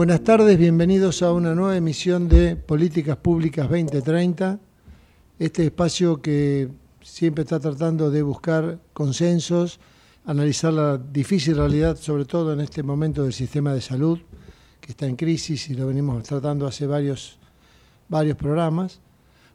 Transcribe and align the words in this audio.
Buenas 0.00 0.24
tardes, 0.24 0.56
bienvenidos 0.56 1.22
a 1.22 1.30
una 1.30 1.54
nueva 1.54 1.76
emisión 1.76 2.26
de 2.26 2.56
Políticas 2.56 3.18
Públicas 3.18 3.68
2030, 3.68 4.58
este 5.38 5.66
espacio 5.66 6.22
que 6.22 6.70
siempre 7.02 7.42
está 7.42 7.60
tratando 7.60 8.10
de 8.10 8.22
buscar 8.22 8.78
consensos, 8.94 9.78
analizar 10.24 10.72
la 10.72 10.96
difícil 10.96 11.58
realidad, 11.58 11.98
sobre 11.98 12.24
todo 12.24 12.54
en 12.54 12.62
este 12.62 12.82
momento 12.82 13.24
del 13.24 13.34
sistema 13.34 13.74
de 13.74 13.82
salud, 13.82 14.18
que 14.80 14.92
está 14.92 15.04
en 15.04 15.16
crisis 15.16 15.68
y 15.68 15.74
lo 15.74 15.88
venimos 15.88 16.22
tratando 16.22 16.66
hace 16.66 16.86
varios, 16.86 17.38
varios 18.08 18.38
programas. 18.38 19.00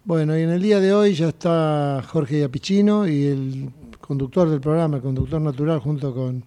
Bueno, 0.04 0.38
y 0.38 0.44
en 0.44 0.52
el 0.52 0.62
día 0.62 0.80
de 0.80 0.94
hoy 0.94 1.16
ya 1.16 1.30
está 1.30 2.04
Jorge 2.08 2.42
Yapichino 2.42 3.08
y 3.08 3.26
el 3.26 3.72
conductor 4.00 4.48
del 4.48 4.62
programa, 4.62 4.98
el 4.98 5.02
conductor 5.02 5.42
natural, 5.42 5.80
junto 5.80 6.14
con 6.14 6.44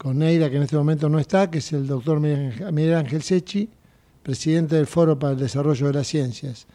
con 0.00 0.18
Neira, 0.18 0.48
que 0.48 0.56
en 0.56 0.62
este 0.62 0.78
momento 0.78 1.10
no 1.10 1.18
está, 1.18 1.50
que 1.50 1.58
es 1.58 1.74
el 1.74 1.86
doctor 1.86 2.20
Miguel 2.20 2.94
Ángel 2.94 3.20
Sechi, 3.22 3.68
presidente 4.22 4.76
del 4.76 4.86
Foro 4.86 5.18
para 5.18 5.34
el 5.34 5.38
Desarrollo 5.38 5.88
de 5.88 5.92
las 5.92 6.06
Ciencias. 6.06 6.66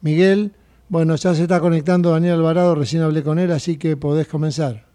Miguel, 0.00 0.52
bueno, 0.88 1.14
ya 1.16 1.34
se 1.34 1.42
está 1.42 1.60
conectando 1.60 2.12
Daniel 2.12 2.36
Alvarado, 2.36 2.74
recién 2.74 3.02
hablé 3.02 3.22
con 3.22 3.38
él, 3.38 3.52
así 3.52 3.76
que 3.76 3.98
podés 3.98 4.26
comenzar. 4.26 4.86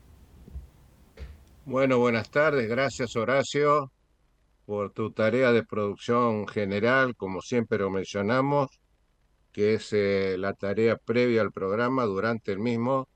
Bueno, 1.66 2.00
buenas 2.00 2.31
tardes, 2.31 2.67
gracias 2.67 3.16
Horacio 3.16 3.92
por 4.66 4.89
tu 4.89 5.11
tarea 5.11 5.52
de 5.52 5.64
producción 5.64 6.48
general, 6.48 7.16
como 7.16 7.44
siempre 7.44 7.78
lo 7.78 7.92
mencionamos, 7.92 8.72
que 9.52 9.76
es 9.76 9.93
eh, 9.93 10.36
la 10.39 10.54
tarea 10.54 10.98
previa 10.98 11.42
al 11.42 11.52
programa, 11.52 12.05
durante 12.05 12.52
el 12.52 12.58
mismo 12.58 13.08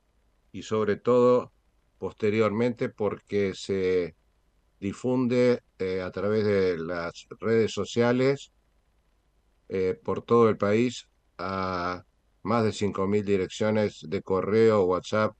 y 0.52 0.62
sobre 0.62 0.98
todo 0.98 1.52
posteriormente 1.98 2.90
porque 2.90 3.54
se 3.56 4.21
difunde 4.81 5.62
eh, 5.78 6.02
a 6.02 6.12
través 6.12 6.44
de 6.44 6.78
las 6.80 7.28
redes 7.40 7.72
sociales 7.72 8.52
eh, 9.69 9.97
por 10.03 10.24
todo 10.24 10.50
el 10.50 10.58
país 10.58 11.08
a 11.38 12.03
más 12.42 12.64
de 12.64 12.72
5.000 12.72 13.24
direcciones 13.24 14.00
de 14.08 14.22
correo, 14.24 14.86
WhatsApp 14.86 15.36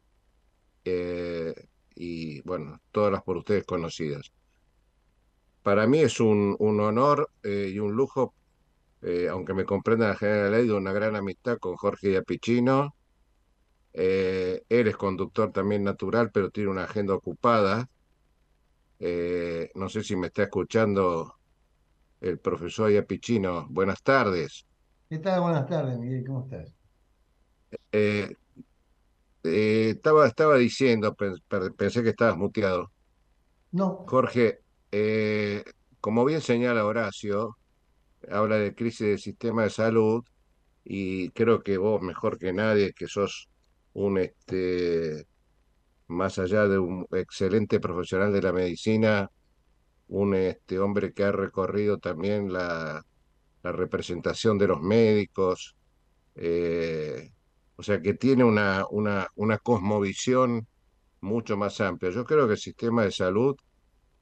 eh, 0.86 1.56
y, 1.96 2.42
bueno, 2.42 2.80
todas 2.92 3.12
las 3.12 3.24
por 3.24 3.38
ustedes 3.38 3.66
conocidas. 3.66 4.32
Para 5.64 5.88
mí 5.88 6.00
es 6.00 6.20
un, 6.20 6.56
un 6.60 6.80
honor 6.80 7.30
y 7.44 7.78
un 7.80 7.94
lujo, 7.94 8.34
aunque 9.30 9.54
me 9.54 9.66
comprenda 9.66 10.08
la 10.08 10.16
general 10.16 10.52
ley, 10.52 10.70
una 10.70 10.92
gran 10.92 11.16
amistad 11.16 11.58
con 11.60 11.76
Jorge 11.76 12.14
Yapichino. 12.14 12.96
él 13.94 14.64
es 14.70 14.98
conductor 14.98 15.52
también 15.52 15.84
natural, 15.84 16.32
pero 16.32 16.50
tiene 16.50 16.70
una 16.72 16.86
agenda 16.86 17.14
ocupada 17.14 17.88
eh, 19.04 19.72
no 19.74 19.90
sé 19.90 20.04
si 20.04 20.16
me 20.16 20.28
está 20.28 20.44
escuchando 20.44 21.34
el 22.20 22.38
profesor 22.38 22.92
Iapichino. 22.92 23.66
Buenas 23.68 24.04
tardes. 24.04 24.68
¿Qué 25.10 25.18
tal? 25.18 25.42
Buenas 25.42 25.66
tardes, 25.66 25.98
Miguel. 25.98 26.24
¿Cómo 26.24 26.44
estás? 26.44 26.72
Eh, 27.92 28.36
eh, 29.44 29.90
estaba, 29.96 30.28
estaba 30.28 30.56
diciendo, 30.58 31.16
pensé 31.16 32.04
que 32.04 32.10
estabas 32.10 32.38
muteado. 32.38 32.92
No. 33.72 34.06
Jorge, 34.08 34.60
como 36.00 36.24
bien 36.24 36.42
señala 36.42 36.86
Horacio, 36.86 37.58
habla 38.30 38.58
de 38.58 38.76
crisis 38.76 39.08
del 39.08 39.20
sistema 39.20 39.64
de 39.64 39.72
salud 39.72 40.24
y 40.84 41.32
creo 41.32 41.64
que 41.64 41.80
vos, 41.80 42.04
mejor 42.04 42.38
que 42.38 42.54
nadie, 42.54 42.94
que 42.94 43.08
sos 43.08 43.50
un 43.94 44.20
este, 44.20 45.26
más 46.12 46.38
allá 46.40 46.68
de 46.68 46.78
un 46.78 47.08
excelente 47.12 47.80
profesional 47.80 48.32
de 48.34 48.42
la 48.42 48.54
medicina, 48.54 49.32
un 50.10 50.36
este, 50.36 50.80
hombre 50.80 51.14
que 51.14 51.24
ha 51.24 51.32
recorrido 51.32 51.98
también 52.00 52.52
la, 52.52 53.06
representación 53.64 54.58
de 54.58 54.68
los 54.68 54.82
médicos, 54.82 55.76
eh, 56.34 57.32
o 57.76 57.84
sea 57.84 58.02
que 58.02 58.16
tiene 58.16 58.44
una, 58.44 58.86
una, 58.90 59.28
una 59.36 59.60
cosmovisión 59.60 60.68
mucho 61.22 61.58
más 61.58 61.80
amplia. 61.80 62.12
Yo 62.12 62.26
creo 62.26 62.48
que 62.48 62.54
el 62.54 62.60
sistema 62.60 63.04
de 63.04 63.12
salud 63.12 63.56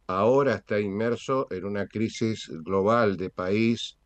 ahora 0.08 0.56
está 0.56 0.80
inmerso 0.80 1.48
en 1.52 1.64
una 1.64 1.88
crisis 1.88 2.50
global 2.64 3.16
de 3.16 3.30
país 3.30 3.98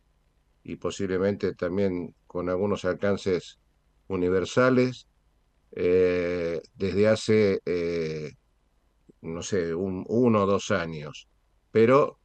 y 0.62 0.76
posiblemente 0.76 1.54
también 1.54 2.14
con 2.28 2.48
algunos 2.48 2.84
alcances 2.84 3.58
universales 4.06 5.08
eh, 5.76 6.62
desde 6.76 7.08
hace, 7.08 7.60
eh, 7.66 8.32
no 9.22 9.42
sé, 9.42 9.74
un, 9.74 10.04
uno 10.08 10.44
o 10.44 10.46
dos 10.46 10.70
años. 10.70 11.28
Pero, 11.72 12.20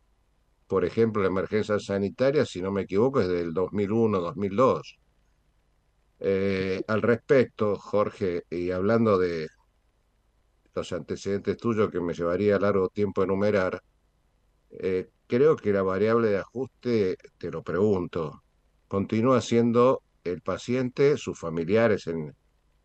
por 0.68 0.86
ejemplo, 0.86 1.24
la 1.24 1.30
emergencia 1.30 1.80
sanitaria, 1.80 2.46
si 2.46 2.62
no 2.62 2.72
me 2.72 2.84
equivoco, 2.84 3.22
es 3.22 3.28
del 3.28 3.54
2001-2002. 3.54 5.00
Eh, 6.20 6.84
al 6.88 7.02
respecto, 7.02 7.76
Jorge, 7.76 8.44
y 8.52 8.70
hablando 8.70 9.18
de 9.18 9.48
los 10.76 10.94
antecedentes 10.94 11.58
tuyos 11.58 11.90
que 11.90 12.00
me 12.00 12.14
llevaría 12.14 12.60
largo 12.60 12.90
tiempo 12.90 13.24
enumerar, 13.24 13.82
creo 15.28 15.56
que 15.56 15.74
la 15.74 15.82
variable 15.82 16.30
de 16.30 16.38
ajuste, 16.38 17.18
te 17.38 17.50
lo 17.50 17.64
pregunto, 17.64 18.44
continúa 18.88 19.42
siendo 19.42 20.04
el 20.24 20.42
paciente, 20.42 21.18
sus 21.18 21.40
familiares 21.40 22.06
en, 22.08 22.36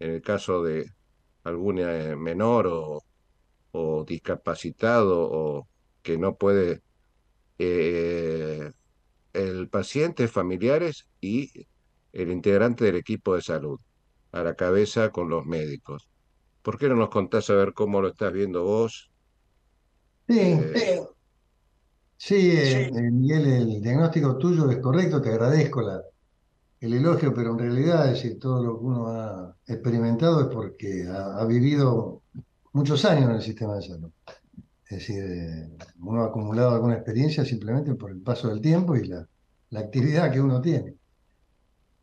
en 0.05 0.11
el 0.11 0.21
caso 0.21 0.63
de 0.63 0.91
algún 1.45 1.79
eh, 1.79 2.15
menor 2.15 2.67
o, 3.73 4.05
discapacitado 4.07 5.29
o 5.33 5.67
que 6.03 6.19
no 6.19 6.37
puede, 6.37 6.83
eh, 7.59 8.71
el 9.33 9.69
paciente, 9.71 10.29
familiares 10.29 11.07
y 11.23 11.67
el 12.13 12.31
integrante 12.31 12.85
del 12.85 12.97
equipo 12.97 13.35
de 13.35 13.41
salud, 13.41 13.81
a 14.33 14.43
la 14.43 14.55
cabeza 14.55 15.11
con 15.11 15.31
los 15.31 15.47
médicos. 15.47 16.07
¿Por 16.61 16.79
qué 16.79 16.91
no 16.91 16.97
nos 16.97 17.09
contás 17.09 17.49
a 17.49 17.55
ver 17.55 17.73
cómo 17.73 18.03
lo 18.03 18.09
estás 18.09 18.33
viendo 18.33 18.63
vos? 18.63 19.11
Sí, 20.29 20.39
eh, 20.39 21.03
sí, 22.19 22.59
Miguel, 22.93 23.47
el 23.47 23.83
diagnóstico 23.83 24.37
tuyo 24.37 24.71
es 24.71 24.79
correcto, 24.79 25.23
te 25.23 25.31
agradezco 25.31 25.81
la, 25.81 26.03
el 26.81 26.93
elogio, 26.95 27.33
pero 27.35 27.53
en 27.53 27.59
realidad, 27.59 28.07
es 28.07 28.23
decir, 28.23 28.39
todo 28.39 28.63
lo 28.63 28.79
que 28.79 28.85
uno 28.85 29.07
ha 29.09 29.57
experimentado 29.67 30.43
es 30.43 30.55
porque 30.55 31.07
ha, 31.09 31.45
vivido 31.47 32.23
muchos 32.73 33.05
años 33.05 33.31
en 33.31 33.37
el 33.37 33.43
sistema 33.43 33.77
de 33.77 33.83
salud. 33.83 34.11
Es 34.89 34.99
decir, 34.99 35.25
eh, 35.25 35.71
uno 36.01 36.23
ha 36.23 36.27
acumulado 36.27 36.73
alguna 36.73 36.95
experiencia 36.95 37.45
simplemente 37.45 37.95
por 37.95 38.11
el 38.11 38.21
paso 38.21 38.49
del 38.49 38.61
tiempo 38.61 38.97
y 38.97 39.07
la, 39.07 39.27
actividad 39.77 40.31
que 40.31 40.41
uno 40.41 40.61
tiene. 40.61 40.95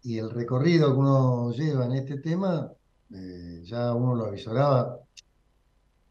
Y 0.04 0.18
el 0.18 0.30
recorrido 0.30 0.92
que 0.92 1.00
uno 1.00 1.52
lleva 1.52 1.86
en 1.86 1.94
este 1.94 2.18
tema, 2.18 2.70
eh, 3.14 3.62
ya 3.64 3.94
uno 3.94 4.16
lo 4.16 4.26
avisoraba 4.26 5.00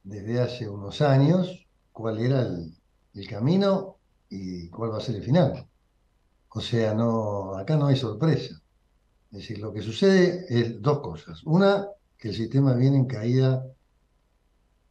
desde 0.05 0.41
hace 0.41 0.69
unos 0.69 1.03
años 1.03 1.67
cuál 1.93 2.19
era 2.19 2.41
el, 2.43 2.75
el 3.15 3.29
camino 3.29 3.97
y 4.31 4.69
cuál 4.69 4.93
va 4.93 4.99
a 4.99 5.01
ser 5.01 5.17
el 5.17 5.23
final. 5.23 5.70
O 6.51 6.61
sea, 6.61 6.95
no, 6.95 7.57
acá 7.57 7.77
no 7.77 7.87
hay 7.87 7.97
sorpresa. 7.97 8.61
Es 9.33 9.39
decir, 9.39 9.59
lo 9.59 9.73
que 9.73 9.83
sucede 9.83 10.47
es 10.49 10.81
dos 10.83 11.01
cosas. 11.01 11.43
Una, 11.45 11.87
que 12.19 12.29
el 12.29 12.35
sistema 12.35 12.75
viene 12.75 12.97
en 12.99 13.07
caída 13.07 13.65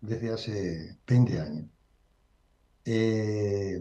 desde 0.01 0.31
hace 0.31 0.97
20 1.05 1.39
años. 1.39 1.65
Eh, 2.85 3.79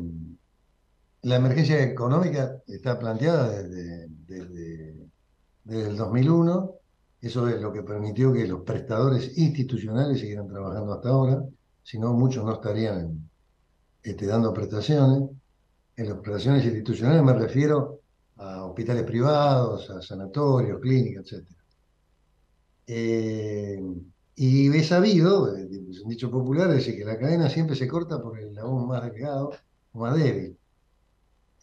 la 1.22 1.36
emergencia 1.36 1.82
económica 1.82 2.60
está 2.66 2.98
planteada 2.98 3.62
desde, 3.62 4.08
desde, 4.26 5.88
el 5.90 5.96
2001. 5.96 6.74
Eso 7.20 7.48
es 7.48 7.60
lo 7.60 7.72
que 7.72 7.82
permitió 7.82 8.32
que 8.32 8.46
los 8.46 8.62
prestadores 8.62 9.36
institucionales 9.38 10.20
siguieran 10.20 10.48
trabajando 10.48 10.92
hasta 10.94 11.08
ahora. 11.10 11.44
Si 11.82 11.98
no, 11.98 12.12
muchos 12.12 12.44
no 12.44 12.54
estarían 12.54 13.31
este, 14.02 14.26
dando 14.26 14.52
prestaciones. 14.52 15.31
En 15.98 16.08
las 16.08 16.18
prestaciones 16.18 16.64
institucionales 16.64 17.24
me 17.24 17.32
refiero 17.34 18.02
a 18.36 18.64
hospitales 18.66 19.02
privados, 19.02 19.90
a 19.90 20.00
sanatorios, 20.00 20.80
clínicas, 20.80 21.32
etc. 21.32 21.44
Eh, 22.86 23.80
y 24.36 24.68
he 24.68 24.84
sabido, 24.84 25.56
es 25.56 26.00
un 26.00 26.08
dicho 26.08 26.30
popular, 26.30 26.70
es 26.70 26.86
que 26.86 27.04
la 27.04 27.18
cadena 27.18 27.50
siempre 27.50 27.74
se 27.74 27.88
corta 27.88 28.22
por 28.22 28.38
el 28.38 28.54
labón 28.54 28.86
más 28.86 29.02
delgado 29.02 29.50
o 29.90 29.98
más 29.98 30.16
débil. 30.16 30.56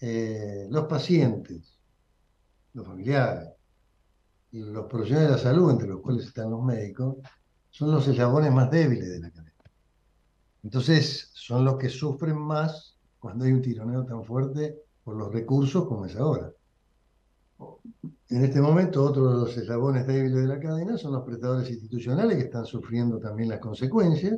Eh, 0.01 0.67
los 0.69 0.83
pacientes, 0.83 1.79
los 2.73 2.85
familiares, 2.85 3.51
los 4.51 4.85
profesionales 4.87 5.29
de 5.29 5.35
la 5.37 5.41
salud, 5.41 5.71
entre 5.71 5.87
los 5.87 6.01
cuales 6.01 6.25
están 6.25 6.51
los 6.51 6.61
médicos, 6.61 7.15
son 7.69 7.89
los 7.89 8.05
eslabones 8.05 8.51
más 8.51 8.69
débiles 8.69 9.07
de 9.11 9.19
la 9.21 9.31
cadena. 9.31 9.53
Entonces, 10.61 11.29
son 11.33 11.63
los 11.63 11.77
que 11.77 11.87
sufren 11.87 12.37
más 12.37 12.94
cuando 13.25 13.45
hay 13.45 13.53
un 13.53 13.61
tironeo 13.63 14.05
tan 14.05 14.23
fuerte 14.23 14.83
por 15.03 15.17
los 15.17 15.33
recursos 15.33 15.87
como 15.87 16.05
es 16.05 16.15
ahora. 16.15 16.53
En 18.29 18.45
este 18.45 18.61
momento, 18.61 19.03
otro 19.03 19.31
de 19.31 19.37
los 19.39 19.57
eslabones 19.57 20.05
débiles 20.05 20.43
de 20.43 20.47
la 20.47 20.59
cadena 20.59 20.95
son 20.95 21.13
los 21.13 21.23
prestadores 21.23 21.67
institucionales 21.71 22.37
que 22.37 22.43
están 22.43 22.67
sufriendo 22.67 23.17
también 23.17 23.49
las 23.49 23.57
consecuencias 23.57 24.37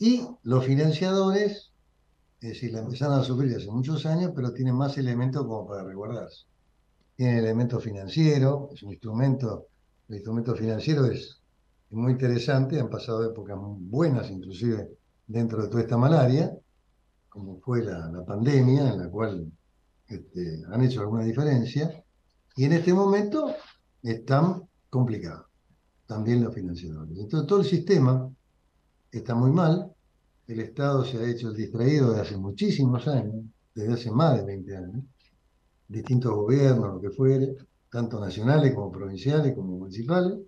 y 0.00 0.26
los 0.42 0.64
financiadores 0.64 1.70
Es 2.40 2.48
decir, 2.48 2.72
la 2.72 2.80
empezaron 2.80 3.20
a 3.20 3.22
sufrir 3.22 3.54
hace 3.54 3.70
muchos 3.70 4.04
años, 4.04 4.32
pero 4.34 4.52
tienen 4.52 4.74
más 4.74 4.98
elementos 4.98 5.46
como 5.46 5.64
para 5.64 5.84
resguardarse. 5.84 6.46
Tienen 7.14 7.38
elementos 7.38 7.84
financieros, 7.84 8.72
es 8.74 8.82
un 8.82 8.90
instrumento, 8.90 9.68
el 10.08 10.16
instrumento 10.16 10.56
financiero 10.56 11.06
es, 11.06 11.40
muy 11.90 12.10
interesante, 12.14 12.80
han 12.80 12.90
pasado 12.90 13.24
épocas 13.24 13.56
buenas 13.60 14.28
inclusive 14.28 14.98
dentro 15.28 15.62
de 15.62 15.68
toda 15.68 15.82
esta 15.82 15.96
malaria, 15.96 16.52
como 17.28 17.60
fue 17.60 17.84
la, 17.84 18.24
pandemia, 18.26 18.92
en 18.92 18.98
la 18.98 19.08
cual 19.08 19.52
este, 20.08 20.62
han 20.72 20.82
hecho 20.82 21.00
alguna 21.00 21.22
diferencia, 21.22 22.04
y 22.56 22.64
en 22.64 22.72
este 22.72 22.92
momento 22.92 23.54
están 24.02 24.68
complicados, 24.90 25.46
también 26.06 26.42
los 26.42 26.52
financiadores. 26.52 27.16
Entonces 27.16 27.46
todo 27.46 27.60
el 27.60 27.66
sistema 27.66 28.28
está 29.12 29.34
muy 29.34 29.52
mal, 29.52 29.92
el 30.48 30.60
Estado 30.60 31.04
se 31.04 31.18
ha 31.18 31.28
hecho 31.28 31.52
distraído 31.52 32.10
desde 32.10 32.22
hace 32.22 32.36
muchísimos 32.36 33.06
años, 33.06 33.44
desde 33.74 33.92
hace 33.92 34.10
más 34.10 34.38
de 34.38 34.44
20 34.44 34.76
años, 34.76 35.04
distintos 35.86 36.34
gobiernos, 36.34 36.94
lo 36.94 37.00
que 37.00 37.10
fuere, 37.10 37.54
tanto 37.90 38.18
nacionales 38.18 38.74
como 38.74 38.90
provinciales 38.90 39.54
como 39.54 39.76
municipales, 39.78 40.38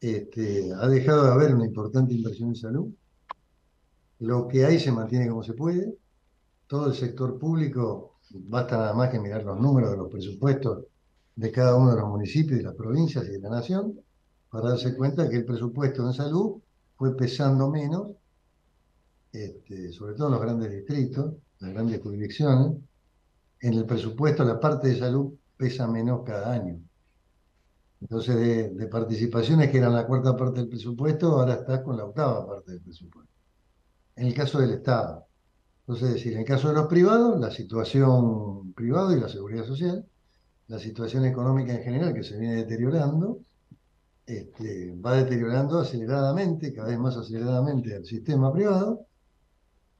este, 0.00 0.70
ha 0.72 0.86
dejado 0.88 1.24
de 1.24 1.32
haber 1.32 1.54
una 1.54 1.66
importante 1.66 2.14
inversión 2.14 2.50
en 2.50 2.56
salud. 2.56 2.88
Lo 4.20 4.48
que 4.48 4.64
hay 4.64 4.78
se 4.78 4.92
mantiene 4.92 5.28
como 5.28 5.42
se 5.42 5.54
puede. 5.54 5.96
Todo 6.66 6.88
el 6.88 6.94
sector 6.94 7.38
público, 7.38 8.18
basta 8.30 8.76
nada 8.76 8.94
más 8.94 9.10
que 9.10 9.20
mirar 9.20 9.44
los 9.44 9.60
números 9.60 9.90
de 9.90 9.96
los 9.96 10.10
presupuestos 10.10 10.84
de 11.34 11.52
cada 11.52 11.76
uno 11.76 11.90
de 11.94 12.00
los 12.00 12.08
municipios 12.08 12.60
y 12.60 12.62
las 12.62 12.74
provincias 12.74 13.24
y 13.26 13.32
de 13.32 13.40
la 13.40 13.50
nación, 13.50 14.00
para 14.50 14.70
darse 14.70 14.96
cuenta 14.96 15.28
que 15.28 15.36
el 15.36 15.44
presupuesto 15.44 16.06
en 16.06 16.12
salud 16.14 16.60
fue 16.96 17.14
pesando 17.14 17.70
menos 17.70 18.16
este, 19.36 19.92
sobre 19.92 20.14
todo 20.14 20.28
en 20.28 20.32
los 20.32 20.40
grandes 20.40 20.72
distritos, 20.72 21.34
las 21.58 21.72
grandes 21.72 22.00
jurisdicciones, 22.00 22.78
en 23.60 23.74
el 23.74 23.84
presupuesto 23.84 24.44
la 24.44 24.58
parte 24.58 24.88
de 24.88 24.98
salud 24.98 25.34
pesa 25.56 25.86
menos 25.86 26.22
cada 26.24 26.54
año. 26.54 26.80
Entonces, 28.00 28.74
de, 28.76 28.86
participaciones 28.86 29.70
que 29.70 29.78
eran 29.78 29.94
la 29.94 30.06
cuarta 30.06 30.36
parte 30.36 30.60
del 30.60 30.68
presupuesto, 30.68 31.32
ahora 31.38 31.54
estás 31.54 31.82
con 31.82 31.96
la 31.96 32.04
octava 32.04 32.46
parte 32.46 32.72
del 32.72 32.80
presupuesto. 32.80 33.35
En 34.16 34.26
el 34.26 34.34
caso 34.34 34.58
del 34.58 34.72
Estado. 34.72 35.26
Entonces, 35.80 36.08
es 36.08 36.14
decir, 36.14 36.32
en 36.32 36.40
el 36.40 36.44
caso 36.44 36.68
de 36.68 36.74
los 36.74 36.86
privados, 36.88 37.38
la 37.38 37.50
situación 37.50 38.72
privada 38.72 39.16
y 39.16 39.20
la 39.20 39.28
seguridad 39.28 39.64
social, 39.64 40.04
la 40.68 40.78
situación 40.78 41.24
económica 41.24 41.74
en 41.74 41.82
general 41.84 42.12
que 42.12 42.24
se 42.24 42.36
viene 42.36 42.56
deteriorando, 42.56 43.38
este, 44.26 44.92
va 44.96 45.16
deteriorando 45.16 45.78
aceleradamente, 45.78 46.72
cada 46.72 46.88
vez 46.88 46.98
más 46.98 47.16
aceleradamente 47.16 47.94
el 47.94 48.04
sistema 48.04 48.52
privado, 48.52 49.06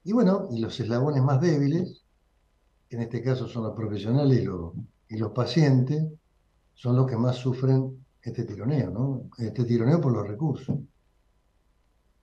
y 0.02 0.12
bueno, 0.12 0.48
y 0.50 0.58
los 0.58 0.78
eslabones 0.80 1.22
más 1.22 1.40
débiles, 1.40 2.02
en 2.90 3.02
este 3.02 3.22
caso 3.22 3.48
son 3.48 3.64
los 3.64 3.74
profesionales 3.74 4.40
y 5.08 5.18
los, 5.18 5.32
pacientes, 5.32 6.04
son 6.74 6.96
los 6.96 7.06
que 7.06 7.16
más 7.16 7.36
sufren 7.36 8.04
este 8.22 8.44
tironeo, 8.44 8.90
¿no? 8.90 9.30
Este 9.38 9.64
tironeo 9.64 10.00
por 10.00 10.12
los 10.12 10.26
recursos. 10.26 10.76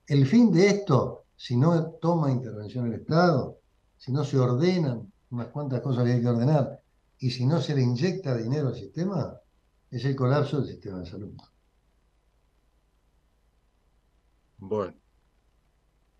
El 0.06 0.26
fin 0.26 0.52
de 0.52 0.68
esto, 0.68 1.23
si 1.36 1.56
no 1.56 1.92
toma 2.00 2.30
intervención 2.30 2.86
el 2.86 3.00
Estado, 3.00 3.58
si 3.96 4.12
no 4.12 4.24
se 4.24 4.38
ordenan 4.38 5.12
unas 5.30 5.48
cuantas 5.48 5.80
cosas 5.80 6.04
que 6.04 6.12
hay 6.12 6.20
que 6.20 6.28
ordenar, 6.28 6.80
y 7.18 7.30
si 7.30 7.46
no 7.46 7.60
se 7.60 7.74
le 7.74 7.82
inyecta 7.82 8.36
dinero 8.36 8.68
al 8.68 8.74
sistema, 8.74 9.34
es 9.90 10.04
el 10.04 10.16
colapso 10.16 10.58
del 10.58 10.68
sistema 10.68 11.00
de 11.00 11.06
salud. 11.06 11.34
Bueno. 14.58 14.94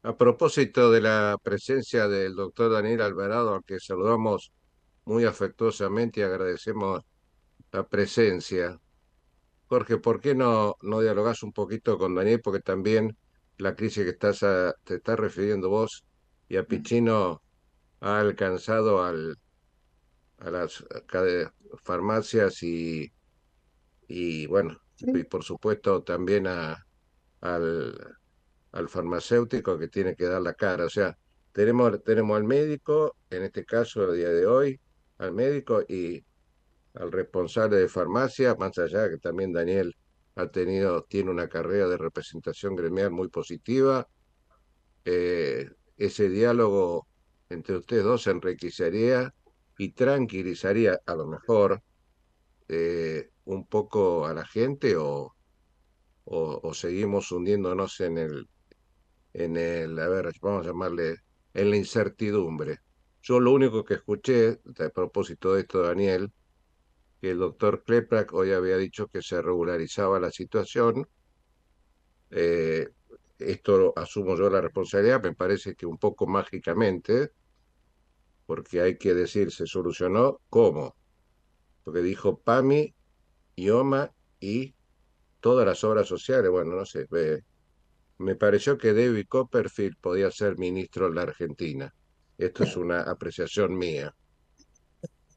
A 0.02 0.16
propósito 0.16 0.90
de 0.90 1.00
la 1.00 1.38
presencia 1.42 2.08
del 2.08 2.34
doctor 2.34 2.70
Daniel 2.70 3.00
Alvarado, 3.00 3.54
al 3.54 3.64
que 3.64 3.80
saludamos 3.80 4.52
muy 5.06 5.24
afectuosamente 5.24 6.20
y 6.20 6.24
agradecemos 6.24 7.02
la 7.72 7.86
presencia. 7.88 8.78
Jorge, 9.66 9.96
¿por 9.96 10.20
qué 10.20 10.34
no, 10.34 10.76
no 10.82 11.00
dialogas 11.00 11.42
un 11.42 11.52
poquito 11.52 11.96
con 11.96 12.14
Daniel? 12.14 12.42
Porque 12.42 12.60
también 12.60 13.16
la 13.58 13.74
crisis 13.74 14.04
que 14.04 14.10
estás 14.10 14.40
te 14.84 14.96
estás 14.96 15.18
refiriendo 15.18 15.68
vos 15.68 16.04
y 16.48 16.56
a 16.56 16.64
Pichino 16.64 17.42
ha 18.00 18.20
alcanzado 18.20 19.02
al, 19.02 19.38
a 20.38 20.50
las 20.50 20.84
farmacias 21.82 22.62
y, 22.62 23.12
y 24.08 24.46
bueno, 24.46 24.78
y 24.98 25.24
por 25.24 25.42
supuesto 25.42 26.02
también 26.02 26.46
a, 26.46 26.86
al, 27.40 28.16
al 28.72 28.88
farmacéutico 28.88 29.78
que 29.78 29.88
tiene 29.88 30.14
que 30.14 30.24
dar 30.24 30.42
la 30.42 30.54
cara. 30.54 30.84
O 30.84 30.90
sea, 30.90 31.16
tenemos, 31.52 32.02
tenemos 32.02 32.36
al 32.36 32.44
médico, 32.44 33.16
en 33.30 33.44
este 33.44 33.64
caso 33.64 34.10
el 34.10 34.18
día 34.18 34.30
de 34.30 34.46
hoy, 34.46 34.80
al 35.18 35.32
médico 35.32 35.82
y 35.88 36.24
al 36.94 37.10
responsable 37.10 37.76
de 37.76 37.88
farmacia, 37.88 38.54
más 38.56 38.76
allá 38.78 39.08
que 39.08 39.18
también 39.18 39.52
Daniel 39.52 39.94
ha 40.36 40.48
tenido, 40.48 41.04
tiene 41.04 41.30
una 41.30 41.48
carrera 41.48 41.88
de 41.88 41.96
representación 41.96 42.74
gremial 42.76 43.10
muy 43.10 43.28
positiva. 43.28 44.08
Eh, 45.04 45.70
ese 45.96 46.28
diálogo 46.28 47.06
entre 47.48 47.76
ustedes 47.76 48.04
dos 48.04 48.26
enriquecería 48.26 49.32
y 49.78 49.92
tranquilizaría 49.92 51.00
a 51.06 51.14
lo 51.14 51.26
mejor 51.26 51.82
eh, 52.68 53.30
un 53.44 53.66
poco 53.66 54.26
a 54.26 54.34
la 54.34 54.46
gente 54.46 54.96
o, 54.96 55.34
o, 56.24 56.74
seguimos 56.74 57.30
hundiéndonos 57.30 58.00
en 58.00 58.18
el 58.18 58.48
en 59.34 59.56
el, 59.56 59.98
a 59.98 60.08
ver, 60.08 60.32
vamos 60.40 60.64
a 60.64 60.68
llamarle, 60.68 61.16
en 61.54 61.70
la 61.70 61.76
incertidumbre. 61.76 62.78
Yo 63.20 63.40
lo 63.40 63.50
único 63.52 63.84
que 63.84 63.94
escuché, 63.94 64.60
a 64.78 64.88
propósito 64.90 65.54
de 65.54 65.62
esto, 65.62 65.82
Daniel, 65.82 66.32
que 67.24 67.30
el 67.30 67.38
doctor 67.38 67.84
Kleprak 67.84 68.34
hoy 68.34 68.52
había 68.52 68.76
dicho 68.76 69.06
que 69.06 69.22
se 69.22 69.40
regularizaba 69.40 70.20
la 70.20 70.30
situación. 70.30 71.08
Eh, 72.30 72.90
esto 73.38 73.94
asumo 73.96 74.36
yo 74.36 74.50
la 74.50 74.60
responsabilidad, 74.60 75.22
me 75.22 75.32
parece 75.32 75.74
que 75.74 75.86
un 75.86 75.96
poco 75.96 76.26
mágicamente, 76.26 77.30
porque 78.44 78.82
hay 78.82 78.98
que 78.98 79.14
decir, 79.14 79.50
se 79.52 79.66
solucionó 79.66 80.42
cómo. 80.50 80.96
Porque 81.82 82.02
dijo 82.02 82.40
PAMI, 82.40 82.94
IOMA 83.56 84.12
y 84.38 84.74
todas 85.40 85.64
las 85.64 85.82
obras 85.82 86.06
sociales, 86.06 86.50
bueno, 86.50 86.76
no 86.76 86.84
sé, 86.84 87.08
me 88.18 88.34
pareció 88.34 88.76
que 88.76 88.92
David 88.92 89.24
Copperfield 89.30 89.96
podía 89.98 90.30
ser 90.30 90.58
ministro 90.58 91.06
en 91.06 91.14
la 91.14 91.22
Argentina. 91.22 91.94
Esto 92.36 92.64
es 92.64 92.76
una 92.76 93.00
apreciación 93.00 93.78
mía. 93.78 94.14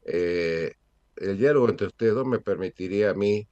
Eh, 0.04 0.74
el 1.20 1.38
diálogo 1.38 1.70
entre 1.70 1.88
ustedes 1.88 2.14
dos 2.14 2.26
me 2.26 2.40
permitiría 2.40 3.12
a 3.12 3.14
mí 3.14 3.48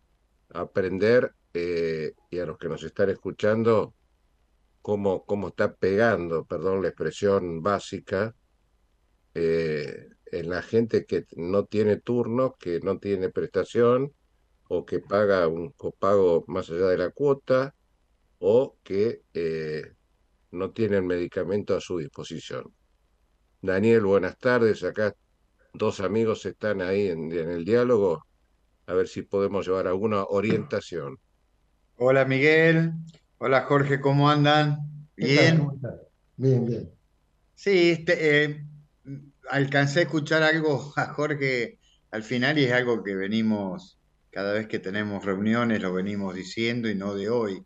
aprender 0.53 1.33
eh, 1.53 2.13
y 2.29 2.39
a 2.39 2.45
los 2.45 2.57
que 2.57 2.69
nos 2.69 2.83
están 2.83 3.09
escuchando 3.09 3.93
cómo, 4.81 5.25
cómo 5.25 5.49
está 5.49 5.73
pegando, 5.73 6.45
perdón 6.45 6.81
la 6.81 6.89
expresión 6.89 7.61
básica, 7.63 8.35
eh, 9.33 10.09
en 10.31 10.49
la 10.49 10.61
gente 10.61 11.05
que 11.05 11.25
no 11.35 11.65
tiene 11.65 11.97
turno, 11.97 12.55
que 12.59 12.79
no 12.81 12.99
tiene 12.99 13.29
prestación 13.29 14.13
o 14.67 14.85
que 14.85 14.99
paga 14.99 15.47
un 15.47 15.71
copago 15.71 16.43
más 16.47 16.69
allá 16.69 16.87
de 16.87 16.97
la 16.97 17.09
cuota 17.11 17.75
o 18.39 18.77
que 18.83 19.21
eh, 19.33 19.93
no 20.51 20.71
tienen 20.71 21.05
medicamento 21.05 21.75
a 21.75 21.81
su 21.81 21.97
disposición. 21.97 22.73
Daniel, 23.61 24.05
buenas 24.05 24.37
tardes. 24.37 24.83
Acá 24.83 25.15
dos 25.77 25.99
amigos 25.99 26.45
están 26.45 26.81
ahí 26.81 27.07
en, 27.07 27.31
el 27.31 27.65
diálogo. 27.65 28.25
A 28.87 28.93
ver 28.93 29.07
si 29.07 29.21
podemos 29.21 29.67
llevar 29.67 29.87
alguna 29.87 30.23
orientación. 30.23 31.17
Hola 31.97 32.25
Miguel. 32.25 32.93
Hola 33.37 33.61
Jorge, 33.63 33.99
¿cómo 33.99 34.29
andan? 34.29 34.79
Bien. 35.15 35.67
Bien, 36.37 36.65
bien. 36.65 36.91
Sí, 37.55 37.91
este, 37.91 38.43
eh, 38.43 38.65
alcancé 39.49 39.99
a 39.99 40.03
escuchar 40.03 40.43
algo 40.43 40.93
a 40.95 41.13
Jorge 41.13 41.79
al 42.11 42.23
final 42.23 42.57
y 42.57 42.65
es 42.65 42.71
algo 42.71 43.03
que 43.03 43.15
venimos, 43.15 43.97
cada 44.31 44.53
vez 44.53 44.67
que 44.67 44.79
tenemos 44.79 45.23
reuniones, 45.25 45.81
lo 45.81 45.93
venimos 45.93 46.35
diciendo 46.35 46.89
y 46.89 46.95
no 46.95 47.15
de 47.15 47.29
hoy. 47.29 47.65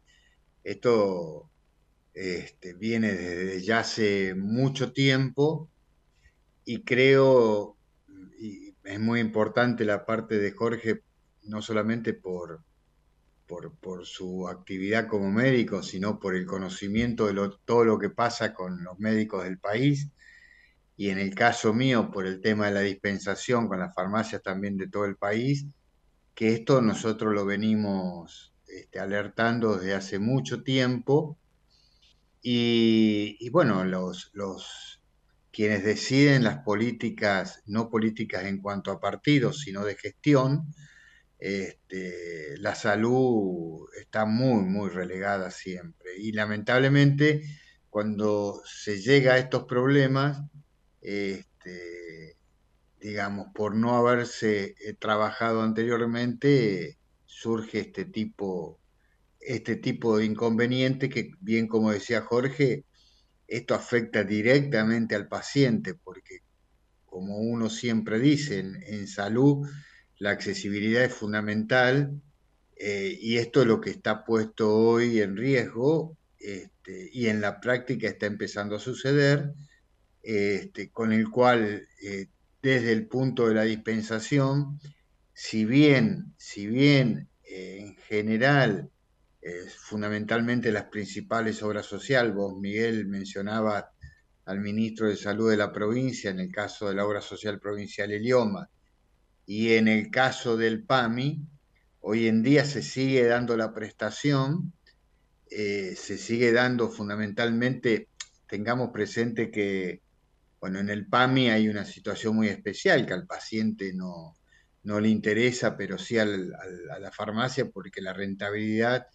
Esto 0.63 1.49
este, 2.13 2.73
viene 2.73 3.13
desde 3.13 3.61
ya 3.61 3.79
hace 3.79 4.35
mucho 4.35 4.91
tiempo 4.91 5.69
y 6.65 6.83
creo, 6.83 7.77
es 8.89 8.99
muy 8.99 9.19
importante 9.19 9.85
la 9.85 10.03
parte 10.05 10.39
de 10.39 10.51
Jorge, 10.51 11.03
no 11.43 11.61
solamente 11.61 12.13
por, 12.13 12.63
por, 13.45 14.05
su 14.05 14.47
actividad 14.47 15.07
como 15.07 15.31
médico, 15.31 15.83
sino 15.83 16.19
por 16.19 16.35
el 16.35 16.47
conocimiento 16.47 17.27
de 17.27 17.51
todo 17.65 17.85
lo 17.85 17.99
que 17.99 18.09
pasa 18.09 18.53
con 18.53 18.83
los 18.83 18.97
médicos 18.97 19.43
del 19.43 19.59
país 19.59 20.09
y 20.97 21.11
en 21.11 21.19
el 21.19 21.35
caso 21.35 21.71
mío 21.71 22.09
por 22.11 22.25
el 22.25 22.41
tema 22.41 22.65
de 22.65 22.73
la 22.73 22.81
dispensación 22.81 23.67
con 23.67 23.79
las 23.79 23.93
farmacias 23.93 24.41
también 24.41 24.75
de 24.75 24.87
todo 24.87 25.05
el 25.05 25.17
país, 25.17 25.67
que 26.33 26.53
esto 26.53 26.81
nosotros 26.81 27.33
lo 27.33 27.45
venimos 27.45 28.53
este, 28.67 28.99
alertando 28.99 29.77
desde 29.77 29.93
hace 29.93 30.19
mucho 30.19 30.63
tiempo. 30.63 31.37
Y, 32.41 33.49
bueno, 33.49 33.83
los, 33.83 34.31
los 34.33 34.98
quienes 35.51 35.83
deciden 35.83 36.43
las 36.43 36.59
políticas, 36.59 37.61
no 37.65 37.89
políticas 37.89 38.45
en 38.45 38.61
cuanto 38.61 38.91
a 38.91 38.99
partidos, 38.99 39.61
sino 39.61 39.83
de 39.83 39.95
gestión, 39.95 40.73
este, 41.39 42.57
la 42.57 42.75
salud 42.75 43.87
está 43.99 44.25
muy, 44.25 44.63
muy 44.63 44.89
relegada 44.89 45.51
siempre. 45.51 46.17
Y 46.17 46.33
lamentablemente, 46.33 47.43
cuando 47.89 48.61
se 48.65 49.01
llega 49.01 49.33
a 49.33 49.37
estos 49.39 49.63
problemas, 49.63 50.41
este, 51.01 52.37
digamos, 52.99 53.47
por 53.53 53.75
no 53.75 53.95
haberse 53.95 54.75
eh, 54.85 54.93
trabajado 54.99 55.61
anteriormente, 55.61 56.99
surge 57.25 57.79
este 57.79 58.05
tipo, 58.05 58.79
este 59.39 59.77
tipo 59.77 60.17
de 60.17 60.25
inconveniente 60.25 61.09
que, 61.09 61.31
bien 61.39 61.67
como 61.67 61.91
decía 61.91 62.21
Jorge, 62.21 62.83
esto 63.49 63.73
afecta 63.73 64.23
directamente 64.23 65.15
al 65.15 65.27
paciente, 65.27 65.95
porque 65.95 66.43
como 67.05 67.39
uno 67.39 67.69
siempre 67.69 68.19
dice, 68.19 68.59
en, 68.59 69.07
salud 69.07 69.67
la 70.19 70.31
accesibilidad 70.31 71.03
es 71.03 71.13
fundamental 71.13 72.21
eh, 72.75 73.17
y 73.19 73.37
esto 73.37 73.61
es 73.61 73.67
lo 73.67 73.81
que 73.81 73.89
está 73.89 74.23
puesto 74.23 74.73
hoy 74.75 75.21
en 75.21 75.35
riesgo 75.35 76.17
este, 76.37 77.09
y 77.11 77.27
en 77.27 77.41
la 77.41 77.59
práctica 77.59 78.07
está 78.07 78.27
empezando 78.27 78.75
a 78.75 78.79
suceder, 78.79 79.53
este, 80.21 80.91
con 80.91 81.11
el 81.11 81.29
cual 81.29 81.87
eh, 82.03 82.27
desde 82.61 82.91
el 82.91 83.07
punto 83.07 83.47
de 83.47 83.55
la 83.55 83.63
dispensación, 83.63 84.79
si 85.33 85.65
bien, 85.65 86.33
si 86.37 86.67
bien 86.67 87.29
eh, 87.43 87.77
en 87.79 87.95
general 87.95 88.91
fundamentalmente 89.77 90.71
las 90.71 90.85
principales 90.85 91.63
obras 91.63 91.85
sociales. 91.85 92.33
Vos, 92.33 92.57
Miguel, 92.59 93.07
mencionaba 93.07 93.91
al 94.45 94.59
ministro 94.59 95.07
de 95.07 95.15
Salud 95.15 95.51
de 95.51 95.57
la 95.57 95.71
provincia 95.71 96.31
en 96.31 96.39
el 96.39 96.51
caso 96.51 96.89
de 96.89 96.95
la 96.95 97.05
obra 97.05 97.21
social 97.21 97.59
provincial 97.59 98.11
Elioma. 98.11 98.69
Y 99.45 99.73
en 99.73 99.87
el 99.87 100.09
caso 100.09 100.57
del 100.57 100.83
PAMI, 100.83 101.41
hoy 102.01 102.27
en 102.27 102.43
día 102.43 102.65
se 102.65 102.81
sigue 102.81 103.25
dando 103.25 103.55
la 103.55 103.73
prestación, 103.73 104.73
eh, 105.51 105.95
se 105.95 106.17
sigue 106.17 106.51
dando 106.51 106.89
fundamentalmente, 106.89 108.07
tengamos 108.47 108.89
presente 108.91 109.51
que, 109.51 110.01
bueno, 110.59 110.79
en 110.79 110.89
el 110.89 111.07
PAMI 111.07 111.49
hay 111.49 111.69
una 111.69 111.85
situación 111.85 112.35
muy 112.35 112.47
especial, 112.47 113.05
que 113.05 113.13
al 113.13 113.27
paciente 113.27 113.93
no, 113.93 114.35
no 114.83 114.99
le 114.99 115.09
interesa, 115.09 115.77
pero 115.77 115.97
sí 115.97 116.17
a 116.17 116.25
la 116.25 117.11
farmacia, 117.11 117.69
porque 117.69 118.01
la 118.01 118.13
rentabilidad 118.13 119.07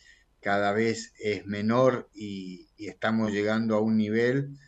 cada 0.45 0.75
vez 0.75 1.15
es 1.19 1.47
menor 1.47 2.11
y, 2.15 2.69
estamos 2.77 3.33
llegando 3.33 3.77
a 3.77 3.81
un 3.81 3.97
nivel 3.97 4.59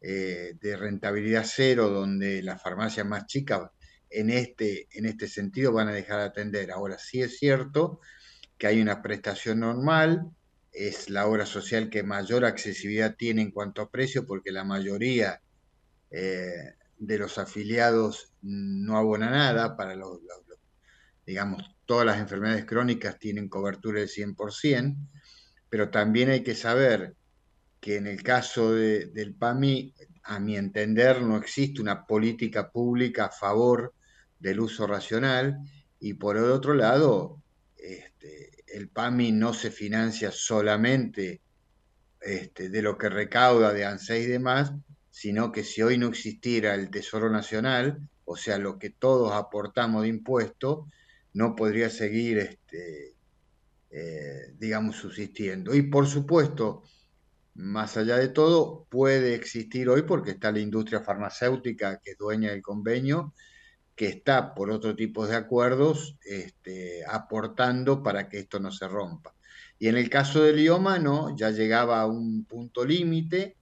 eh, 0.00 0.54
de 0.58 0.76
rentabilidad 0.78 1.44
cero 1.46 1.90
donde 1.90 2.42
las 2.42 2.62
farmacias 2.62 3.06
más 3.06 3.26
chicas 3.26 3.70
en 4.08 4.30
este, 4.30 4.88
en 4.92 5.04
este 5.04 5.28
sentido 5.28 5.74
van 5.74 5.88
a 5.88 5.92
dejar 5.92 6.20
de 6.20 6.24
atender. 6.24 6.70
Ahora 6.70 6.96
sí 6.96 7.20
es 7.20 7.38
cierto 7.38 8.00
que 8.56 8.66
hay 8.66 8.80
una 8.80 9.02
prestación 9.02 9.60
normal, 9.60 10.30
es 10.72 11.10
la 11.10 11.26
obra 11.26 11.44
social 11.44 11.90
que 11.90 12.02
mayor 12.02 12.46
accesibilidad 12.46 13.14
tiene 13.14 13.42
en 13.42 13.50
cuanto 13.50 13.82
a 13.82 13.90
precio 13.90 14.24
porque 14.26 14.52
la 14.52 14.64
mayoría 14.64 15.42
eh, 16.10 16.76
de 16.96 17.18
los 17.18 17.36
afiliados 17.36 18.32
no 18.40 18.96
abona 18.96 19.28
nada 19.28 19.76
para 19.76 19.96
los, 19.96 20.18
digamos, 21.26 21.62
todas 21.84 22.06
las 22.06 22.18
enfermedades 22.20 22.64
crónicas 22.64 23.18
tienen 23.18 23.50
cobertura 23.50 24.00
del 24.00 24.08
100%, 24.08 24.96
pero 25.68 25.90
también 25.90 26.30
hay 26.30 26.42
que 26.42 26.54
saber 26.54 27.14
que 27.80 27.96
en 27.96 28.06
el 28.06 28.22
caso 28.22 28.72
del 28.72 29.34
PAMI, 29.34 29.94
a 30.24 30.40
mi 30.40 30.56
entender, 30.56 31.22
no 31.22 31.36
existe 31.36 31.80
una 31.80 32.06
política 32.06 32.70
pública 32.70 33.26
a 33.26 33.30
favor 33.30 33.94
del 34.38 34.60
uso 34.60 34.86
racional. 34.86 35.58
Y 36.00 36.14
por 36.14 36.36
el 36.36 36.44
otro 36.44 36.74
lado, 36.74 37.40
este, 37.76 38.64
el 38.66 38.88
PAMI 38.88 39.32
no 39.32 39.54
se 39.54 39.70
financia 39.70 40.32
solamente 40.32 41.40
este, 42.20 42.68
de 42.68 42.82
lo 42.82 42.98
que 42.98 43.08
recauda 43.08 43.72
de 43.72 43.84
ANSES 43.84 44.24
y 44.24 44.30
demás, 44.30 44.72
sino 45.10 45.52
que 45.52 45.62
si 45.62 45.82
hoy 45.82 45.96
no 45.96 46.08
existiera 46.08 46.74
el 46.74 46.90
Tesoro 46.90 47.30
Nacional, 47.30 48.08
o 48.24 48.36
sea, 48.36 48.58
lo 48.58 48.78
que 48.78 48.90
todos 48.90 49.32
aportamos 49.32 50.02
de 50.02 50.08
impuestos, 50.08 50.88
no 51.32 51.54
podría 51.54 51.90
seguir 51.90 52.38
este, 52.38 53.15
eh, 53.98 54.52
digamos, 54.58 54.96
subsistiendo. 54.96 55.74
Y 55.74 55.80
por 55.80 56.06
supuesto, 56.06 56.82
más 57.54 57.96
allá 57.96 58.18
de 58.18 58.28
todo, 58.28 58.86
puede 58.90 59.34
existir 59.34 59.88
hoy 59.88 60.02
porque 60.02 60.32
está 60.32 60.52
la 60.52 60.60
industria 60.60 61.00
farmacéutica 61.00 61.98
que 62.04 62.10
es 62.10 62.18
dueña 62.18 62.50
del 62.50 62.60
convenio, 62.60 63.32
que 63.94 64.08
está 64.08 64.54
por 64.54 64.70
otro 64.70 64.94
tipo 64.94 65.26
de 65.26 65.36
acuerdos 65.36 66.18
este, 66.26 67.04
aportando 67.08 68.02
para 68.02 68.28
que 68.28 68.40
esto 68.40 68.60
no 68.60 68.70
se 68.70 68.86
rompa. 68.86 69.34
Y 69.78 69.88
en 69.88 69.96
el 69.96 70.10
caso 70.10 70.42
del 70.42 70.58
idioma, 70.60 70.98
no, 70.98 71.34
ya 71.34 71.50
llegaba 71.50 72.02
a 72.02 72.06
un 72.06 72.44
punto 72.44 72.84
límite 72.84 73.56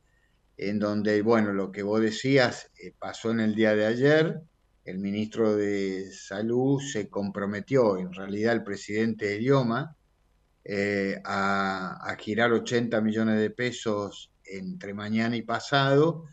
en 0.56 0.80
donde, 0.80 1.22
bueno, 1.22 1.52
lo 1.52 1.70
que 1.70 1.84
vos 1.84 2.00
decías 2.00 2.72
eh, 2.82 2.92
pasó 2.98 3.30
en 3.30 3.38
el 3.38 3.54
día 3.54 3.76
de 3.76 3.86
ayer, 3.86 4.40
el 4.84 4.98
ministro 4.98 5.54
de 5.54 6.10
Salud 6.10 6.80
se 6.80 7.08
comprometió, 7.08 7.98
en 7.98 8.12
realidad 8.12 8.52
el 8.52 8.64
presidente 8.64 9.26
de 9.26 9.36
idioma, 9.36 9.96
eh, 10.66 11.20
a, 11.24 12.16
girar 12.18 12.52
80 12.52 13.00
millones 13.02 13.38
de 13.38 13.50
pesos 13.50 14.32
entre 14.46 14.94
mañana 14.94 15.36
y 15.36 15.42
pasado, 15.42 16.24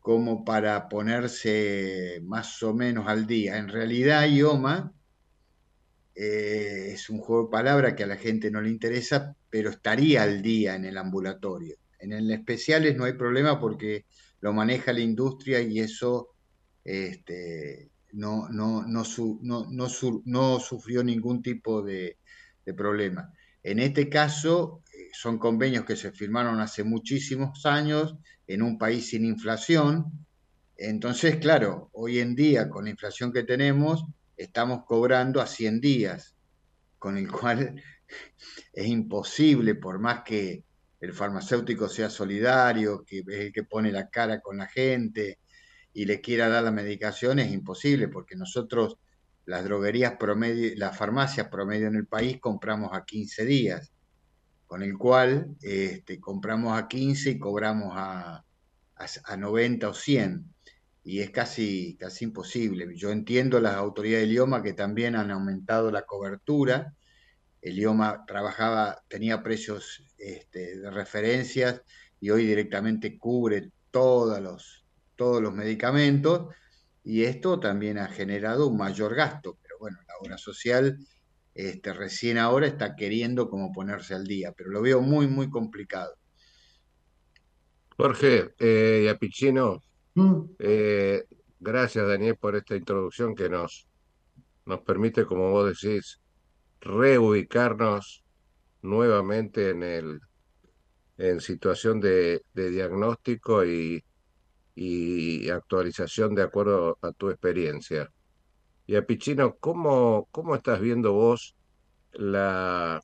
como 0.00 0.44
para 0.44 0.88
ponerse 0.88 2.20
más 2.24 2.62
o 2.62 2.74
menos 2.74 3.08
al 3.08 3.26
día. 3.26 3.56
En 3.56 3.68
realidad, 3.68 4.26
IOMA 4.26 4.92
eh, 6.14 6.90
es 6.92 7.08
un 7.08 7.18
juego 7.20 7.44
de 7.44 7.50
palabras 7.50 7.94
que 7.94 8.04
a 8.04 8.06
la 8.06 8.16
gente 8.16 8.50
no 8.50 8.60
le 8.60 8.68
interesa, 8.68 9.34
pero 9.48 9.70
estaría 9.70 10.22
al 10.22 10.42
día 10.42 10.74
en 10.74 10.84
el 10.84 10.98
ambulatorio. 10.98 11.76
En 11.98 12.12
el 12.12 12.30
especiales 12.30 12.96
no 12.96 13.04
hay 13.04 13.14
problema 13.14 13.58
porque 13.58 14.04
lo 14.40 14.52
maneja 14.52 14.92
la 14.92 15.00
industria 15.00 15.60
y 15.62 15.80
eso 15.80 16.34
este, 16.84 17.90
no, 18.12 18.50
no, 18.50 18.82
no, 18.86 19.04
no, 19.40 20.60
sufrió 20.60 21.02
ningún 21.02 21.40
tipo 21.40 21.80
de 21.80 22.18
problema. 22.76 23.32
En 23.64 23.78
este 23.78 24.10
caso, 24.10 24.82
eh, 24.92 25.08
son 25.12 25.38
convenios 25.38 25.86
que 25.86 25.96
se 25.96 26.12
firmaron 26.12 26.60
hace 26.60 26.84
muchísimos 26.84 27.64
años 27.64 28.14
en 28.46 28.62
un 28.62 28.76
país 28.76 29.08
sin 29.08 29.24
inflación. 29.24 30.26
Entonces, 30.76 31.36
claro, 31.36 31.88
hoy 31.94 32.18
en 32.18 32.34
día, 32.34 32.68
con 32.68 32.84
la 32.84 32.90
inflación 32.90 33.32
que 33.32 33.42
tenemos, 33.42 34.04
estamos 34.36 34.84
cobrando 34.86 35.40
a 35.40 35.46
100 35.46 35.80
días, 35.80 36.36
con 36.98 37.16
el 37.16 37.26
cual 37.32 37.82
es 38.74 38.86
imposible, 38.86 39.74
por 39.74 39.98
más 39.98 40.22
que 40.24 40.62
el 41.00 41.12
farmacéutico 41.14 41.88
sea 41.88 42.10
solidario, 42.10 43.02
que 43.02 43.20
es 43.20 43.40
el 43.40 43.52
que 43.52 43.64
pone 43.64 43.90
la 43.90 44.10
cara 44.10 44.40
con 44.40 44.58
la 44.58 44.66
gente 44.66 45.38
y 45.94 46.04
le 46.04 46.20
quiera 46.20 46.50
dar 46.50 46.64
la 46.64 46.70
medicación, 46.70 47.38
es 47.38 47.50
imposible, 47.50 48.08
porque 48.08 48.36
nosotros 48.36 48.98
las 49.46 49.64
droguerías 49.64 50.14
promedio, 50.16 50.72
las 50.76 50.96
farmacias 50.96 51.48
promedio 51.48 51.88
en 51.88 51.96
el 51.96 52.06
país 52.06 52.40
compramos 52.40 52.90
a 52.92 53.04
15 53.04 53.44
días, 53.44 53.92
con 54.66 54.82
el 54.82 54.96
cual 54.96 55.54
este, 55.60 56.18
compramos 56.20 56.78
a 56.78 56.88
15 56.88 57.30
y 57.30 57.38
cobramos 57.38 57.92
a, 57.94 58.44
a, 58.96 59.36
90 59.36 59.88
o 59.88 59.94
100. 59.94 60.44
Y 61.06 61.20
es 61.20 61.30
casi, 61.30 61.96
casi 62.00 62.24
imposible. 62.24 62.96
Yo 62.96 63.10
entiendo 63.10 63.60
las 63.60 63.74
autoridades 63.74 64.26
del 64.26 64.36
IOMA 64.36 64.62
que 64.62 64.72
también 64.72 65.16
han 65.16 65.30
aumentado 65.30 65.90
la 65.90 66.02
cobertura. 66.02 66.94
El 67.60 67.78
IOMA 67.78 68.24
trabajaba, 68.26 69.02
tenía 69.08 69.42
precios 69.42 70.02
este, 70.16 70.78
de 70.78 70.90
referencias 70.90 71.82
y 72.20 72.30
hoy 72.30 72.46
directamente 72.46 73.18
cubre 73.18 73.70
todos 73.90 74.40
los, 74.40 74.86
todos 75.14 75.42
los 75.42 75.52
medicamentos 75.52 76.54
y 77.04 77.24
esto 77.24 77.60
también 77.60 77.98
ha 77.98 78.08
generado 78.08 78.66
un 78.66 78.78
mayor 78.78 79.14
gasto, 79.14 79.58
pero 79.62 79.76
bueno, 79.78 79.98
la 80.08 80.14
obra 80.20 80.38
social 80.38 80.98
este, 81.54 81.92
recién 81.92 82.38
ahora 82.38 82.66
está 82.66 82.96
queriendo 82.96 83.50
como 83.50 83.72
ponerse 83.72 84.14
al 84.14 84.24
día, 84.24 84.52
pero 84.52 84.70
lo 84.70 84.80
veo 84.80 85.02
muy, 85.02 85.28
muy 85.28 85.50
complicado. 85.50 86.16
Jorge 87.96 88.54
eh, 88.58 89.02
y 89.04 89.08
Apicino, 89.08 89.82
mm. 90.14 90.40
eh, 90.58 91.24
gracias 91.60 92.08
Daniel 92.08 92.36
por 92.36 92.56
esta 92.56 92.74
introducción 92.74 93.34
que 93.34 93.50
nos, 93.50 93.86
nos 94.64 94.80
permite, 94.80 95.26
como 95.26 95.50
vos 95.50 95.78
decís, 95.78 96.20
reubicarnos 96.80 98.24
nuevamente 98.80 99.70
en 99.70 99.82
el 99.82 100.20
en 101.16 101.40
situación 101.40 102.00
de 102.00 102.42
diagnóstico 102.54 103.64
y, 103.64 104.02
y 104.74 105.48
actualización 105.50 106.34
de 106.34 106.42
acuerdo 106.42 106.98
a 107.02 107.12
tu 107.12 107.30
experiencia. 107.30 108.10
Y 108.86 108.96
a 108.96 109.06
Pichino, 109.06 109.56
¿cómo, 109.56 110.28
cómo 110.30 110.54
estás 110.54 110.80
viendo 110.80 111.12
vos 111.12 111.56
la, 112.12 113.02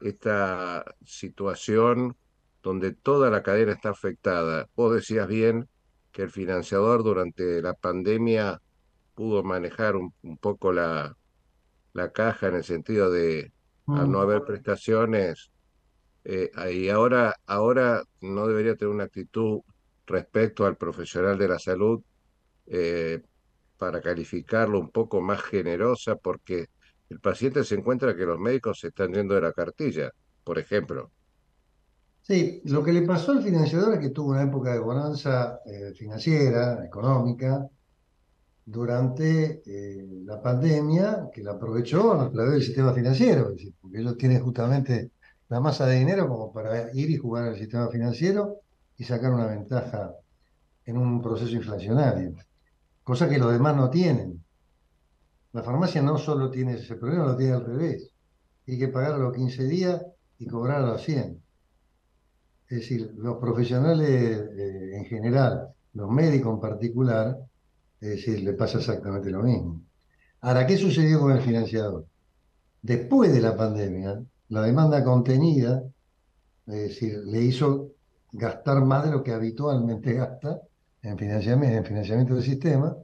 esta 0.00 0.84
situación 1.04 2.16
donde 2.62 2.92
toda 2.92 3.30
la 3.30 3.42
cadena 3.42 3.72
está 3.72 3.90
afectada? 3.90 4.68
Vos 4.74 4.94
decías 4.94 5.28
bien 5.28 5.68
que 6.12 6.22
el 6.22 6.30
financiador 6.30 7.04
durante 7.04 7.62
la 7.62 7.74
pandemia 7.74 8.60
pudo 9.14 9.42
manejar 9.42 9.96
un, 9.96 10.12
poco 10.40 10.72
la, 10.72 11.16
la, 11.92 12.10
caja 12.10 12.48
en 12.48 12.56
el 12.56 12.64
sentido 12.64 13.10
de, 13.10 13.52
no 13.86 14.20
haber 14.20 14.44
prestaciones, 14.44 15.50
eh, 16.24 16.50
y 16.72 16.88
ahora, 16.90 17.34
ahora 17.46 18.02
no 18.20 18.46
debería 18.46 18.76
tener 18.76 18.94
una 18.94 19.04
actitud 19.04 19.60
respecto 20.10 20.66
al 20.66 20.76
profesional 20.76 21.38
de 21.38 21.48
la 21.48 21.58
salud 21.58 22.00
eh, 22.66 23.22
para 23.78 24.00
calificarlo 24.00 24.78
un 24.78 24.90
poco 24.90 25.20
más 25.20 25.40
generosa, 25.42 26.16
porque 26.16 26.66
el 27.08 27.20
paciente 27.20 27.64
se 27.64 27.76
encuentra 27.76 28.14
que 28.14 28.26
los 28.26 28.38
médicos 28.38 28.80
se 28.80 28.88
están 28.88 29.12
yendo 29.12 29.34
de 29.34 29.40
la 29.40 29.52
cartilla, 29.52 30.10
por 30.44 30.58
ejemplo. 30.58 31.10
Sí, 32.22 32.60
lo 32.66 32.84
que 32.84 32.92
le 32.92 33.02
pasó 33.02 33.32
al 33.32 33.42
financiador 33.42 33.94
es 33.94 34.00
que 34.00 34.10
tuvo 34.10 34.30
una 34.30 34.42
época 34.42 34.72
de 34.72 34.78
bonanza 34.78 35.60
eh, 35.64 35.92
financiera, 35.94 36.84
económica, 36.84 37.66
durante 38.64 39.62
eh, 39.66 40.06
la 40.24 40.40
pandemia, 40.40 41.28
que 41.32 41.42
la 41.42 41.52
aprovechó 41.52 42.12
a 42.12 42.30
través 42.30 42.52
del 42.52 42.62
sistema 42.62 42.92
financiero, 42.92 43.52
porque 43.80 43.98
ellos 43.98 44.16
tienen 44.16 44.42
justamente 44.42 45.10
la 45.48 45.58
masa 45.60 45.86
de 45.86 45.98
dinero 45.98 46.28
como 46.28 46.52
para 46.52 46.94
ir 46.94 47.10
y 47.10 47.16
jugar 47.16 47.48
al 47.48 47.56
sistema 47.56 47.88
financiero 47.88 48.60
y 49.00 49.04
sacar 49.04 49.32
una 49.32 49.46
ventaja 49.46 50.14
en 50.84 50.98
un 50.98 51.22
proceso 51.22 51.56
inflacionario, 51.56 52.34
cosa 53.02 53.30
que 53.30 53.38
los 53.38 53.50
demás 53.50 53.74
no 53.74 53.88
tienen. 53.88 54.44
La 55.54 55.62
farmacia 55.62 56.02
no 56.02 56.18
solo 56.18 56.50
tiene 56.50 56.74
ese 56.74 56.96
problema, 56.96 57.24
lo 57.24 57.36
tiene 57.36 57.54
al 57.54 57.64
revés. 57.64 58.12
Tiene 58.62 58.78
que 58.78 58.88
pagar 58.88 59.14
a 59.14 59.16
los 59.16 59.34
15 59.34 59.64
días 59.64 60.02
y 60.38 60.46
cobrar 60.46 60.82
a 60.82 60.86
los 60.86 61.02
100. 61.02 61.42
Es 62.68 62.78
decir, 62.80 63.14
los 63.16 63.38
profesionales 63.38 64.06
eh, 64.10 64.96
en 64.98 65.06
general, 65.06 65.68
los 65.94 66.10
médicos 66.10 66.52
en 66.52 66.60
particular, 66.60 67.38
es 68.02 68.08
decir, 68.10 68.42
le 68.42 68.52
pasa 68.52 68.80
exactamente 68.80 69.30
lo 69.30 69.42
mismo. 69.42 69.80
Ahora, 70.42 70.66
¿qué 70.66 70.76
sucedió 70.76 71.20
con 71.20 71.32
el 71.32 71.40
financiador? 71.40 72.04
Después 72.82 73.32
de 73.32 73.40
la 73.40 73.56
pandemia, 73.56 74.22
la 74.50 74.60
demanda 74.60 75.02
contenida, 75.02 75.84
es 76.66 76.74
decir, 76.74 77.22
le 77.24 77.40
hizo 77.40 77.92
gastar 78.32 78.84
más 78.84 79.04
de 79.04 79.12
lo 79.12 79.22
que 79.22 79.32
habitualmente 79.32 80.12
gasta 80.12 80.60
en 81.02 81.18
financiamiento, 81.18 81.78
en 81.78 81.84
financiamiento 81.84 82.34
del 82.34 82.44
sistema, 82.44 82.96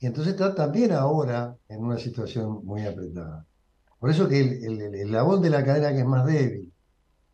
y 0.00 0.06
entonces 0.06 0.34
está 0.34 0.54
también 0.54 0.92
ahora 0.92 1.56
en 1.68 1.84
una 1.84 1.98
situación 1.98 2.64
muy 2.64 2.86
apretada. 2.86 3.44
Por 3.98 4.10
eso 4.10 4.28
que 4.28 4.40
el, 4.40 4.80
el, 4.80 4.94
el 4.94 5.40
de 5.42 5.50
la 5.50 5.64
cadena 5.64 5.92
que 5.92 6.00
es 6.00 6.06
más 6.06 6.24
débil, 6.24 6.72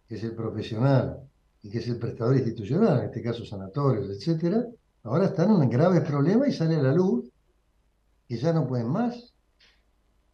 que 0.08 0.14
es 0.16 0.24
el 0.24 0.34
profesional 0.34 1.18
y 1.62 1.70
que 1.70 1.78
es 1.78 1.88
el 1.88 1.98
prestador 1.98 2.36
institucional, 2.36 3.00
en 3.00 3.04
este 3.06 3.22
caso 3.22 3.44
sanatorios, 3.44 4.08
etcétera, 4.08 4.64
ahora 5.02 5.26
están 5.26 5.50
en 5.50 5.56
un 5.56 5.70
grave 5.70 6.00
problema 6.00 6.48
y 6.48 6.52
sale 6.52 6.76
a 6.76 6.82
la 6.82 6.92
luz 6.92 7.30
que 8.26 8.38
ya 8.38 8.52
no 8.52 8.66
pueden 8.66 8.88
más. 8.88 9.34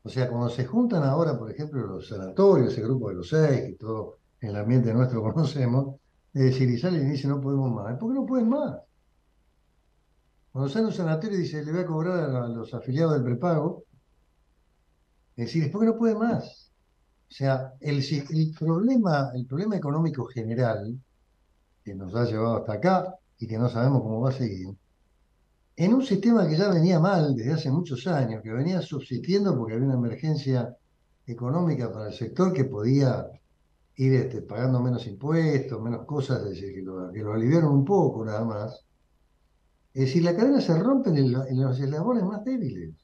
O 0.03 0.09
sea, 0.09 0.29
cuando 0.29 0.49
se 0.49 0.65
juntan 0.65 1.03
ahora, 1.03 1.39
por 1.39 1.51
ejemplo, 1.51 1.87
los 1.87 2.09
sanatorios, 2.09 2.73
ese 2.73 2.83
grupo 2.83 3.09
de 3.11 3.17
los 3.17 3.29
seis, 3.29 3.63
que 3.67 3.77
todo 3.79 4.19
en 4.41 4.51
el 4.51 4.57
ambiente 4.57 4.95
nuestro 4.95 5.23
conocemos, 5.33 6.00
es 6.33 6.43
decir, 6.43 6.71
y 6.71 6.79
salen 6.79 7.07
y 7.07 7.11
dicen 7.11 7.31
no 7.31 7.41
podemos 7.41 7.73
más. 7.73 7.99
¿Por 7.99 8.13
qué 8.13 8.15
no 8.15 8.27
pueden 8.27 8.49
más? 8.49 8.79
Cuando 10.53 10.71
sale 10.71 10.87
un 10.87 10.93
sanatorio 10.93 11.39
y 11.39 11.43
dice 11.43 11.65
le 11.65 11.73
voy 11.73 11.81
a 11.81 11.87
cobrar 11.87 12.19
a 12.37 12.49
los 12.49 12.73
afiliados 12.75 13.15
del 13.15 13.25
prepago, 13.25 13.85
es 15.37 15.47
decir, 15.47 15.65
es 15.65 15.71
porque 15.71 15.87
no 15.87 15.97
puede 15.97 16.15
más. 16.15 16.71
O 17.31 17.33
sea, 17.33 17.73
el, 17.81 18.05
el, 18.31 18.55
problema, 18.59 19.31
el 19.35 19.47
problema 19.47 19.77
económico 19.77 20.27
general 20.27 20.99
que 21.85 21.95
nos 21.95 22.15
ha 22.15 22.25
llevado 22.25 22.57
hasta 22.57 22.75
acá 22.75 23.15
y 23.39 23.47
que 23.47 23.57
no 23.57 23.69
sabemos 23.69 24.03
cómo 24.03 24.21
va 24.21 24.31
a 24.31 24.33
seguir, 24.33 24.69
en 25.77 25.95
un 25.95 26.05
sistema 26.05 26.47
que 26.47 26.59
ya 26.59 26.69
venía 26.69 27.01
mal 27.01 27.35
desde 27.35 27.55
hace 27.55 27.71
muchos 27.71 28.07
años, 28.07 28.43
que 28.43 28.53
venía 28.53 28.83
subsistiendo 28.83 29.57
porque 29.57 29.75
había 29.75 29.87
una 29.87 29.95
emergencia 29.95 30.77
económica 31.27 31.91
para 31.91 32.09
el 32.09 32.13
sector 32.15 32.53
que 32.53 32.65
podía 32.65 33.27
ir 33.97 34.15
este, 34.15 34.43
pagando 34.43 34.81
menos 34.81 35.07
impuestos, 35.07 35.81
menos 35.81 36.07
cosas, 36.07 36.43
es 36.43 36.51
decir, 36.51 36.75
que 36.75 36.83
lo, 36.83 37.11
que 37.13 37.23
lo 37.23 37.33
aliviaron 37.33 37.73
un 37.73 37.85
poco 37.85 38.25
nada 38.25 38.45
más. 38.45 38.85
Es 39.93 40.07
decir, 40.07 40.23
la 40.23 40.37
cadena 40.37 40.61
se 40.61 40.79
rompe 40.79 41.11
en, 41.11 41.33
los 41.33 41.81
eslabones 41.81 42.23
más 42.25 42.45
débiles. 42.45 42.95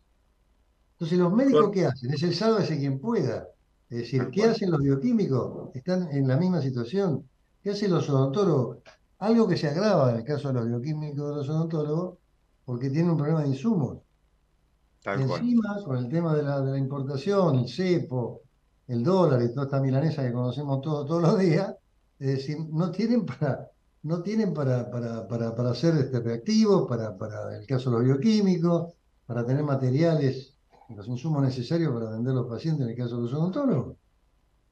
Entonces, 0.92 1.18
¿los 1.18 1.33
médicos 1.33 1.70
qué 1.72 1.87
hacen? 1.87 2.14
Es 2.14 2.22
el 2.22 2.33
ese 2.33 2.79
quien 2.79 2.99
pueda. 2.99 3.49
Es 3.90 3.99
decir, 3.99 4.29
¿qué 4.33 4.44
hacen 4.44 4.70
los 4.70 4.81
bioquímicos? 4.81 5.75
Están 5.75 6.09
en 6.11 6.27
la 6.27 6.37
misma 6.37 6.62
situación. 6.62 7.29
¿Qué 7.62 7.70
hacen 7.70 7.90
los 7.90 8.09
odontólogos? 8.09 8.79
Algo 9.18 9.46
que 9.49 9.57
se 9.57 9.68
agrava 9.68 10.11
en 10.11 10.18
el 10.18 10.25
caso 10.25 10.49
de 10.49 10.55
los 10.55 10.66
bioquímicos 10.66 11.29
de 11.29 11.37
los 11.37 11.49
odontólogos, 11.49 12.18
porque 12.64 12.90
tiene 12.90 13.11
un 13.11 13.16
problema 13.16 13.42
de 13.42 13.49
insumos. 13.49 13.99
Encima, 15.05 15.83
con 15.85 15.99
el 15.99 16.09
tema 16.09 16.35
de 16.35 16.42
la, 16.42 16.79
importación, 16.79 17.61
el 17.61 17.68
cepo, 17.68 18.42
el 18.88 19.03
dólar 19.03 19.42
y 19.42 19.49
toda 19.49 19.64
esta 19.64 19.81
milanesa 19.81 20.22
que 20.22 20.33
conocemos 20.33 20.81
todos 20.81 21.22
los 21.22 21.38
días, 21.38 21.75
es 22.18 22.29
decir, 22.29 22.59
no 22.70 22.90
tienen 22.90 23.27
para, 23.27 23.70
no 24.03 24.22
tienen 24.22 24.55
para, 24.55 24.90
para, 24.90 25.27
para, 25.27 25.55
para 25.55 25.70
hacer 25.70 25.94
este 25.96 26.20
reactivos, 26.20 26.88
para, 26.88 27.16
para 27.16 27.57
el 27.57 27.66
caso 27.66 27.90
de 27.90 27.96
los 27.96 28.05
bioquímicos, 28.05 28.94
para 29.27 29.44
tener 29.44 29.64
materiales, 29.64 30.57
los 30.88 31.09
insumos 31.09 31.42
necesarios 31.42 31.92
para 31.92 32.11
atender 32.11 32.33
a 32.33 32.37
los 32.37 32.46
pacientes 32.46 32.85
en 32.85 32.90
el 32.90 32.96
caso 32.96 33.16
de 33.16 33.22
los 33.22 33.33
odontólogos. 33.35 33.96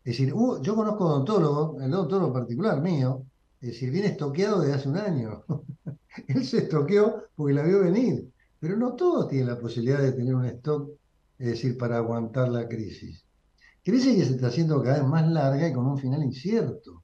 Es 0.05 0.19
decir, 0.19 0.35
yo 0.63 0.77
conozco 0.77 1.07
odontólogos, 1.07 1.83
el 1.83 1.93
odontólogo 1.93 2.33
particular 2.33 2.81
mío, 2.81 3.25
es 3.61 3.71
decir, 3.71 3.91
viene 3.91 4.09
estoqueado 4.09 4.61
desde 4.61 4.75
hace 4.75 4.89
un 4.91 4.99
año. 4.99 5.43
Él 6.29 6.45
se 6.45 6.59
estoqueó 6.59 7.25
porque 7.35 7.55
la 7.55 7.63
vio 7.63 7.81
venir. 7.81 8.31
Pero 8.61 8.77
no 8.77 8.95
todos 8.95 9.29
tienen 9.29 9.49
la 9.49 9.59
posibilidad 9.59 10.01
de 10.01 10.13
tener 10.13 10.35
un 10.35 10.45
stock, 10.45 10.91
es 11.39 11.49
decir, 11.49 11.77
para 11.77 11.97
aguantar 11.97 12.49
la 12.51 12.69
crisis. 12.69 13.24
Crisis 13.85 14.17
que 14.17 14.25
se 14.25 14.35
está 14.35 14.49
haciendo 14.49 14.83
cada 14.83 14.99
vez 14.99 15.07
más 15.07 15.29
larga 15.29 15.69
y 15.69 15.73
con 15.73 15.87
un 15.87 15.99
final 15.99 16.23
incierto, 16.23 17.03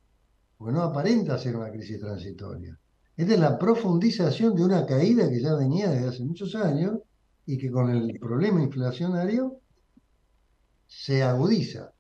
porque 0.57 0.73
no 0.73 0.83
aparenta 0.83 1.39
ser 1.39 1.57
una 1.57 1.71
crisis 1.71 2.01
transitoria. 2.01 2.79
Esta 3.17 3.35
es 3.35 3.41
la 3.41 3.59
profundización 3.59 4.55
de 4.55 4.65
una 4.65 4.87
caída 4.87 5.29
que 5.29 5.41
ya 5.41 5.55
venía 5.55 5.91
desde 5.91 6.09
hace 6.09 6.25
muchos 6.25 6.55
años 6.55 6.99
y 7.45 7.59
que 7.59 7.71
con 7.71 7.91
el 7.91 8.19
problema 8.19 8.63
inflacionario 8.63 9.61
se 10.87 11.23
agudiza. 11.23 11.93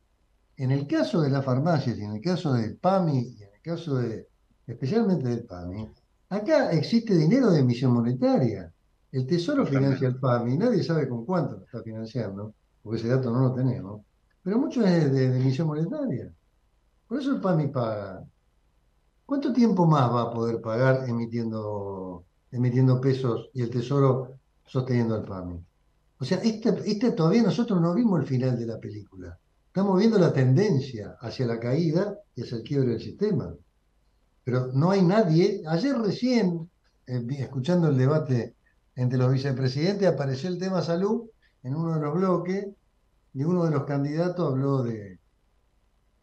En 0.56 0.70
el 0.70 0.86
caso 0.86 1.20
de 1.20 1.30
las 1.30 1.44
farmacias 1.44 1.98
y 1.98 2.02
en 2.02 2.12
el 2.12 2.20
caso 2.20 2.54
del 2.54 2.76
PAMI 2.76 3.36
y 3.38 3.42
en 3.42 3.50
el 3.54 3.60
caso 3.62 3.96
de, 3.96 4.26
especialmente 4.66 5.28
del 5.28 5.44
PAMI, 5.44 5.88
Acá 6.30 6.70
existe 6.70 7.16
dinero 7.16 7.50
de 7.50 7.58
emisión 7.58 7.92
monetaria. 7.92 8.72
El 9.10 9.26
Tesoro 9.26 9.66
financia 9.66 10.06
el 10.06 10.20
PAMI, 10.20 10.58
nadie 10.58 10.84
sabe 10.84 11.08
con 11.08 11.26
cuánto 11.26 11.56
lo 11.56 11.64
está 11.64 11.82
financiando, 11.82 12.54
porque 12.80 13.00
ese 13.00 13.08
dato 13.08 13.32
no 13.32 13.40
lo 13.40 13.52
tenemos. 13.52 14.02
Pero 14.42 14.58
mucho 14.58 14.84
es 14.84 15.12
de, 15.12 15.26
emisión 15.26 15.68
monetaria. 15.68 16.32
Por 17.06 17.20
eso 17.20 17.32
el 17.32 17.40
PAMI 17.40 17.68
paga. 17.68 18.24
¿Cuánto 19.26 19.52
tiempo 19.52 19.86
más 19.86 20.12
va 20.12 20.22
a 20.22 20.30
poder 20.30 20.60
pagar 20.60 21.08
emitiendo, 21.08 22.24
emitiendo 22.50 23.00
pesos 23.00 23.50
y 23.52 23.62
el 23.62 23.70
Tesoro 23.70 24.38
sosteniendo 24.66 25.14
al 25.14 25.24
PAMI? 25.24 25.64
O 26.18 26.24
sea, 26.24 26.38
este, 26.38 26.70
este 26.84 27.12
todavía 27.12 27.42
nosotros 27.42 27.80
no 27.80 27.94
vimos 27.94 28.20
el 28.20 28.26
final 28.26 28.58
de 28.58 28.66
la 28.66 28.78
película. 28.78 29.38
Estamos 29.66 29.98
viendo 29.98 30.18
la 30.18 30.32
tendencia 30.32 31.16
hacia 31.20 31.46
la 31.46 31.60
caída 31.60 32.18
y 32.34 32.42
hacia 32.42 32.58
el 32.58 32.64
quiebre 32.64 32.90
del 32.90 33.00
sistema 33.00 33.54
pero 34.44 34.70
no 34.72 34.90
hay 34.90 35.02
nadie. 35.02 35.62
Ayer 35.66 35.96
recién, 35.98 36.68
eh, 37.06 37.24
escuchando 37.38 37.88
el 37.88 37.96
debate 37.96 38.54
entre 38.96 39.18
los 39.18 39.32
vicepresidentes, 39.32 40.08
apareció 40.08 40.48
el 40.48 40.58
tema 40.58 40.82
salud 40.82 41.30
en 41.62 41.74
uno 41.74 41.94
de 41.94 42.00
los 42.00 42.14
bloques 42.14 42.66
y 43.34 43.44
uno 43.44 43.64
de 43.64 43.70
los 43.70 43.84
candidatos 43.84 44.52
habló 44.52 44.82
de 44.82 45.18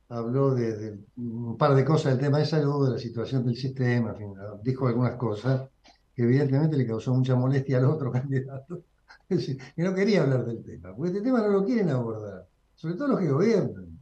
habló 0.10 0.56
de, 0.56 0.98
un 1.18 1.58
par 1.58 1.76
de 1.76 1.84
cosas 1.84 2.14
del 2.14 2.22
tema 2.22 2.40
de 2.40 2.46
salud, 2.46 2.86
de 2.86 2.94
la 2.94 3.00
situación 3.00 3.46
del 3.46 3.56
sistema, 3.56 4.16
dijo 4.64 4.88
algunas 4.88 5.16
cosas 5.16 5.70
que 6.16 6.24
evidentemente 6.24 6.78
le 6.78 6.88
causó 6.88 7.14
mucha 7.14 7.36
molestia 7.36 7.78
al 7.78 7.86
otro 7.86 8.12
candidato, 8.12 8.84
que 9.28 9.84
no 9.84 9.94
quería 9.94 10.24
hablar 10.24 10.46
del 10.46 10.64
tema, 10.64 10.96
porque 10.96 11.12
este 11.12 11.22
tema 11.22 11.42
no 11.42 11.50
lo 11.50 11.66
quieren 11.66 11.90
abordar, 11.90 12.48
sobre 12.76 12.96
todo 12.96 13.10
los 13.10 13.20
que 13.20 13.30
gobiernan. 13.30 14.00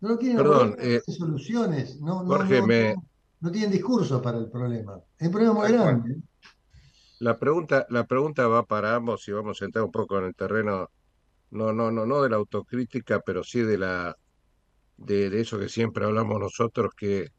No 0.00 0.16
quieren 0.16 0.36
Perdón, 0.36 0.76
eh, 0.78 1.02
soluciones, 1.06 2.00
no, 2.00 2.22
no, 2.22 3.50
tienen 3.50 3.70
discurso 3.70 4.22
para 4.22 4.38
el 4.38 4.48
problema. 4.48 5.00
Es 5.18 5.26
un 5.26 5.32
problema 5.32 5.54
muy 5.54 5.72
grande. 5.72 6.16
La 7.18 7.36
pregunta, 7.36 7.84
la 7.90 8.06
pregunta 8.06 8.46
va 8.46 8.64
para 8.64 8.94
ambos 8.94 9.26
y 9.26 9.32
vamos 9.32 9.60
a 9.60 9.64
entrar 9.64 9.84
un 9.84 9.90
poco 9.90 10.18
en 10.18 10.26
el 10.26 10.36
terreno, 10.36 10.88
no, 11.50 11.72
no, 11.72 11.90
no, 11.90 12.06
no 12.06 12.22
de 12.22 12.30
la 12.30 12.36
autocrítica, 12.36 13.20
pero 13.20 13.42
sí 13.44 13.60
de 13.60 13.78
la 13.78 14.16
de, 14.98 15.40
eso 15.40 15.58
que 15.58 15.68
siempre 15.68 16.04
hablamos 16.04 16.40
nosotros, 16.40 16.92
que 16.96 17.30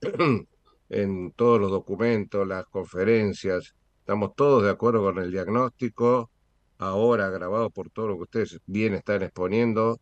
en 0.88 1.32
todos 1.32 1.60
los 1.60 1.70
documentos, 1.70 2.46
las 2.46 2.66
conferencias, 2.66 3.74
estamos 3.98 4.34
todos 4.36 4.62
de 4.62 4.70
acuerdo 4.70 5.02
con 5.02 5.18
el 5.18 5.32
diagnóstico, 5.32 6.30
ahora 6.78 7.30
grabado 7.30 7.70
por 7.70 7.90
todo 7.90 8.08
lo 8.08 8.16
que 8.16 8.22
ustedes 8.22 8.60
bien 8.66 8.94
están 8.94 9.22
exponiendo, 9.22 10.00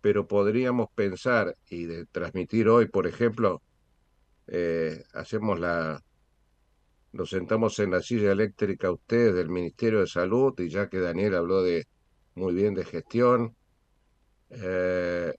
pero 0.00 0.26
podríamos 0.28 0.88
pensar 0.94 1.56
y 1.68 1.86
de 1.86 2.06
transmitir 2.06 2.68
hoy, 2.68 2.86
por 2.86 3.06
ejemplo, 3.06 3.62
eh, 4.48 5.04
hacemos 5.14 5.58
la, 5.58 6.02
nos 7.12 7.30
sentamos 7.30 7.78
en 7.78 7.92
la 7.92 8.02
silla 8.02 8.32
eléctrica 8.32 8.90
ustedes 8.90 9.34
del 9.34 9.48
Ministerio 9.48 10.00
de 10.00 10.06
Salud 10.06 10.58
y 10.58 10.68
ya 10.68 10.88
que 10.88 10.98
Daniel 10.98 11.36
habló 11.36 11.62
de 11.62 11.86
muy 12.34 12.54
bien 12.54 12.74
de 12.74 12.84
gestión, 12.84 13.54
eh, 14.50 15.34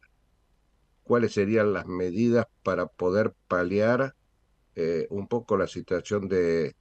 cuáles 1.04 1.34
serían 1.34 1.74
las 1.74 1.86
medidas 1.86 2.48
para 2.64 2.88
poder 2.88 3.34
paliar 3.48 4.16
eh, 4.76 5.08
un 5.10 5.28
poco 5.28 5.58
la 5.58 5.68
situación 5.68 6.28
de, 6.28 6.76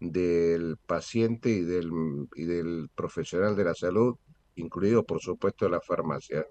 del 0.00 0.76
paciente 0.78 1.50
y 1.50 1.62
del, 1.62 1.90
y 2.34 2.44
del 2.44 2.90
profesional 2.94 3.56
de 3.56 3.64
la 3.64 3.74
salud, 3.74 4.16
incluido 4.56 5.04
por 5.04 5.20
supuesto 5.20 5.68
la 5.68 5.80
farmacia. 5.80 6.46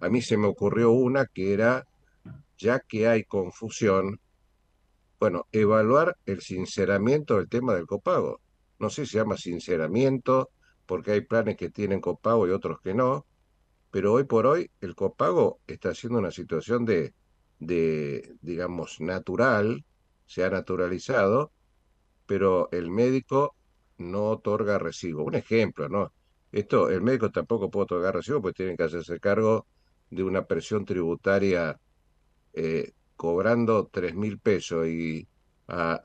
A 0.00 0.08
mí 0.08 0.20
se 0.20 0.36
me 0.36 0.46
ocurrió 0.46 0.90
una 0.90 1.26
que 1.26 1.52
era, 1.52 1.86
ya 2.58 2.80
que 2.80 3.08
hay 3.08 3.24
confusión, 3.24 4.20
bueno, 5.18 5.46
evaluar 5.50 6.16
el 6.26 6.40
sinceramiento 6.40 7.36
del 7.36 7.48
tema 7.48 7.74
del 7.74 7.86
copago. 7.86 8.40
No 8.78 8.90
sé 8.90 9.06
si 9.06 9.12
se 9.12 9.18
llama 9.18 9.36
sinceramiento, 9.36 10.50
porque 10.88 11.12
hay 11.12 11.20
planes 11.20 11.58
que 11.58 11.68
tienen 11.68 12.00
copago 12.00 12.48
y 12.48 12.50
otros 12.50 12.80
que 12.80 12.94
no, 12.94 13.26
pero 13.90 14.14
hoy 14.14 14.24
por 14.24 14.46
hoy 14.46 14.70
el 14.80 14.94
copago 14.94 15.60
está 15.66 15.94
siendo 15.94 16.18
una 16.18 16.30
situación 16.30 16.86
de, 16.86 17.12
digamos, 18.40 18.98
natural, 18.98 19.84
se 20.24 20.44
ha 20.44 20.50
naturalizado, 20.50 21.52
pero 22.26 22.70
el 22.72 22.90
médico 22.90 23.54
no 23.98 24.30
otorga 24.30 24.78
recibo. 24.78 25.24
Un 25.24 25.34
ejemplo, 25.34 25.90
¿no? 25.90 26.10
Esto, 26.52 26.88
el 26.88 27.02
médico 27.02 27.30
tampoco 27.30 27.70
puede 27.70 27.84
otorgar 27.84 28.14
recibo, 28.14 28.40
pues 28.40 28.54
tienen 28.54 28.76
que 28.76 28.84
hacerse 28.84 29.20
cargo 29.20 29.66
de 30.10 30.22
una 30.22 30.46
presión 30.46 30.86
tributaria 30.86 31.78
eh, 32.54 32.92
cobrando 33.16 33.88
tres 33.92 34.14
mil 34.14 34.38
pesos 34.38 34.86
y 34.88 35.28
a, 35.66 36.00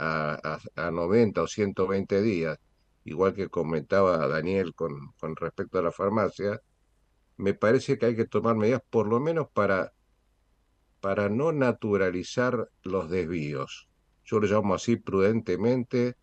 a, 0.76 0.88
a, 0.88 0.92
90 0.92 1.42
o 1.42 1.48
120 1.48 2.22
días, 2.22 2.60
igual 3.06 3.34
que 3.34 3.50
comentaba 3.50 4.28
Daniel 4.28 4.74
con, 4.74 5.12
con 5.20 5.36
respecto 5.36 5.80
a 5.80 5.82
la 5.82 5.92
farmacia, 5.92 6.62
me 7.38 7.54
parece 7.54 7.98
que 7.98 8.08
hay 8.08 8.16
que 8.16 8.26
tomar 8.26 8.56
medidas 8.56 8.82
por 8.90 9.08
lo 9.08 9.20
menos 9.20 9.48
para, 9.54 9.94
para 11.02 11.30
no 11.30 11.52
naturalizar 11.52 12.70
los 12.84 13.10
desvíos. 13.10 13.90
Yo 14.26 14.40
lo 14.40 14.48
llamo 14.48 14.76
así 14.76 14.96
prudentemente, 14.96 16.16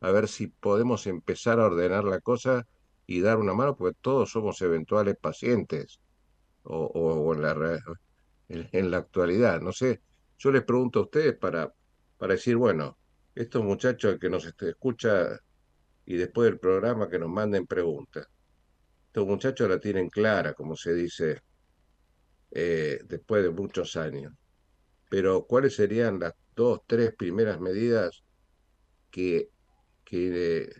a 0.00 0.10
ver 0.10 0.28
si 0.28 0.48
podemos 0.48 1.06
empezar 1.06 1.60
a 1.60 1.66
ordenar 1.66 2.04
la 2.04 2.20
cosa 2.20 2.66
y 3.06 3.20
dar 3.20 3.38
una 3.38 3.54
mano, 3.54 3.74
porque 3.74 3.96
todos 4.00 4.30
somos 4.30 4.60
eventuales 4.60 5.16
pacientes 5.18 6.00
o, 6.62 6.86
o 6.86 7.34
en, 7.34 7.42
la, 7.42 7.80
en, 8.48 8.68
en, 8.72 8.90
la 8.90 8.98
actualidad. 8.98 9.60
No 9.62 9.72
sé, 9.72 10.02
yo 10.38 10.52
les 10.52 10.62
pregunto 10.62 10.98
a 10.98 11.02
ustedes 11.02 11.34
para, 11.34 11.72
para 12.18 12.34
decir, 12.34 12.56
bueno, 12.56 12.98
estos 13.34 13.64
muchachos 13.64 14.18
que 14.20 14.28
nos 14.28 14.44
escucha 14.44 15.40
y 16.10 16.16
después 16.16 16.48
del 16.48 16.58
programa 16.58 17.10
que 17.10 17.18
nos 17.18 17.28
manden 17.28 17.66
preguntas. 17.66 18.26
Estos 19.08 19.26
muchachos 19.26 19.68
la 19.68 19.78
tienen 19.78 20.08
clara, 20.08 20.54
como 20.54 20.74
se 20.74 20.94
dice, 20.94 21.42
eh, 22.50 23.00
después 23.06 23.42
de 23.42 23.50
muchos 23.50 23.94
años. 23.94 24.32
Pero, 25.10 25.44
¿cuáles 25.46 25.76
serían 25.76 26.18
las 26.18 26.32
dos, 26.56 26.80
tres 26.86 27.14
primeras 27.14 27.60
medidas 27.60 28.24
que, 29.10 29.50
que, 30.02 30.70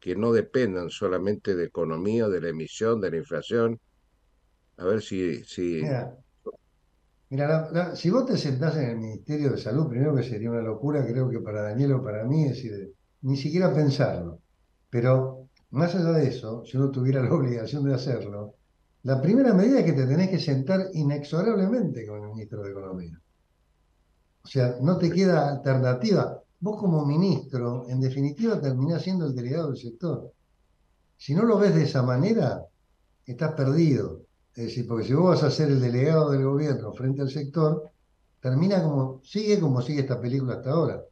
que 0.00 0.16
no 0.16 0.32
dependan 0.32 0.90
solamente 0.90 1.54
de 1.54 1.66
economía, 1.66 2.26
de 2.26 2.40
la 2.40 2.48
emisión, 2.48 3.00
de 3.00 3.12
la 3.12 3.16
inflación? 3.18 3.78
A 4.78 4.84
ver 4.84 5.00
si... 5.00 5.44
si 5.44 5.80
Mira, 7.30 7.70
la, 7.70 7.94
si 7.94 8.10
vos 8.10 8.26
te 8.26 8.36
sentás 8.36 8.76
en 8.78 8.90
el 8.90 8.96
Ministerio 8.98 9.52
de 9.52 9.58
Salud, 9.58 9.88
primero 9.88 10.14
que 10.16 10.24
sería 10.24 10.50
una 10.50 10.60
locura, 10.60 11.06
creo 11.06 11.30
que 11.30 11.38
para 11.38 11.62
Daniel 11.62 11.92
o 11.92 12.02
para 12.02 12.24
mí, 12.24 12.50
ni 13.20 13.36
siquiera 13.36 13.72
pensarlo. 13.72 14.41
Pero 14.92 15.48
más 15.70 15.94
allá 15.94 16.12
de 16.12 16.28
eso, 16.28 16.66
si 16.66 16.76
uno 16.76 16.90
tuviera 16.90 17.22
la 17.26 17.32
obligación 17.32 17.82
de 17.84 17.94
hacerlo, 17.94 18.56
la 19.04 19.22
primera 19.22 19.54
medida 19.54 19.80
es 19.80 19.86
que 19.86 19.94
te 19.94 20.06
tenés 20.06 20.28
que 20.28 20.38
sentar 20.38 20.80
inexorablemente 20.92 22.06
con 22.06 22.22
el 22.22 22.28
ministro 22.28 22.62
de 22.62 22.70
Economía. 22.70 23.18
O 24.44 24.46
sea, 24.46 24.76
no 24.82 24.98
te 24.98 25.10
queda 25.10 25.48
alternativa. 25.48 26.40
Vos 26.60 26.78
como 26.78 27.06
ministro, 27.06 27.88
en 27.88 28.00
definitiva, 28.00 28.60
terminás 28.60 29.02
siendo 29.02 29.26
el 29.26 29.34
delegado 29.34 29.68
del 29.68 29.78
sector. 29.78 30.30
Si 31.16 31.34
no 31.34 31.42
lo 31.44 31.58
ves 31.58 31.74
de 31.74 31.84
esa 31.84 32.02
manera, 32.02 32.62
estás 33.24 33.54
perdido. 33.54 34.20
Es 34.54 34.66
decir, 34.66 34.86
porque 34.86 35.06
si 35.06 35.14
vos 35.14 35.30
vas 35.30 35.42
a 35.42 35.50
ser 35.50 35.70
el 35.70 35.80
delegado 35.80 36.30
del 36.30 36.44
gobierno 36.44 36.92
frente 36.92 37.22
al 37.22 37.30
sector, 37.30 37.90
termina 38.40 38.82
como, 38.82 39.22
sigue 39.24 39.58
como 39.58 39.80
sigue 39.80 40.02
esta 40.02 40.20
película 40.20 40.56
hasta 40.56 40.70
ahora. 40.70 41.02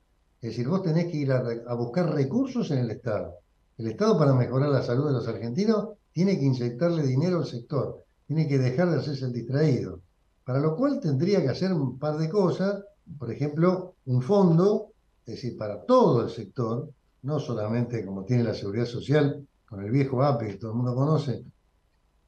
Es 0.40 0.50
decir, 0.50 0.68
vos 0.68 0.82
tenés 0.82 1.06
que 1.06 1.16
ir 1.16 1.32
a, 1.32 1.38
a, 1.66 1.74
buscar 1.74 2.12
recursos 2.14 2.70
en 2.70 2.78
el 2.78 2.90
Estado. 2.90 3.39
El 3.80 3.86
Estado 3.86 4.18
para 4.18 4.34
mejorar 4.34 4.68
la 4.68 4.82
salud 4.82 5.06
de 5.06 5.14
los 5.14 5.26
argentinos 5.26 5.88
tiene 6.12 6.38
que 6.38 6.44
inyectarle 6.44 7.02
dinero 7.02 7.38
al 7.38 7.46
sector, 7.46 8.04
tiene 8.26 8.46
que 8.46 8.58
dejar 8.58 8.90
de 8.90 8.98
hacerse 8.98 9.24
el 9.24 9.32
distraído. 9.32 10.02
Para 10.44 10.60
lo 10.60 10.76
cual 10.76 11.00
tendría 11.00 11.40
que 11.40 11.48
hacer 11.48 11.72
un 11.72 11.98
par 11.98 12.18
de 12.18 12.28
cosas, 12.28 12.84
por 13.18 13.32
ejemplo, 13.32 13.94
un 14.04 14.20
fondo, 14.20 14.88
es 15.24 15.36
decir, 15.36 15.56
para 15.56 15.80
todo 15.80 16.24
el 16.24 16.28
sector, 16.28 16.90
no 17.22 17.40
solamente 17.40 18.04
como 18.04 18.26
tiene 18.26 18.44
la 18.44 18.52
seguridad 18.52 18.84
social, 18.84 19.46
con 19.66 19.82
el 19.82 19.90
viejo 19.90 20.22
APE 20.22 20.46
que 20.48 20.54
todo 20.56 20.72
el 20.72 20.76
mundo 20.76 20.94
conoce, 20.94 21.42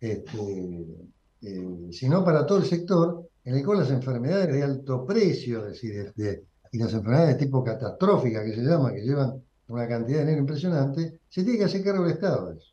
este, 0.01 0.87
eh, 1.43 1.89
sino 1.91 2.25
para 2.25 2.47
todo 2.47 2.59
el 2.59 2.65
sector, 2.65 3.29
en 3.45 3.57
el 3.57 3.63
cual 3.63 3.81
las 3.81 3.91
enfermedades 3.91 4.51
de 4.55 4.63
alto 4.63 5.05
precio, 5.05 5.67
es 5.67 5.75
decir, 5.75 6.13
de, 6.17 6.25
de, 6.25 6.45
y 6.73 6.79
las 6.79 6.95
enfermedades 6.95 7.37
de 7.37 7.45
tipo 7.45 7.63
catastrófica 7.63 8.43
que 8.43 8.55
se 8.55 8.63
llama, 8.63 8.95
que 8.95 9.03
llevan 9.03 9.43
una 9.73 9.89
cantidad 9.89 10.19
de 10.19 10.25
dinero 10.25 10.41
impresionante, 10.41 11.21
se 11.29 11.43
tiene 11.43 11.59
que 11.59 11.65
hacer 11.65 11.83
cargo 11.83 12.05
del 12.05 12.13
Estado 12.13 12.53
eso. 12.53 12.73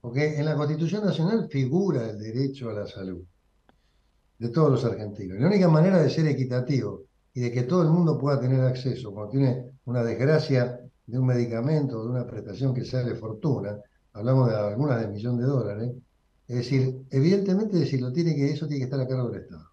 Porque 0.00 0.38
en 0.38 0.44
la 0.44 0.54
Constitución 0.54 1.04
Nacional 1.04 1.48
figura 1.50 2.10
el 2.10 2.18
derecho 2.18 2.68
a 2.68 2.74
la 2.74 2.86
salud 2.86 3.22
de 4.38 4.48
todos 4.50 4.70
los 4.70 4.84
argentinos. 4.84 5.38
La 5.38 5.46
única 5.46 5.68
manera 5.68 6.02
de 6.02 6.10
ser 6.10 6.26
equitativo 6.26 7.04
y 7.32 7.40
de 7.40 7.50
que 7.50 7.62
todo 7.62 7.82
el 7.82 7.88
mundo 7.88 8.18
pueda 8.18 8.38
tener 8.38 8.60
acceso 8.60 9.12
cuando 9.12 9.30
tiene 9.30 9.70
una 9.86 10.02
desgracia 10.02 10.78
de 11.06 11.18
un 11.18 11.26
medicamento 11.26 11.98
o 11.98 12.04
de 12.04 12.10
una 12.10 12.26
prestación 12.26 12.74
que 12.74 12.84
sale 12.84 13.14
fortuna, 13.14 13.78
hablamos 14.12 14.50
de 14.50 14.56
algunas 14.56 15.00
de 15.00 15.08
millón 15.08 15.38
de 15.38 15.44
dólares, 15.44 15.92
es 16.46 16.56
decir, 16.56 17.06
evidentemente 17.10 17.78
decir, 17.78 18.00
lo 18.00 18.12
tiene 18.12 18.34
que, 18.34 18.50
eso 18.50 18.66
tiene 18.66 18.80
que 18.80 18.84
estar 18.84 19.00
a 19.00 19.08
cargo 19.08 19.30
del 19.30 19.42
Estado. 19.42 19.70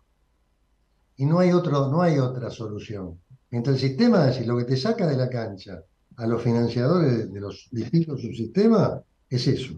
Y 1.18 1.26
no 1.26 1.40
hay, 1.40 1.52
otro, 1.52 1.90
no 1.90 2.02
hay 2.02 2.18
otra 2.20 2.50
solución. 2.50 3.20
Mientras 3.50 3.76
el 3.76 3.90
sistema, 3.90 4.22
es 4.22 4.36
decir, 4.36 4.48
lo 4.48 4.58
que 4.58 4.64
te 4.64 4.78
saca 4.78 5.06
de 5.06 5.18
la 5.18 5.30
cancha 5.30 5.84
a 6.18 6.28
los 6.28 6.42
financiadores 6.42 7.32
de 7.32 7.40
los 7.40 7.68
distintos 7.72 8.22
subsistemas 8.22 9.02
es 9.30 9.48
eso. 9.48 9.74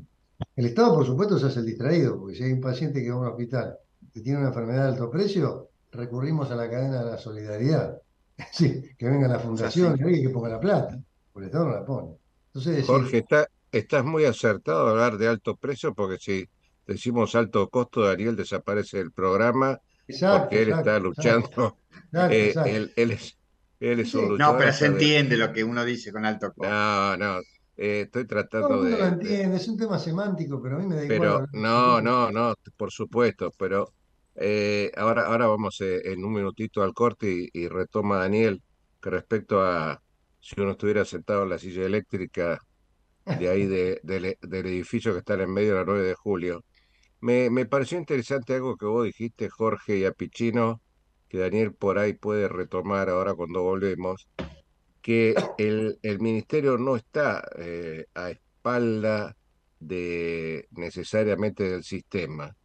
El 0.55 0.65
Estado, 0.65 0.95
por 0.95 1.05
supuesto, 1.05 1.37
se 1.37 1.47
hace 1.47 1.59
el 1.59 1.65
distraído, 1.65 2.19
porque 2.19 2.35
si 2.35 2.43
hay 2.43 2.53
un 2.53 2.61
paciente 2.61 3.01
que 3.01 3.09
va 3.09 3.17
a 3.17 3.19
un 3.19 3.27
hospital 3.27 3.77
que 4.13 4.21
tiene 4.21 4.39
una 4.39 4.49
enfermedad 4.49 4.83
de 4.83 4.89
alto 4.89 5.09
precio, 5.09 5.69
recurrimos 5.91 6.51
a 6.51 6.55
la 6.55 6.69
cadena 6.69 7.03
de 7.03 7.11
la 7.11 7.17
solidaridad. 7.17 7.97
Sí, 8.51 8.81
que 8.97 9.05
venga 9.07 9.27
la 9.27 9.37
fundación 9.37 9.95
y 10.09 10.23
que 10.23 10.29
ponga 10.29 10.49
la 10.49 10.59
plata, 10.59 10.99
porque 11.31 11.45
el 11.45 11.51
Estado 11.51 11.65
no 11.65 11.71
la 11.75 11.85
pone. 11.85 12.17
Entonces, 12.47 12.77
decir, 12.77 12.87
Jorge, 12.87 13.17
está, 13.19 13.47
estás 13.71 14.03
muy 14.03 14.25
acertado 14.25 14.87
a 14.87 14.91
hablar 14.91 15.19
de 15.19 15.27
alto 15.27 15.55
precio, 15.55 15.93
porque 15.93 16.17
si 16.17 16.49
decimos 16.87 17.35
alto 17.35 17.69
costo, 17.69 18.01
Daniel 18.01 18.35
desaparece 18.35 18.97
del 18.97 19.11
programa, 19.11 19.79
exacto, 20.07 20.41
porque 20.41 20.63
él 20.63 20.69
exacto, 20.69 20.89
está 20.89 20.99
luchando. 20.99 21.47
Exacto, 21.47 21.77
eh, 22.31 22.53
él, 22.65 22.93
él, 22.95 23.11
es, 23.11 23.37
él 23.91 23.99
es 24.01 24.15
un 24.15 24.37
No, 24.37 24.57
pero 24.57 24.71
se 24.73 24.85
entiende 24.87 25.37
lo 25.37 25.51
que 25.53 25.63
uno 25.63 25.83
dice 25.85 26.11
con 26.11 26.25
alto 26.25 26.53
costo. 26.53 26.69
No, 26.69 27.17
no. 27.17 27.39
Eh, 27.75 28.01
estoy 28.03 28.25
tratando 28.27 28.67
Todo 28.67 28.77
el 28.79 28.83
de. 28.83 28.89
mundo 28.91 28.97
lo 28.97 29.05
entiende, 29.07 29.57
es 29.57 29.67
un 29.67 29.77
tema 29.77 29.99
semántico, 29.99 30.61
pero 30.61 30.77
a 30.77 30.79
mí 30.79 30.87
me 30.87 30.95
da 30.95 31.01
Pero 31.05 31.25
igual. 31.25 31.47
no, 31.51 32.01
no, 32.01 32.31
no, 32.31 32.55
por 32.77 32.91
supuesto, 32.91 33.51
pero 33.57 33.93
eh, 34.35 34.91
ahora, 34.95 35.25
ahora 35.27 35.47
vamos 35.47 35.79
eh, 35.81 36.01
en 36.11 36.23
un 36.23 36.33
minutito 36.33 36.81
al 36.83 36.93
corte 36.93 37.29
y, 37.31 37.49
y, 37.53 37.67
retoma 37.67 38.19
Daniel 38.19 38.61
que 39.01 39.09
respecto 39.09 39.61
a 39.61 40.01
si 40.39 40.59
uno 40.61 40.71
estuviera 40.71 41.05
sentado 41.05 41.43
en 41.43 41.49
la 41.49 41.59
silla 41.59 41.85
eléctrica 41.85 42.59
de 43.33 43.49
ahí 43.49 43.67
de, 43.67 44.01
de, 44.03 44.37
del 44.41 44.67
edificio 44.67 45.13
que 45.13 45.19
está 45.19 45.35
en 45.35 45.41
el 45.41 45.49
medio 45.49 45.73
de 45.73 45.79
la 45.81 45.85
9 45.85 46.03
de 46.03 46.15
julio. 46.15 46.65
Me, 47.21 47.49
me 47.51 47.65
pareció 47.67 47.99
interesante 47.99 48.55
algo 48.55 48.77
que 48.77 48.87
vos 48.87 49.05
dijiste, 49.05 49.49
Jorge 49.49 49.97
y 49.99 50.05
a 50.05 50.13
Pichino, 50.13 50.82
que 51.33 51.39
Daniel 51.39 51.73
por 51.73 51.97
ahí 51.97 52.13
puede 52.13 52.47
retomar 52.47 53.09
ahora 53.09 53.33
cuando 53.33 53.63
volvemos, 53.63 54.27
que 55.01 55.33
el, 55.57 55.97
el 56.03 56.19
ministerio 56.19 56.77
no 56.77 56.95
está 56.95 57.43
eh, 57.57 58.05
a 58.13 58.29
espalda 58.29 59.35
de 59.79 60.67
necesariamente 60.69 61.63
del 61.71 61.83
sistema, 61.83 62.55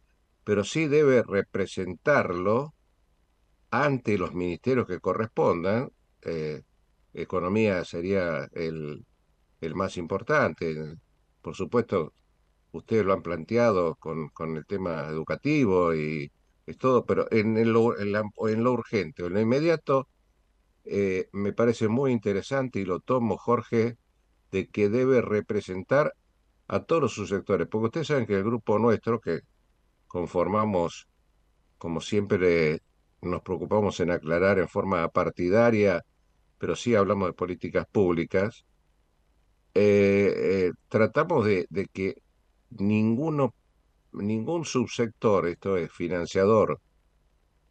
pero 0.43 0.63
sí 0.63 0.87
debe 0.87 1.23
representarlo 1.23 2.75
ante 3.71 4.19
los 4.19 4.35
ministerios 4.35 4.85
que 4.85 4.99
correspondan. 4.99 5.89
Eh, 6.21 6.61
economía 7.15 7.83
sería 7.85 8.47
el, 8.53 9.03
el, 9.61 9.73
más 9.73 9.97
importante. 9.97 10.95
Por 11.41 11.55
supuesto, 11.55 12.13
ustedes 12.71 13.03
lo 13.03 13.13
han 13.13 13.23
planteado 13.23 13.95
con, 13.95 14.29
con 14.29 14.57
el 14.57 14.67
tema 14.67 15.07
educativo 15.07 15.95
y 15.95 16.31
es 16.69 16.77
todo, 16.77 17.05
pero 17.05 17.27
en, 17.31 17.57
en, 17.57 17.73
lo 17.73 17.81
urgente 17.83 19.23
o 19.23 19.27
en 19.27 19.33
lo 19.33 19.41
inmediato, 19.41 20.07
eh, 20.85 21.27
me 21.33 21.53
parece 21.53 21.87
muy 21.87 22.11
interesante 22.11 22.79
y 22.79 22.85
lo 22.85 22.99
tomo, 22.99 23.37
Jorge, 23.37 23.97
de 24.51 24.67
que 24.67 24.89
debe 24.89 25.21
representar 25.21 26.13
a 26.67 26.83
todos 26.83 27.13
sus 27.13 27.29
sectores, 27.29 27.67
porque 27.67 27.85
ustedes 27.85 28.07
saben 28.07 28.27
que 28.27 28.35
el 28.35 28.43
grupo 28.43 28.77
nuestro, 28.77 29.19
que 29.19 29.41
conformamos, 30.07 31.07
como 31.79 32.01
siempre 32.01 32.81
nos 33.21 33.41
preocupamos 33.41 33.99
en 33.99 34.11
aclarar 34.11 34.59
en 34.59 34.67
forma 34.67 35.07
partidaria, 35.09 36.05
pero 36.59 36.75
sí 36.75 36.93
hablamos 36.93 37.29
de 37.29 37.33
políticas 37.33 37.87
públicas, 37.91 38.65
eh, 39.73 40.71
tratamos 40.87 41.45
de, 41.45 41.65
de 41.69 41.85
que 41.87 42.21
ninguno 42.69 43.55
ningún 44.21 44.65
subsector, 44.65 45.47
esto 45.47 45.77
es 45.77 45.91
financiador, 45.91 46.79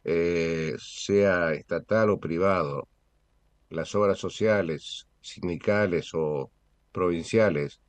eh, 0.03 0.75
sea 0.79 1.53
estatal 1.53 2.09
o 2.09 2.19
privado, 2.19 2.87
las 3.69 3.93
obras 3.95 4.17
sociales, 4.19 5.07
sindicales 5.21 6.11
o 6.13 6.51
provinciales, 6.91 7.79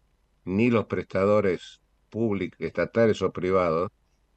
ni 0.44 0.70
los 0.70 0.86
prestadores 0.86 1.80
públicos, 2.10 2.58
estatales 2.60 3.22
o 3.22 3.32
privados, 3.32 3.90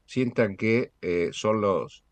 sientan 0.05 0.57
que 0.57 0.91
eh, 1.01 1.29
son 1.33 1.62
los, 1.62 2.03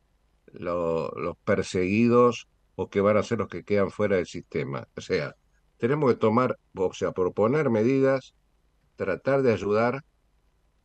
los, 0.47 1.12
los 1.15 1.38
perseguidos 1.38 2.47
o 2.76 2.89
que 2.89 3.02
van 3.02 3.17
a 3.17 3.24
ser 3.24 3.39
los 3.39 3.47
que 3.47 3.63
quedan 3.63 3.91
fuera 3.91 4.15
del 4.17 4.26
sistema. 4.26 4.88
O 4.97 5.02
sea, 5.02 5.36
tenemos 5.78 6.12
que 6.12 6.19
tomar, 6.19 6.58
o 6.76 6.93
sea, 6.93 7.12
proponer 7.12 7.69
medidas, 7.69 8.34
tratar 8.95 9.41
de 9.41 9.54
ayudar 9.54 10.04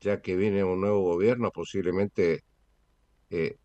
ya 0.00 0.20
que 0.20 0.36
viene 0.36 0.64
un 0.64 0.80
nuevo 0.80 1.02
gobierno, 1.02 1.50
posiblemente, 1.50 2.44
eh, 3.30 3.56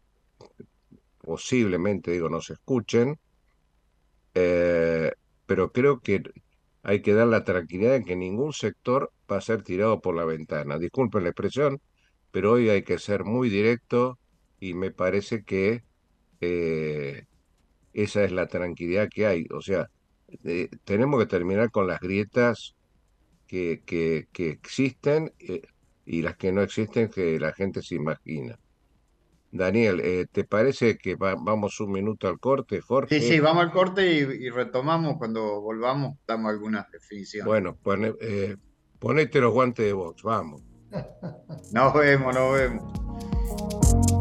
posiblemente, 1.19 2.11
digo, 2.11 2.29
nos 2.29 2.49
escuchen, 2.49 3.19
eh, 4.33 5.11
pero 5.45 5.71
creo 5.71 5.99
que 5.99 6.23
hay 6.83 7.01
que 7.01 7.13
dar 7.13 7.27
la 7.27 7.43
tranquilidad 7.43 7.95
en 7.95 8.05
que 8.05 8.15
ningún 8.15 8.53
sector 8.53 9.11
va 9.31 9.37
a 9.37 9.41
ser 9.41 9.63
tirado 9.63 10.01
por 10.01 10.15
la 10.15 10.25
ventana. 10.25 10.79
Disculpen 10.79 11.23
la 11.23 11.29
expresión, 11.29 11.81
pero 12.31 12.53
hoy 12.53 12.69
hay 12.69 12.83
que 12.83 12.97
ser 12.99 13.23
muy 13.23 13.49
directo 13.49 14.17
y 14.59 14.73
me 14.73 14.91
parece 14.91 15.43
que 15.43 15.83
eh, 16.41 17.25
esa 17.93 18.23
es 18.23 18.31
la 18.31 18.47
tranquilidad 18.47 19.09
que 19.09 19.27
hay. 19.27 19.45
O 19.51 19.61
sea, 19.61 19.87
tenemos 20.85 21.19
que 21.19 21.27
terminar 21.27 21.71
con 21.71 21.87
las 21.87 21.99
grietas 21.99 22.75
que, 23.47 23.81
que, 23.85 24.27
que 24.31 24.49
existen 24.49 25.33
y 26.05 26.21
las 26.21 26.35
que 26.37 26.51
no 26.51 26.61
existen 26.61 27.09
que 27.09 27.39
la 27.39 27.53
gente 27.53 27.81
se 27.81 27.95
imagina. 27.95 28.57
Daniel, 29.51 29.99
eh, 29.99 30.27
¿te 30.31 30.45
parece 30.45 30.97
que 30.97 31.15
vamos 31.15 31.79
un 31.81 31.91
minuto 31.91 32.27
al 32.27 32.39
corte, 32.39 32.79
Jorge? 32.79 33.19
Sí, 33.19 33.27
sí, 33.27 33.39
vamos 33.41 33.63
al 33.63 33.71
corte 33.71 34.09
y, 34.09 34.49
retomamos 34.49 35.17
cuando 35.17 35.59
volvamos, 35.59 36.17
damos 36.25 36.51
algunas 36.51 36.89
definiciones. 36.89 37.45
Bueno, 37.45 37.77
eh, 38.21 38.55
ponete 38.97 39.41
los 39.41 39.51
guantes 39.51 39.85
de 39.85 39.93
box, 39.93 40.23
vamos. 40.23 40.61
Nos 41.73 41.93
vemos, 41.93 42.35
nos 42.35 42.53
vemos. 42.53 44.20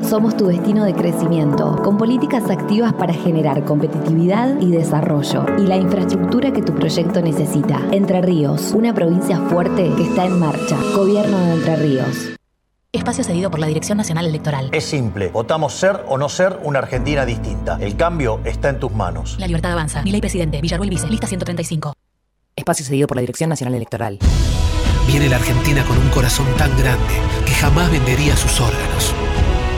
Somos 0.00 0.38
tu 0.38 0.46
destino 0.46 0.84
de 0.84 0.94
crecimiento, 0.94 1.76
con 1.84 1.98
políticas 1.98 2.48
activas 2.50 2.94
para 2.94 3.12
generar 3.12 3.62
competitividad 3.64 4.58
y 4.58 4.70
desarrollo 4.70 5.44
y 5.58 5.66
la 5.66 5.76
infraestructura 5.76 6.50
que 6.50 6.62
tu 6.62 6.74
proyecto 6.74 7.20
necesita. 7.20 7.78
Entre 7.90 8.22
Ríos, 8.22 8.72
una 8.72 8.94
provincia 8.94 9.38
fuerte 9.50 9.92
que 9.94 10.04
está 10.04 10.24
en 10.24 10.38
marcha. 10.38 10.78
Gobierno 10.96 11.38
de 11.38 11.52
Entre 11.52 11.76
Ríos. 11.76 12.30
Espacio 12.90 13.22
cedido 13.22 13.50
por 13.50 13.60
la 13.60 13.66
Dirección 13.66 13.98
Nacional 13.98 14.24
Electoral. 14.26 14.70
Es 14.72 14.84
simple. 14.84 15.28
Votamos 15.28 15.74
ser 15.74 16.02
o 16.08 16.16
no 16.16 16.30
ser 16.30 16.58
una 16.62 16.78
Argentina 16.78 17.26
distinta. 17.26 17.76
El 17.78 17.94
cambio 17.94 18.40
está 18.44 18.70
en 18.70 18.80
tus 18.80 18.92
manos. 18.92 19.36
La 19.38 19.46
libertad 19.46 19.72
avanza. 19.72 20.02
Mi 20.02 20.10
ley 20.10 20.22
presidente. 20.22 20.62
Villarruel 20.62 20.88
Vice. 20.88 21.06
Lista 21.08 21.26
135. 21.26 21.92
Espacio 22.56 22.86
cedido 22.86 23.06
por 23.06 23.18
la 23.18 23.20
Dirección 23.20 23.50
Nacional 23.50 23.74
Electoral. 23.74 24.18
Viene 25.06 25.28
la 25.28 25.36
Argentina 25.36 25.84
con 25.84 25.98
un 25.98 26.08
corazón 26.08 26.46
tan 26.56 26.70
grande 26.78 27.14
que 27.44 27.52
jamás 27.52 27.90
vendería 27.90 28.36
sus 28.36 28.58
órganos 28.58 29.14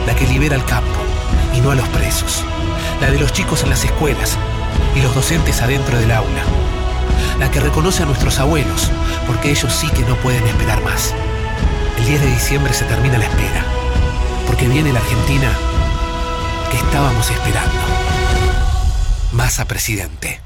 la 0.05 0.15
que 0.15 0.27
libera 0.27 0.55
al 0.55 0.65
campo 0.65 0.99
y 1.55 1.61
no 1.61 1.71
a 1.71 1.75
los 1.75 1.87
presos, 1.89 2.43
la 3.01 3.11
de 3.11 3.19
los 3.19 3.31
chicos 3.33 3.63
en 3.63 3.69
las 3.69 3.83
escuelas 3.83 4.37
y 4.95 5.01
los 5.01 5.13
docentes 5.15 5.61
adentro 5.61 5.97
del 5.97 6.11
aula, 6.11 6.43
la 7.39 7.49
que 7.51 7.59
reconoce 7.59 8.03
a 8.03 8.05
nuestros 8.05 8.39
abuelos, 8.39 8.91
porque 9.27 9.51
ellos 9.51 9.73
sí 9.73 9.87
que 9.89 10.03
no 10.03 10.15
pueden 10.17 10.45
esperar 10.47 10.81
más. 10.83 11.13
El 11.97 12.05
10 12.05 12.21
de 12.21 12.27
diciembre 12.27 12.73
se 12.73 12.85
termina 12.85 13.17
la 13.17 13.25
espera, 13.25 13.63
porque 14.47 14.67
viene 14.67 14.93
la 14.93 14.99
Argentina 14.99 15.51
que 16.69 16.77
estábamos 16.77 17.29
esperando. 17.29 17.79
Massa 19.31 19.65
presidente. 19.65 20.41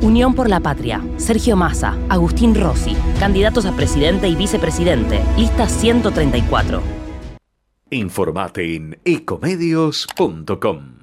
Unión 0.00 0.34
por 0.34 0.48
la 0.48 0.60
Patria. 0.60 1.02
Sergio 1.16 1.56
Massa, 1.56 1.96
Agustín 2.08 2.54
Rossi, 2.54 2.96
candidatos 3.18 3.64
a 3.66 3.72
presidente 3.72 4.28
y 4.28 4.36
vicepresidente. 4.36 5.20
Lista 5.36 5.68
134. 5.68 7.05
Informate 7.90 8.74
en 8.74 8.98
ecomedios.com. 9.04 10.96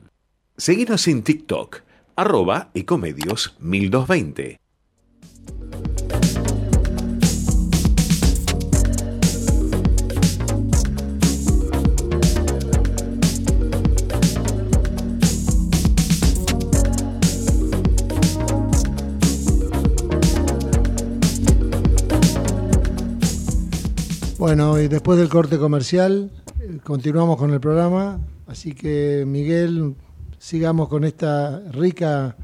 Seguinos 0.58 1.08
en 1.08 1.24
TikTok, 1.24 1.78
arroba 2.18 2.72
ecomedios 2.74 3.56
1220. 3.60 4.60
Bueno, 24.38 24.82
y 24.82 24.90
después 24.90 25.18
del 25.18 25.30
corte 25.30 25.58
comercial, 25.58 26.30
continuamos 26.84 27.38
con 27.38 27.52
el 27.52 27.60
programa, 27.60 28.20
así 28.48 28.74
que 28.74 29.24
Miguel, 29.28 29.96
sigamos 30.40 30.88
con 30.88 31.04
esta 31.04 31.60
rica, 31.72 32.36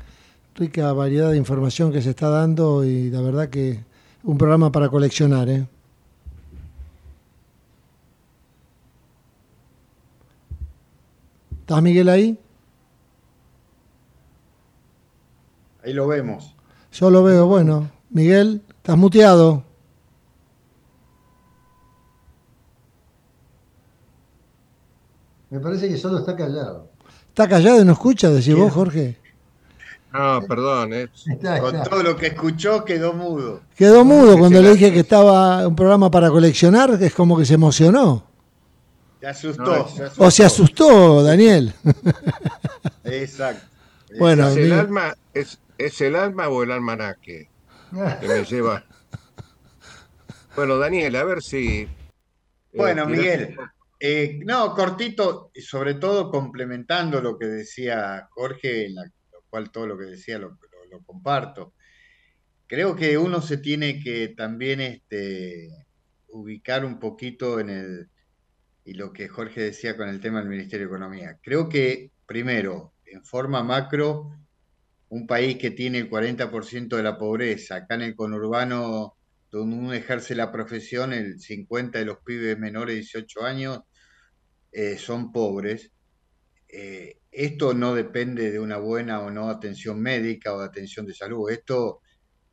rica 0.56 0.94
variedad 0.94 1.32
de 1.32 1.38
información 1.38 1.92
que 1.92 2.02
se 2.02 2.12
está 2.12 2.30
dando 2.30 2.84
y 2.84 3.10
la 3.10 3.22
verdad 3.22 3.50
que 3.50 3.84
un 4.24 4.38
programa 4.38 4.72
para 4.72 4.90
coleccionar. 4.90 5.50
¿eh? 5.50 5.68
¿Estás 11.62 11.82
Miguel 11.82 12.10
ahí? 12.10 12.38
Ahí 15.84 15.94
lo 15.94 16.08
vemos. 16.08 16.56
Yo 16.92 17.10
lo 17.10 17.24
veo, 17.24 17.46
bueno. 17.48 17.90
Miguel, 18.10 18.62
estás 18.78 18.98
muteado. 18.98 19.69
Me 25.50 25.60
parece 25.60 25.90
que 25.90 25.98
solo 25.98 26.20
está 26.20 26.36
callado. 26.36 26.90
¿Está 27.28 27.48
callado 27.48 27.82
y 27.82 27.86
no 27.86 27.94
escucha, 27.94 28.30
decís 28.30 28.56
vos, 28.56 28.72
Jorge? 28.72 29.18
No, 30.12 30.42
perdón. 30.48 30.94
Eh. 30.94 31.10
Con 31.62 31.84
todo 31.84 32.04
lo 32.04 32.16
que 32.16 32.28
escuchó 32.28 32.84
quedó 32.84 33.14
mudo. 33.14 33.62
Quedó 33.76 34.04
mudo 34.04 34.38
cuando 34.38 34.62
le 34.62 34.72
dije 34.72 34.92
que 34.92 35.02
estaba 35.02 35.68
un 35.68 35.76
programa 35.76 36.10
para 36.10 36.30
coleccionar, 36.30 36.98
es 37.00 37.14
como 37.14 37.38
que 37.38 37.46
se 37.46 37.54
emocionó. 37.54 38.26
Se 39.20 39.28
asustó, 39.28 39.88
O 40.18 40.32
se 40.32 40.46
asustó, 40.46 41.24
Daniel. 41.24 41.74
Exacto. 43.04 43.66
Bueno, 44.18 44.48
¿Es 44.48 44.58
el, 44.58 44.72
alma, 44.72 45.16
es, 45.34 45.60
¿Es 45.78 46.02
el 46.02 46.16
alma 46.16 46.48
o 46.48 46.64
el 46.64 46.72
almanaque 46.72 47.50
que 48.22 48.28
me 48.28 48.44
lleva? 48.50 48.84
Bueno, 50.56 50.78
Daniel, 50.78 51.16
a 51.16 51.24
ver 51.24 51.44
si... 51.44 51.82
Eh, 51.82 51.90
bueno, 52.74 53.06
Miguel, 53.06 53.56
eh, 54.00 54.40
no, 54.46 54.74
cortito, 54.76 55.52
y 55.54 55.62
sobre 55.62 55.96
todo 55.96 56.32
complementando 56.32 57.22
lo 57.22 57.38
que 57.38 57.48
decía 57.48 58.28
Jorge, 58.32 58.86
en 58.86 58.96
lo 58.96 59.04
cual 59.50 59.72
todo 59.72 59.88
lo 59.88 59.98
que 59.98 60.06
decía 60.06 60.40
lo, 60.40 60.58
comparto. 61.06 61.74
Creo 62.66 62.96
que 62.96 63.18
uno 63.18 63.42
se 63.42 63.58
tiene 63.58 64.00
que 64.00 64.30
también 64.30 64.80
este, 64.82 65.70
ubicar 66.30 66.86
un 66.86 67.00
poquito 67.00 67.60
en 67.60 67.70
el, 67.70 68.10
y 68.86 68.94
lo 68.94 69.12
que 69.12 69.28
Jorge 69.28 69.62
decía 69.62 69.98
con 69.98 70.10
el 70.10 70.20
tema 70.22 70.40
del 70.40 70.50
Ministerio 70.50 70.88
de 70.88 70.94
Economía. 70.94 71.40
Creo 71.42 71.68
que, 71.68 72.12
primero, 72.26 72.94
en 73.06 73.24
forma 73.26 73.64
macro, 73.64 74.32
un 75.10 75.28
país 75.28 75.58
que 75.58 75.72
tiene 75.72 76.00
el 76.00 76.10
40% 76.10 76.96
de 76.96 77.04
la 77.04 77.18
pobreza, 77.18 77.78
acá 77.78 77.96
en 77.96 78.02
el 78.04 78.16
conurbano 78.16 79.16
donde 79.52 79.76
uno 79.76 79.94
ejerce 79.94 80.36
la 80.36 80.52
profesión, 80.52 81.12
el 81.12 81.40
50% 81.40 81.92
de 81.92 82.06
los 82.06 82.20
pibes 82.20 82.58
menores 82.58 82.96
de 82.96 83.02
18 83.02 83.44
años 83.44 83.80
eh, 84.72 84.98
son 84.98 85.32
pobres. 85.32 85.92
Eh, 86.68 87.18
esto 87.32 87.74
no 87.74 87.96
depende 87.96 88.52
de 88.52 88.60
una 88.60 88.78
buena 88.78 89.22
o 89.22 89.32
no 89.32 89.50
atención 89.50 90.02
médica 90.02 90.54
o 90.54 90.60
de 90.60 90.68
atención 90.68 91.06
de 91.06 91.14
salud. 91.14 91.50
Esto 91.50 92.02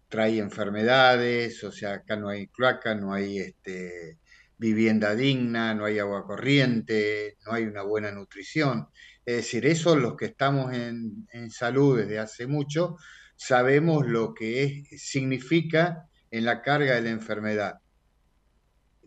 trae 0.09 0.39
enfermedades, 0.39 1.63
o 1.65 1.73
sea, 1.73 1.95
acá 1.95 2.17
no 2.17 2.29
hay 2.29 2.49
cloaca, 2.49 2.95
no 2.95 3.13
hay 3.13 3.39
este, 3.39 4.19
vivienda 4.59 5.15
digna, 5.15 5.75
no 5.75 5.85
hay 5.85 5.99
agua 5.99 6.25
corriente, 6.25 7.37
no 7.45 7.53
hay 7.53 7.65
una 7.65 7.83
buena 7.83 8.13
nutrición. 8.13 8.89
Es 9.25 9.37
decir, 9.37 9.67
eso 9.67 9.97
los 9.97 10.17
que 10.17 10.27
estamos 10.27 10.73
en, 10.75 11.27
en 11.33 11.51
salud 11.51 11.99
desde 11.99 12.19
hace 12.19 12.47
mucho, 12.47 12.97
sabemos 13.37 14.07
lo 14.07 14.35
que 14.35 14.85
significa 14.97 16.09
en 16.31 16.45
la 16.45 16.63
carga 16.63 16.95
de 16.95 17.03
la 17.03 17.11
enfermedad. 17.11 17.81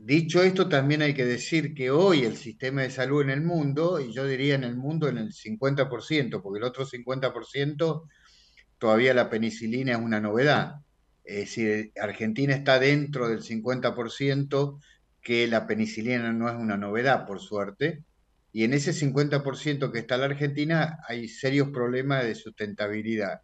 Dicho 0.02 0.42
esto, 0.42 0.70
también 0.70 1.02
hay 1.02 1.14
que 1.14 1.26
decir 1.26 1.74
que 1.74 1.92
hoy 1.92 2.24
el 2.24 2.38
sistema 2.38 2.84
de 2.84 2.90
salud 2.90 3.22
en 3.22 3.32
el 3.32 3.42
mundo, 3.42 4.00
y 4.00 4.14
yo 4.14 4.26
diría 4.26 4.56
en 4.56 4.64
el 4.64 4.78
mundo 4.78 5.10
en 5.10 5.18
el 5.18 5.34
50%, 5.34 6.42
porque 6.42 6.58
el 6.58 6.64
otro 6.64 6.86
50% 6.86 8.08
todavía 8.78 9.14
la 9.14 9.30
penicilina 9.30 9.92
es 9.92 9.98
una 9.98 10.22
novedad. 10.22 10.76
Es 11.26 11.40
decir, 11.40 11.92
Argentina 12.02 12.56
está 12.56 12.80
dentro 12.80 13.28
del 13.28 13.42
50% 13.42 14.80
que 15.22 15.48
la 15.48 15.68
penicilina 15.68 16.32
no 16.32 16.48
es 16.48 16.56
una 16.56 16.78
novedad, 16.78 17.28
por 17.28 17.42
suerte, 17.42 18.02
y 18.54 18.64
en 18.64 18.74
ese 18.74 18.94
50% 18.94 19.92
que 19.92 20.00
está 20.00 20.18
la 20.18 20.26
Argentina 20.26 21.00
hay 21.10 21.28
serios 21.28 21.72
problemas 21.72 22.24
de 22.24 22.36
sustentabilidad 22.36 23.42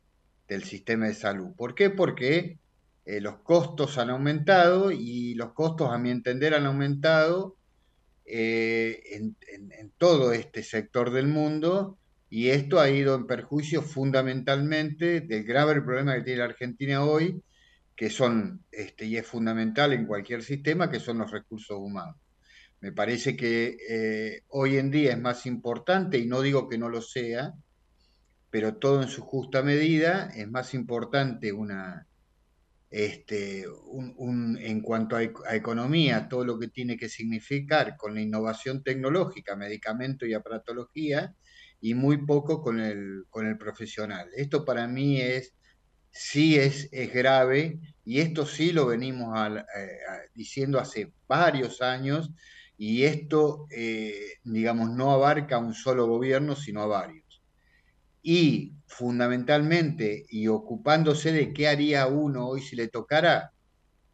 del 0.47 0.63
sistema 0.63 1.07
de 1.07 1.15
salud. 1.15 1.53
¿Por 1.57 1.75
qué? 1.75 1.89
Porque 1.89 2.59
eh, 3.05 3.21
los 3.21 3.37
costos 3.37 3.97
han 3.99 4.09
aumentado 4.09 4.91
y 4.91 5.35
los 5.35 5.53
costos, 5.53 5.91
a 5.91 5.97
mi 5.99 6.09
entender, 6.09 6.55
han 6.55 6.65
aumentado 6.65 7.55
eh, 8.25 9.03
en, 9.11 9.35
todo 9.97 10.33
este 10.33 10.63
sector 10.63 11.11
del 11.11 11.27
mundo 11.27 11.99
y 12.29 12.49
esto 12.49 12.79
ha 12.79 12.89
ido 12.89 13.15
en 13.15 13.27
perjuicio 13.27 13.83
fundamentalmente 13.83 15.21
del 15.21 15.43
grave 15.43 15.79
problema 15.81 16.15
que 16.15 16.23
tiene 16.23 16.39
la 16.39 16.45
Argentina 16.45 17.05
hoy, 17.05 17.41
que 17.95 18.09
son, 18.09 18.63
este, 18.71 19.05
y 19.05 19.17
es 19.17 19.27
fundamental 19.27 19.93
en 19.93 20.07
cualquier 20.07 20.43
sistema, 20.43 20.89
que 20.89 20.99
son 20.99 21.19
los 21.19 21.31
recursos 21.31 21.77
humanos. 21.77 22.17
Me 22.81 22.91
parece 22.91 23.37
que 23.37 23.77
eh, 23.87 24.41
hoy 24.49 24.77
en 24.77 24.91
día 24.91 25.11
es 25.11 25.19
más 25.19 25.45
importante, 25.45 26.17
y 26.17 26.25
no 26.25 26.41
digo 26.41 26.67
que 26.67 26.77
no 26.77 26.89
lo 26.89 27.01
sea, 27.01 27.53
pero 28.49 28.75
todo 28.77 29.01
en 29.03 29.09
su 29.09 29.21
justa 29.21 29.61
medida, 29.61 30.29
es 30.35 30.49
más 30.49 30.73
importante 30.73 31.53
una, 31.53 32.07
este, 32.95 33.65
en 33.65 34.81
cuanto 34.81 35.17
a, 35.17 35.23
economía, 35.53 36.29
todo 36.29 36.45
lo 36.45 36.57
que 36.57 36.69
tiene 36.69 36.95
que 36.95 37.09
significar 37.09 37.97
con 37.97 38.15
la 38.15 38.21
innovación 38.21 38.83
tecnológica, 38.83 39.57
medicamento 39.57 40.25
y 40.25 40.33
aparatología, 40.33 41.35
y 41.81 41.93
muy 41.93 42.25
poco 42.25 42.61
con 42.61 42.79
el, 42.79 43.25
profesional. 43.59 44.29
Esto 44.37 44.63
para 44.63 44.87
mí 44.87 45.19
es, 45.19 45.53
sí 46.09 46.55
es, 46.55 46.89
grave, 47.13 47.81
y 48.05 48.21
esto 48.21 48.45
sí 48.45 48.71
lo 48.71 48.85
venimos 48.85 49.37
diciendo 50.33 50.79
hace 50.79 51.11
varios 51.27 51.81
años, 51.81 52.31
y 52.77 53.03
esto, 53.03 53.67
eh, 53.71 54.37
digamos, 54.45 54.89
no 54.91 55.11
abarca 55.11 55.57
a 55.57 55.59
un 55.59 55.73
solo 55.73 56.07
gobierno, 56.07 56.55
sino 56.55 56.83
a 56.83 56.87
varios 56.87 57.24
y 58.27 58.73
fundamentalmente 58.87 60.25
y 60.29 60.47
ocupándose 60.47 61.31
de 61.31 61.53
qué 61.53 61.67
haría 61.67 62.07
uno 62.07 62.47
hoy 62.47 62.61
si 62.61 62.75
le 62.75 62.87
tocara, 62.87 63.51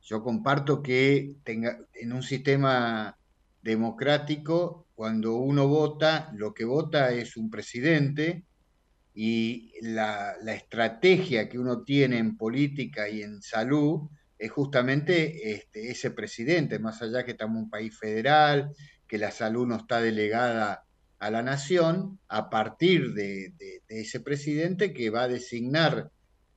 yo 0.02 0.22
comparto 0.22 0.84
que 0.84 1.38
tenga, 1.46 1.80
en 1.94 2.12
un 2.12 2.22
sistema 2.22 3.18
democrático, 3.62 4.90
cuando 4.96 5.36
uno 5.36 5.66
vota, 5.70 6.30
lo 6.36 6.54
que 6.54 6.66
vota 6.66 7.14
es 7.14 7.38
un 7.38 7.50
presidente 7.50 8.44
y 9.14 9.72
la, 9.82 10.36
la 10.44 10.56
estrategia 10.56 11.48
que 11.48 11.58
uno 11.58 11.84
tiene 11.84 12.18
en 12.18 12.36
política 12.36 13.08
y 13.08 13.22
en 13.22 13.42
salud 13.42 14.10
es 14.38 14.52
justamente 14.52 15.54
este, 15.54 15.90
ese 15.90 16.12
presidente, 16.12 16.80
más 16.80 17.02
allá 17.02 17.24
que 17.24 17.32
estamos 17.32 17.56
en 17.56 17.64
un 17.64 17.70
país 17.70 17.98
federal, 17.98 18.74
que 19.08 19.18
la 19.18 19.32
salud 19.32 19.66
no 19.68 19.78
está 19.78 20.02
delegada 20.02 20.84
a 21.22 21.30
la 21.30 21.44
nación 21.44 22.20
a 22.30 22.50
partir 22.50 23.14
de, 23.14 23.54
ese 23.88 24.22
presidente 24.22 24.92
que 24.92 25.12
va 25.12 25.24
a 25.24 25.28
designar 25.28 26.10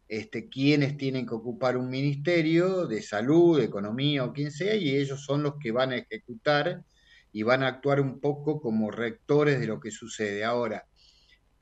este, 0.08 0.48
quienes 0.48 0.96
tienen 0.96 1.26
que 1.26 1.34
ocupar 1.34 1.76
un 1.76 1.90
ministerio 1.90 2.86
de 2.86 3.02
salud, 3.02 3.60
economía 3.60 4.24
o 4.24 4.32
quien 4.32 4.50
sea, 4.50 4.74
y 4.74 4.96
ellos 4.96 5.22
son 5.22 5.42
los 5.42 5.56
que 5.60 5.70
van 5.70 5.92
a 5.92 5.96
ejecutar 5.96 6.82
y 7.30 7.42
van 7.42 7.62
a 7.62 7.68
actuar 7.68 8.00
un 8.00 8.20
poco 8.20 8.62
como 8.62 8.90
rectores 8.90 9.60
de 9.60 9.66
lo 9.66 9.80
que 9.80 9.90
sucede. 9.90 10.44
Ahora, 10.44 10.86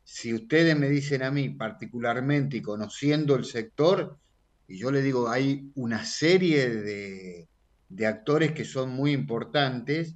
si 0.05 0.32
ustedes 0.32 0.78
me 0.78 0.88
dicen 0.88 1.24
a 1.24 1.32
mí 1.32 1.48
particularmente 1.48 2.59
y 2.59 2.62
conociendo 2.62 3.34
el 3.34 3.44
sector, 3.44 4.16
y 4.68 4.78
yo 4.78 4.92
le 4.92 5.03
digo, 5.03 5.28
hay 5.28 5.72
una 5.74 6.05
serie 6.05 7.48
de 7.88 8.07
actores 8.07 8.53
que 8.53 8.64
son 8.64 8.90
muy 8.90 9.11
importantes, 9.11 10.14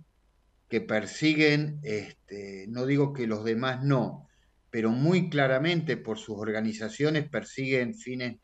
que 0.68 0.80
persiguen, 0.80 1.78
este, 1.82 2.66
no 2.68 2.86
digo 2.86 3.12
que 3.12 3.26
los 3.26 3.44
demás 3.44 3.84
no, 3.84 4.28
pero 4.70 4.90
muy 4.90 5.30
claramente 5.30 5.96
por 5.96 6.18
sus 6.18 6.36
organizaciones 6.38 7.28
persiguen 7.28 7.94
fines 7.94 8.38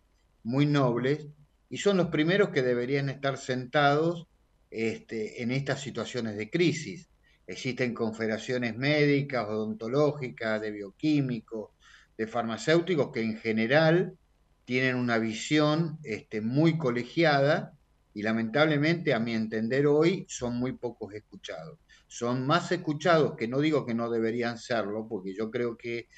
muy 0.45 0.67
nobles 0.67 1.27
y 1.69 1.79
son 1.79 1.97
los 1.97 2.09
primeros 2.09 2.51
que 2.51 2.63
deberían 2.63 3.09
estar 3.09 3.39
sentados 3.39 4.29
este, 4.71 5.43
en 5.43 5.51
estas 5.51 5.81
situaciones 5.81 6.37
de 6.37 6.49
crisis. 6.49 7.09
Existen 7.47 7.93
confederaciones 7.93 8.77
médicas, 8.77 9.49
odontológicas, 9.49 10.61
de 10.61 10.71
bioquímicos, 10.71 11.71
de 12.17 12.27
farmacéuticos 12.27 13.11
que 13.11 13.23
en 13.23 13.37
general 13.37 14.17
tienen 14.65 14.97
una 14.97 15.19
visión 15.19 15.99
este, 16.05 16.41
muy 16.41 16.79
colegiada 16.79 17.77
y 18.15 18.23
lamentablemente, 18.23 19.13
a 19.13 19.19
mi 19.19 19.35
entender 19.35 19.87
hoy, 19.87 20.25
son 20.29 20.57
muy 20.57 20.73
pocos 20.73 21.13
escuchados 21.15 21.79
son 22.13 22.47
más 22.47 22.71
escuchados, 22.71 23.37
que 23.39 23.49
no 23.49 23.59
digo 23.59 23.87
que 23.87 23.95
no 23.95 24.11
deberían 24.11 24.59
serlo, 24.59 25.07
porque 25.09 25.35
yo 25.35 25.51
creo 25.51 25.79
que 25.79 26.09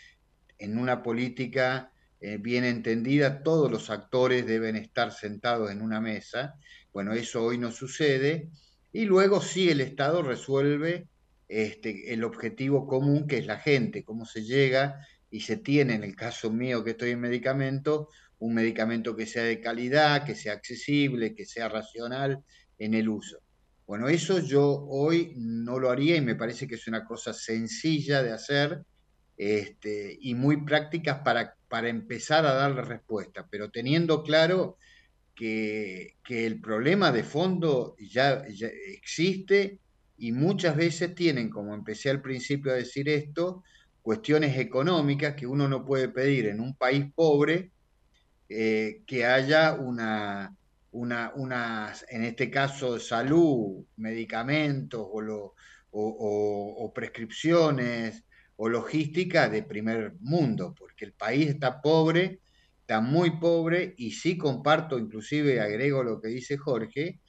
en 0.59 0.77
una 0.77 1.05
política 1.05 1.93
eh, 2.21 2.37
bien 2.39 2.65
entendida 2.65 3.45
todos 3.45 3.71
los 3.71 3.91
actores 3.91 4.45
deben 4.45 4.75
estar 4.75 5.13
sentados 5.13 5.71
en 5.71 5.81
una 5.81 6.01
mesa. 6.01 6.57
Bueno, 6.93 7.13
eso 7.13 7.45
hoy 7.45 7.59
no 7.59 7.71
sucede. 7.71 8.51
Y 8.93 9.05
luego 9.05 9.41
sí 9.41 9.71
el 9.71 9.81
Estado 9.81 10.23
resuelve 10.23 11.07
este, 11.47 12.13
el 12.13 12.25
objetivo 12.25 12.89
común, 12.89 13.29
que 13.29 13.39
es 13.39 13.47
la 13.47 13.61
gente, 13.61 14.03
cómo 14.03 14.27
se 14.27 14.43
llega 14.43 14.99
y 15.31 15.43
se 15.43 15.59
tiene, 15.59 15.95
en 15.95 16.03
el 16.03 16.17
caso 16.17 16.51
mío 16.51 16.83
que 16.83 16.91
estoy 16.91 17.11
en 17.11 17.21
medicamento, 17.21 18.09
un 18.41 18.53
medicamento 18.53 19.15
que 19.15 19.27
sea 19.27 19.45
de 19.45 19.61
calidad, 19.61 20.25
que 20.25 20.35
sea 20.35 20.55
accesible, 20.55 21.37
que 21.37 21.47
sea 21.47 21.69
racional 21.69 22.43
en 22.79 22.95
el 22.95 23.09
uso. 23.09 23.44
Bueno, 23.87 24.09
eso 24.09 24.39
yo 24.39 24.87
hoy 24.89 25.35
no 25.37 25.79
lo 25.79 25.91
haría 25.91 26.17
y 26.17 26.21
me 26.23 26.37
parece 26.37 26.67
que 26.67 26.77
es 26.77 26.89
una 26.89 27.05
cosa 27.05 27.35
sencilla 27.35 28.23
de 28.23 28.33
hacer 28.33 28.83
este, 29.37 30.17
y 30.21 30.35
muy 30.35 30.65
prácticas 30.65 31.21
para, 31.25 31.55
para 31.69 31.89
empezar 31.89 32.47
a 32.47 32.55
darle 32.55 32.83
respuesta, 32.83 33.47
pero 33.51 33.71
teniendo 33.71 34.23
claro 34.23 34.79
que, 35.35 36.17
el 36.29 36.61
problema 36.61 37.13
de 37.13 37.25
fondo 37.25 37.97
ya, 37.99 38.45
existe 38.87 39.79
y 40.17 40.33
muchas 40.33 40.77
veces 40.77 41.15
tienen, 41.15 41.51
como 41.51 41.75
empecé 41.75 42.11
al 42.11 42.23
principio 42.23 42.73
a 42.73 42.77
decir 42.77 43.09
esto, 43.09 43.65
cuestiones 44.03 44.57
económicas 44.59 45.35
que 45.35 45.47
uno 45.47 45.69
no 45.69 45.85
puede 45.85 46.09
pedir 46.09 46.47
en 46.47 46.61
un 46.61 46.77
país 46.77 47.07
pobre 47.15 47.73
eh, 48.49 49.03
que 49.07 49.27
haya 49.27 49.75
una, 49.75 50.55
una, 50.95 51.93
en 52.09 52.25
este 52.25 52.51
caso, 52.51 52.99
salud, 53.01 53.85
medicamentos 53.97 55.07
o, 55.11 55.55
o, 55.91 56.93
prescripciones 56.95 58.25
o 58.57 58.69
logística 58.69 59.49
de 59.49 59.65
primer 59.65 60.15
mundo, 60.21 60.75
porque 60.79 61.05
el 61.05 61.13
país 61.13 61.49
está 61.49 61.83
pobre, 61.83 62.41
está 62.81 63.01
muy 63.01 63.39
pobre 63.41 63.95
y 63.99 64.13
sí 64.13 64.39
comparto, 64.39 64.99
inclusive 64.99 65.61
agrego 65.61 66.05
lo 66.05 66.21
que 66.21 66.29
dice 66.29 66.57
Jorge, 66.57 67.21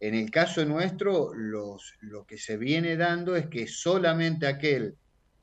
en 0.00 0.14
el 0.14 0.30
caso 0.30 0.64
nuestro 0.66 1.32
los, 1.32 1.94
lo 2.00 2.26
que 2.26 2.36
se 2.36 2.58
viene 2.58 2.96
dando 2.96 3.36
es 3.36 3.46
que 3.46 3.66
solamente 3.66 4.46
aquel 4.46 4.96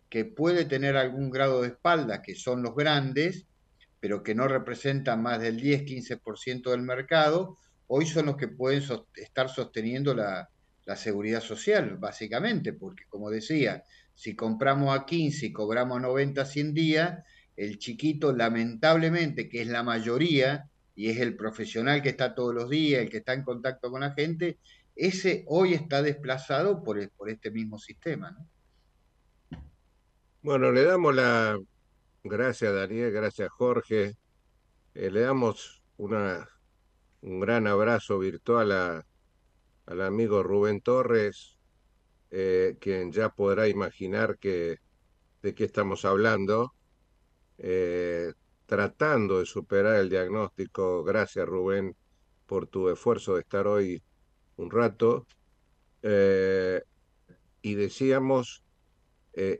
que 0.07 0.25
puede 0.25 0.65
tener 0.65 0.97
algún 0.97 1.31
grado 1.31 1.63
de 1.63 1.69
espalda, 1.69 2.21
que 2.21 2.35
son 2.35 2.61
los 2.61 2.75
grandes, 2.75 3.47
pero 3.99 4.21
que 4.21 4.35
no 4.35 4.47
representan 4.47 5.23
más 5.23 5.39
del 5.39 5.59
10-15% 5.59 6.69
del 6.69 6.81
mercado, 6.81 7.57
hoy 7.93 8.05
son 8.05 8.27
los 8.27 8.37
que 8.37 8.47
pueden 8.47 8.81
estar 9.15 9.49
sosteniendo 9.49 10.13
la, 10.15 10.49
seguridad 10.95 11.41
social, 11.41 11.97
básicamente, 11.97 12.73
porque 12.73 13.05
como 13.07 13.29
decía, 13.29 13.83
si 14.13 14.35
compramos 14.35 14.97
a 14.97 15.05
15 15.05 15.45
y 15.45 15.53
cobramos 15.53 15.97
a 15.97 16.01
90, 16.01 16.43
100 16.43 16.73
días, 16.73 17.23
el 17.55 17.79
chiquito 17.79 18.33
lamentablemente, 18.33 19.47
que 19.47 19.61
es 19.61 19.67
la 19.67 19.83
mayoría, 19.83 20.69
y 20.95 21.09
es 21.09 21.19
el 21.19 21.37
profesional 21.37 22.01
que 22.01 22.09
está 22.09 22.35
todos 22.35 22.53
los 22.53 22.69
días, 22.69 23.01
el 23.01 23.09
que 23.09 23.17
está 23.17 23.33
en 23.33 23.43
contacto 23.43 23.89
con 23.89 24.01
la 24.01 24.11
gente, 24.13 24.57
ese 24.95 25.45
hoy 25.47 25.73
está 25.73 26.01
desplazado 26.01 26.83
por, 26.83 27.09
por 27.11 27.29
este 27.29 27.51
mismo 27.51 27.77
sistema. 27.77 28.37
Bueno, 30.41 30.71
le 30.71 30.83
damos 30.83 31.15
la 31.15 31.57
gracias 32.23 32.73
Daniel, 32.73 33.11
gracias 33.11 33.49
Jorge, 33.49 34.17
eh, 34.93 35.11
le 35.11 35.21
damos 35.21 35.81
una, 35.97 36.47
un 37.21 37.39
gran 37.39 37.67
abrazo 37.67 38.19
virtual 38.19 38.71
al 39.85 40.01
amigo 40.01 40.43
Rubén 40.43 40.81
Torres, 40.81 41.57
eh, 42.31 42.77
quien 42.79 43.11
ya 43.11 43.29
podrá 43.29 43.67
imaginar 43.67 44.37
de 44.39 44.79
qué 45.55 45.63
estamos 45.63 46.05
hablando, 46.05 46.73
eh, 47.57 48.33
tratando 48.65 49.39
de 49.39 49.45
superar 49.45 49.97
el 49.97 50.09
diagnóstico. 50.09 51.03
Gracias 51.03 51.45
Rubén 51.45 51.95
por 52.47 52.67
tu 52.67 52.89
esfuerzo 52.89 53.35
de 53.35 53.41
estar 53.41 53.67
hoy 53.67 54.01
un 54.57 54.71
rato. 54.71 55.27
Eh, 56.01 56.81
y 57.61 57.75
decíamos, 57.75 58.63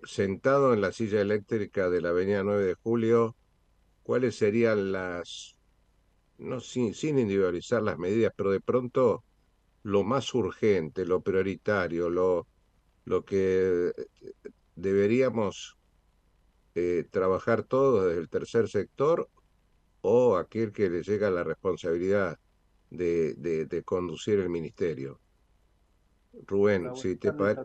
sentado 0.03 0.73
en 0.73 0.81
la 0.81 0.91
silla 0.91 1.21
eléctrica 1.21 1.89
de 1.89 2.01
la 2.01 2.09
Avenida 2.09 2.43
9 2.43 2.65
de 2.65 2.73
Julio, 2.75 3.35
cuáles 4.03 4.35
serían 4.35 4.91
las, 4.91 5.55
no 6.41 6.59
sin, 6.59 6.93
sin 6.93 7.19
individualizar 7.19 7.81
las 7.81 7.97
medidas, 7.97 8.33
pero 8.35 8.51
de 8.51 8.59
pronto 8.59 9.23
lo 9.83 10.03
más 10.03 10.33
urgente, 10.33 11.05
lo 11.05 11.21
prioritario, 11.21 12.09
lo, 12.09 12.47
lo 13.05 13.23
que 13.23 13.93
deberíamos 14.75 15.77
eh, 16.75 17.05
trabajar 17.09 17.63
todos 17.63 18.07
desde 18.07 18.21
el 18.21 18.29
tercer 18.29 18.67
sector 18.69 19.29
o 20.01 20.37
aquel 20.37 20.71
que 20.71 20.89
le 20.89 21.03
llega 21.03 21.29
la 21.29 21.43
responsabilidad 21.43 22.39
de, 22.89 23.35
de, 23.35 23.83
conducir 23.83 24.39
el 24.39 24.49
ministerio. 24.49 25.19
Rubén, 26.45 26.95
si 26.95 27.15
te 27.15 27.31
parece... 27.31 27.61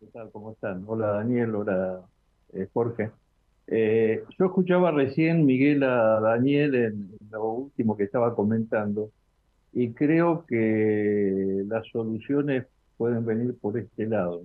¿Qué 0.00 0.06
tal? 0.06 0.30
¿Cómo 0.30 0.52
están? 0.52 0.84
Hola 0.86 1.08
Daniel, 1.08 1.54
hola 1.54 2.08
eh, 2.52 2.68
Jorge. 2.72 3.10
Eh, 3.70 4.24
yo 4.38 4.46
escuchaba 4.46 4.90
recién, 4.90 5.44
Miguel, 5.44 5.82
a 5.82 6.20
Daniel 6.20 6.74
en 6.74 7.10
lo 7.30 7.52
último 7.52 7.96
que 7.96 8.04
estaba 8.04 8.34
comentando 8.34 9.10
y 9.72 9.92
creo 9.92 10.46
que 10.46 11.64
las 11.66 11.86
soluciones 11.88 12.66
pueden 12.96 13.26
venir 13.26 13.54
por 13.60 13.78
este 13.78 14.06
lado. 14.06 14.42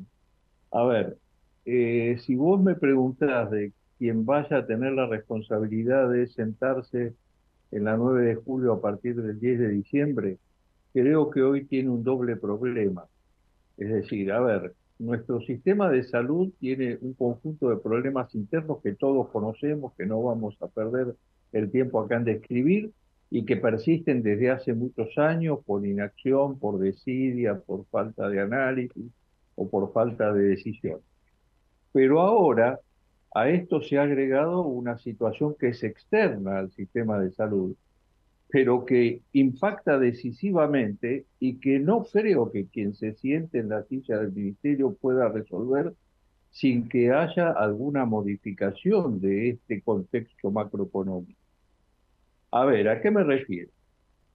A 0.72 0.84
ver, 0.86 1.18
eh, 1.66 2.18
si 2.26 2.36
vos 2.36 2.62
me 2.62 2.76
preguntás 2.76 3.50
de 3.52 3.72
quién 3.98 4.26
vaya 4.26 4.58
a 4.58 4.66
tener 4.68 4.94
la 4.94 5.08
responsabilidad 5.08 6.10
de 6.10 6.28
sentarse 6.28 7.14
en 7.72 7.84
la 7.86 7.96
9 7.98 8.26
de 8.26 8.36
julio 8.36 8.74
a 8.74 8.82
partir 8.82 9.16
del 9.22 9.40
10 9.40 9.60
de 9.60 9.70
diciembre, 9.70 10.38
creo 10.94 11.30
que 11.30 11.42
hoy 11.42 11.66
tiene 11.66 11.90
un 11.90 12.04
doble 12.04 12.36
problema. 12.36 13.06
Es 13.78 13.90
decir, 13.90 14.32
a 14.32 14.42
ver, 14.42 14.74
nuestro 15.00 15.42
sistema 15.42 15.90
de 15.90 16.04
salud 16.04 16.52
tiene 16.60 16.98
un 17.02 17.14
conjunto 17.14 17.70
de 17.70 17.78
problemas 17.78 18.34
internos 18.36 18.82
que 18.82 18.94
todos 18.94 19.30
conocemos, 19.30 19.94
que 19.98 20.06
no 20.06 20.22
vamos 20.22 20.56
a 20.62 20.68
perder 20.68 21.16
el 21.52 21.72
tiempo 21.72 22.00
acá 22.00 22.18
en 22.18 22.26
describir, 22.26 22.92
y 23.36 23.46
que 23.46 23.58
persisten 23.58 24.22
desde 24.22 24.52
hace 24.52 24.76
muchos 24.76 25.18
años 25.18 25.58
por 25.66 25.84
inacción, 25.88 26.60
por 26.60 26.78
desidia, 26.78 27.60
por 27.60 27.84
falta 27.88 28.30
de 28.30 28.40
análisis 28.40 29.12
o 29.56 29.68
por 29.68 29.92
falta 29.92 30.32
de 30.32 30.44
decisión. 30.50 31.00
Pero 31.92 32.22
ahora 32.22 32.80
a 33.34 33.50
esto 33.50 33.82
se 33.82 33.98
ha 33.98 34.04
agregado 34.04 34.62
una 34.62 35.00
situación 35.00 35.56
que 35.60 35.70
es 35.70 35.84
externa 35.84 36.60
al 36.60 36.72
sistema 36.74 37.20
de 37.20 37.32
salud, 37.32 37.76
pero 38.54 38.86
que 38.86 39.24
impacta 39.34 39.98
decisivamente 39.98 41.26
y 41.40 41.56
que 41.60 41.80
no 41.80 42.04
creo 42.04 42.52
que 42.52 42.68
quien 42.68 42.94
se 42.94 43.16
siente 43.16 43.58
en 43.58 43.70
la 43.70 43.82
silla 43.86 44.20
del 44.20 44.32
ministerio 44.32 44.94
pueda 44.94 45.28
resolver 45.28 45.96
sin 46.52 46.88
que 46.88 47.12
haya 47.12 47.50
alguna 47.50 48.06
modificación 48.06 49.20
de 49.20 49.50
este 49.50 49.82
contexto 49.82 50.52
macroeconómico. 50.52 51.40
A 52.52 52.66
ver, 52.66 52.90
¿a 52.90 53.02
qué 53.02 53.10
me 53.10 53.24
refiero? 53.24 53.72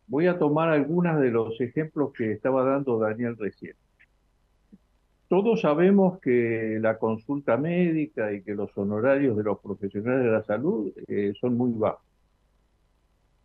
Voy 0.08 0.26
a 0.26 0.36
tomar 0.36 0.70
algunos 0.70 1.20
de 1.20 1.30
los 1.30 1.60
ejemplos 1.60 2.12
que 2.12 2.32
estaba 2.32 2.64
dando 2.64 2.98
Daniel 2.98 3.36
recién. 3.36 3.76
Todos 5.28 5.60
sabemos 5.60 6.18
que 6.18 6.78
la 6.80 6.98
consulta 6.98 7.56
médica 7.56 8.32
y 8.32 8.42
que 8.42 8.56
los 8.56 8.76
honorarios 8.76 9.36
de 9.36 9.44
los 9.44 9.60
profesionales 9.60 10.24
de 10.24 10.32
la 10.32 10.42
salud 10.42 10.92
eh, 11.06 11.34
son 11.40 11.56
muy 11.56 11.70
bajos. 11.70 12.07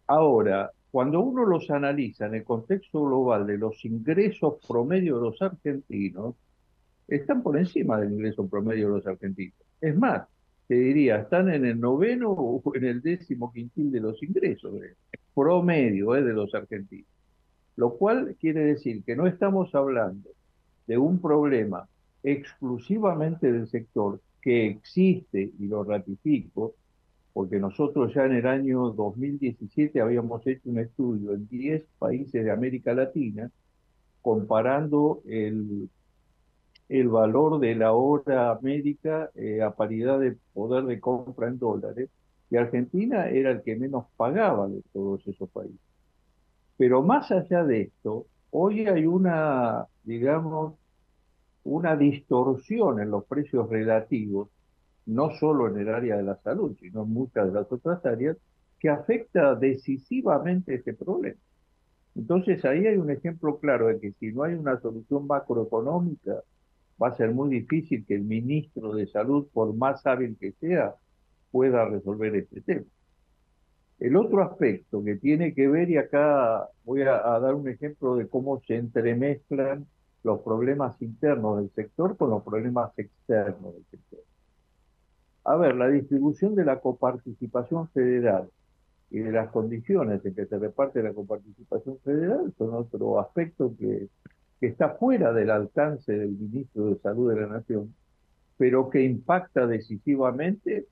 Ahora, 0.07 0.71
cuando 0.91 1.21
uno 1.21 1.45
los 1.45 1.69
analiza 1.71 2.27
en 2.27 2.35
el 2.35 2.43
contexto 2.43 3.03
global 3.03 3.47
de 3.47 3.57
los 3.57 3.83
ingresos 3.85 4.55
promedio 4.67 5.15
de 5.17 5.21
los 5.23 5.41
argentinos, 5.41 6.35
están 7.07 7.41
por 7.41 7.57
encima 7.57 7.99
del 7.99 8.13
ingreso 8.13 8.47
promedio 8.47 8.89
de 8.89 8.95
los 8.95 9.07
argentinos. 9.07 9.57
Es 9.81 9.97
más, 9.97 10.27
te 10.67 10.75
diría, 10.75 11.17
están 11.17 11.49
en 11.49 11.65
el 11.65 11.79
noveno 11.79 12.31
o 12.31 12.61
en 12.75 12.85
el 12.85 13.01
décimo 13.01 13.51
quintil 13.51 13.91
de 13.91 13.99
los 13.99 14.21
ingresos, 14.23 14.81
eh, 14.83 14.95
promedio 15.33 16.15
eh, 16.15 16.23
de 16.23 16.33
los 16.33 16.53
argentinos. 16.53 17.07
Lo 17.75 17.95
cual 17.97 18.35
quiere 18.39 18.63
decir 18.63 19.03
que 19.03 19.15
no 19.15 19.27
estamos 19.27 19.73
hablando 19.73 20.29
de 20.85 20.97
un 20.97 21.19
problema 21.19 21.87
exclusivamente 22.23 23.51
del 23.51 23.67
sector 23.67 24.21
que 24.41 24.67
existe, 24.67 25.51
y 25.57 25.67
lo 25.67 25.83
ratifico, 25.83 26.75
porque 27.33 27.59
nosotros 27.59 28.13
ya 28.13 28.25
en 28.25 28.33
el 28.33 28.47
año 28.47 28.91
2017 28.91 29.99
habíamos 29.99 30.45
hecho 30.45 30.69
un 30.69 30.79
estudio 30.79 31.33
en 31.33 31.47
10 31.47 31.83
países 31.97 32.43
de 32.43 32.51
América 32.51 32.93
Latina 32.93 33.49
comparando 34.21 35.21
el 35.25 35.89
valor 37.09 37.59
de 37.59 37.75
la 37.75 37.93
hora 37.93 38.57
médica 38.61 39.31
eh, 39.35 39.61
a 39.61 39.71
paridad 39.71 40.19
de 40.19 40.37
poder 40.53 40.85
de 40.85 40.99
compra 40.99 41.47
en 41.47 41.57
dólares, 41.57 42.09
y 42.49 42.55
Argentina 42.55 43.27
era 43.29 43.49
el 43.49 43.63
que 43.63 43.75
menos 43.75 44.05
pagaba 44.15 44.67
de 44.67 44.83
todos 44.93 45.25
esos 45.27 45.49
países. 45.49 45.79
Pero 46.77 47.01
más 47.01 47.31
allá 47.31 47.63
de 47.63 47.81
esto, 47.81 48.27
hoy 48.51 48.85
hay 48.85 49.07
una, 49.07 49.87
digamos, 50.03 50.75
una 51.63 51.95
distorsión 51.95 52.99
en 52.99 53.09
los 53.09 53.25
precios 53.25 53.69
relativos, 53.69 54.49
no 55.05 55.31
solo 55.31 55.67
en 55.67 55.77
el 55.77 55.89
área 55.89 56.17
de 56.17 56.23
la 56.23 56.37
salud, 56.37 56.75
sino 56.79 57.03
en 57.03 57.09
muchas 57.09 57.47
de 57.47 57.59
las 57.59 57.71
otras 57.71 58.05
áreas, 58.05 58.37
que 58.79 58.89
afecta 58.89 59.55
decisivamente 59.55 60.75
este 60.75 60.93
problema. 60.93 61.39
Entonces 62.15 62.63
ahí 62.65 62.85
hay 62.85 62.97
un 62.97 63.09
ejemplo 63.09 63.57
claro 63.59 63.87
de 63.87 63.99
que 63.99 64.11
si 64.13 64.31
no 64.31 64.43
hay 64.43 64.53
una 64.53 64.79
solución 64.79 65.25
macroeconómica 65.25 66.43
va 67.01 67.07
a 67.07 67.15
ser 67.15 67.31
muy 67.33 67.49
difícil 67.49 68.05
que 68.05 68.15
el 68.15 68.23
ministro 68.23 68.93
de 68.93 69.07
Salud, 69.07 69.47
por 69.51 69.73
más 69.75 70.05
hábil 70.05 70.37
que 70.39 70.51
sea, 70.53 70.95
pueda 71.51 71.85
resolver 71.85 72.35
este 72.35 72.61
tema. 72.61 72.85
El 73.99 74.15
otro 74.15 74.43
aspecto 74.43 75.03
que 75.03 75.15
tiene 75.15 75.53
que 75.53 75.67
ver, 75.67 75.89
y 75.89 75.97
acá 75.97 76.67
voy 76.83 77.03
a, 77.03 77.39
dar 77.39 77.55
un 77.55 77.69
ejemplo 77.69 78.15
de 78.15 78.27
cómo 78.27 78.61
se 78.67 78.75
entremezclan 78.75 79.87
los 80.23 80.41
problemas 80.41 81.01
internos 81.01 81.57
del 81.57 81.71
sector 81.71 82.17
con 82.17 82.29
los 82.29 82.43
problemas 82.43 82.97
externos 82.97 83.73
del 83.73 83.85
sector. 83.91 84.19
A 85.45 85.55
ver, 85.55 85.75
la 85.75 85.89
distribución 85.89 86.55
de 86.55 86.65
la 86.65 86.79
coparticipación 86.79 87.89
federal 87.89 88.49
y 89.09 89.19
de 89.19 89.31
las 89.31 89.49
condiciones 89.51 90.25
en 90.25 90.33
que 90.33 90.45
se 90.45 90.57
reparte 90.57 91.03
la 91.03 91.13
coparticipación 91.13 91.99
federal 91.99 92.53
son 92.57 92.73
otro 92.73 93.19
aspecto 93.19 93.75
que 93.77 94.07
está 94.61 94.89
fuera 94.91 95.33
del 95.33 95.51
alcance 95.51 96.13
del 96.13 96.31
ministro 96.31 96.87
de 96.87 96.99
Salud 96.99 97.33
de 97.33 97.41
la 97.41 97.47
Nación, 97.47 97.93
pero 98.57 98.89
que 98.89 99.03
impacta 99.03 99.67
decisivamente 99.67 100.87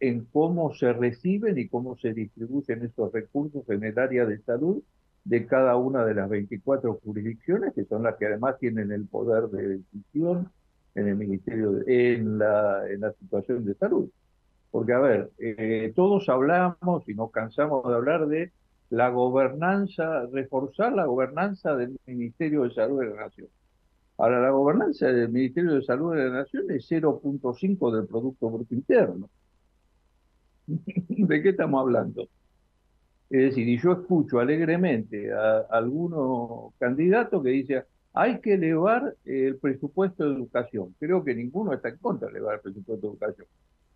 en 0.00 0.24
cómo 0.24 0.72
se 0.72 0.92
reciben 0.94 1.58
y 1.58 1.68
cómo 1.68 1.96
se 1.96 2.14
distribuyen 2.14 2.82
esos 2.82 3.12
recursos 3.12 3.68
en 3.68 3.84
el 3.84 3.98
área 3.98 4.24
de 4.24 4.40
salud 4.40 4.82
de 5.24 5.46
cada 5.46 5.76
una 5.76 6.06
de 6.06 6.14
las 6.14 6.30
24 6.30 7.00
jurisdicciones, 7.04 7.74
que 7.74 7.84
son 7.84 8.04
las 8.04 8.16
que 8.16 8.26
además 8.26 8.58
tienen 8.58 8.90
el 8.90 9.06
poder 9.06 9.48
de 9.48 9.78
decisión 9.78 10.50
en 10.94 11.08
el 11.08 11.16
Ministerio, 11.16 11.72
de, 11.72 12.14
en, 12.14 12.38
la, 12.38 12.88
en 12.88 13.00
la 13.00 13.12
situación 13.12 13.64
de 13.64 13.74
salud. 13.74 14.08
Porque, 14.70 14.92
a 14.92 14.98
ver, 14.98 15.30
eh, 15.38 15.92
todos 15.94 16.28
hablamos 16.28 17.08
y 17.08 17.14
nos 17.14 17.30
cansamos 17.30 17.86
de 17.88 17.94
hablar 17.94 18.26
de 18.26 18.52
la 18.90 19.08
gobernanza, 19.08 20.26
reforzar 20.26 20.92
la 20.92 21.06
gobernanza 21.06 21.76
del 21.76 21.96
Ministerio 22.06 22.64
de 22.64 22.74
Salud 22.74 23.00
de 23.00 23.10
la 23.10 23.22
Nación. 23.22 23.48
Ahora, 24.18 24.40
la 24.40 24.50
gobernanza 24.50 25.06
del 25.06 25.30
Ministerio 25.30 25.74
de 25.74 25.82
Salud 25.82 26.14
de 26.14 26.24
la 26.24 26.40
Nación 26.40 26.70
es 26.70 26.90
0.5 26.90 27.90
del 27.90 28.06
Producto 28.06 28.50
Bruto 28.50 28.74
Interno. 28.74 29.30
¿De 30.66 31.42
qué 31.42 31.48
estamos 31.50 31.80
hablando? 31.80 32.28
Es 33.30 33.40
decir, 33.42 33.68
y 33.68 33.78
yo 33.78 33.92
escucho 33.92 34.40
alegremente 34.40 35.32
a, 35.32 35.60
algunos 35.70 36.74
candidatos 36.78 37.42
que 37.42 37.50
dicen, 37.50 37.82
hay 38.12 38.40
que 38.40 38.54
elevar 38.54 39.14
el 39.24 39.56
presupuesto 39.58 40.28
de 40.28 40.34
educación. 40.34 40.94
Creo 40.98 41.24
que 41.24 41.34
ninguno 41.34 41.72
está 41.72 41.88
en 41.88 41.98
contra 41.98 42.28
de 42.28 42.38
elevar 42.38 42.56
el 42.56 42.60
presupuesto 42.60 43.06
de 43.06 43.12
educación. 43.12 43.46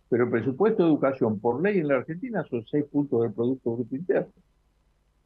Pero 0.09 0.23
el 0.25 0.29
presupuesto 0.29 0.83
de 0.83 0.89
educación 0.89 1.39
por 1.39 1.61
ley 1.61 1.79
en 1.79 1.87
la 1.87 1.95
Argentina 1.97 2.43
son 2.49 2.65
6 2.65 2.85
puntos 2.85 3.21
del 3.23 3.33
Producto 3.33 3.75
Bruto 3.75 3.95
Interno, 3.95 4.31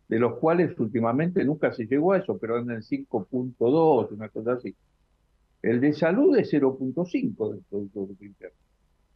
de 0.08 0.20
los 0.20 0.38
cuales 0.38 0.80
últimamente 0.80 1.44
nunca 1.44 1.72
se 1.74 1.86
llegó 1.86 2.14
a 2.14 2.18
eso, 2.18 2.38
pero 2.38 2.58
andan 2.58 2.78
en 2.78 2.82
5.2, 2.82 4.12
una 4.12 4.30
cosa 4.30 4.54
así. 4.54 4.76
El 5.62 5.82
de 5.82 5.94
salud 5.94 6.36
es 6.38 6.52
0.5 6.52 7.52
del 7.52 7.62
Producto 7.70 8.06
Bruto 8.06 8.26
Interno. 8.26 8.58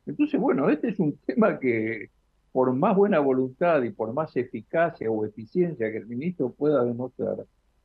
Entonces, 0.05 0.39
bueno, 0.39 0.69
este 0.69 0.89
es 0.89 0.99
un 0.99 1.17
tema 1.25 1.59
que 1.59 2.09
por 2.51 2.71
más 2.73 2.95
buena 2.95 3.19
voluntad 3.19 3.81
y 3.81 3.89
por 3.89 4.13
más 4.13 4.35
eficacia 4.37 5.09
o 5.09 5.25
eficiencia 5.25 5.91
que 5.91 5.97
el 5.97 6.05
ministro 6.05 6.51
pueda 6.51 6.83
demostrar, 6.83 7.37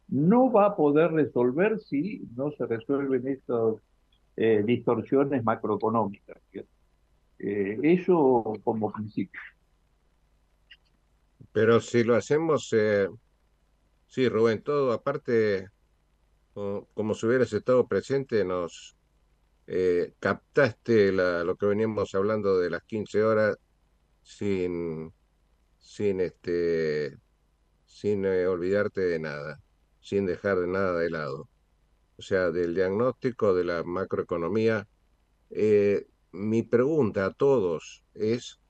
no 0.09 0.51
va 0.51 0.67
a 0.67 0.77
poder 0.77 1.13
resolver 1.13 1.79
si 1.81 2.27
no 2.37 2.51
se 2.53 2.67
resuelven 2.67 3.27
estas 3.29 3.77
eh, 4.37 4.63
distorsiones 4.65 5.45
macroeconómicas. 5.45 6.39
Eh, 7.39 7.79
eso 7.83 8.55
como 8.65 8.93
principio. 8.93 9.41
Pero 11.53 11.81
si 11.81 12.05
lo 12.05 12.17
hacemos, 12.17 12.73
eh, 12.73 13.09
sí, 14.07 14.29
Rubén, 14.29 14.63
todo 14.63 14.93
aparte, 14.93 15.69
como 16.95 17.15
si 17.15 17.27
hubieras 17.27 17.53
estado 17.53 17.87
presente, 17.87 18.45
nos 18.45 18.97
captaste 20.19 21.13
lo 21.13 21.57
que 21.57 21.67
veníamos 21.67 22.15
hablando 22.15 22.59
de 22.59 22.71
las 22.71 22.83
15 22.85 23.23
horas 23.23 23.59
sin, 24.23 25.13
sin, 25.79 26.21
este, 26.21 27.19
sin 27.87 28.25
eh, 28.27 28.47
olvidarte 28.47 29.01
de 29.01 29.19
nada, 29.19 29.61
sin 30.09 30.27
dejar 30.27 30.59
de 30.59 30.67
nada 30.67 30.99
de 30.99 31.11
lado. 31.11 31.49
O 32.17 32.23
sea, 32.23 32.51
del 32.51 32.75
diagnóstico 32.75 33.55
de 33.55 33.65
la 33.65 33.85
macroeconomía. 33.85 34.89
Eh, 35.51 36.07
mi 36.33 36.63
pregunta 36.63 37.27
a 37.27 37.33
todos 37.33 38.05
es, 38.15 38.61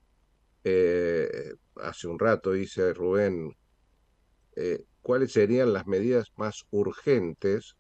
eh, 0.65 1.55
hace 1.77 2.09
un 2.09 2.19
rato 2.19 2.53
dice 2.53 2.93
Rubén, 2.93 3.55
¿cuáles 5.03 5.33
serían 5.33 5.73
las 5.73 5.87
medidas 5.87 6.33
más 6.37 6.67
urgentes 6.71 7.77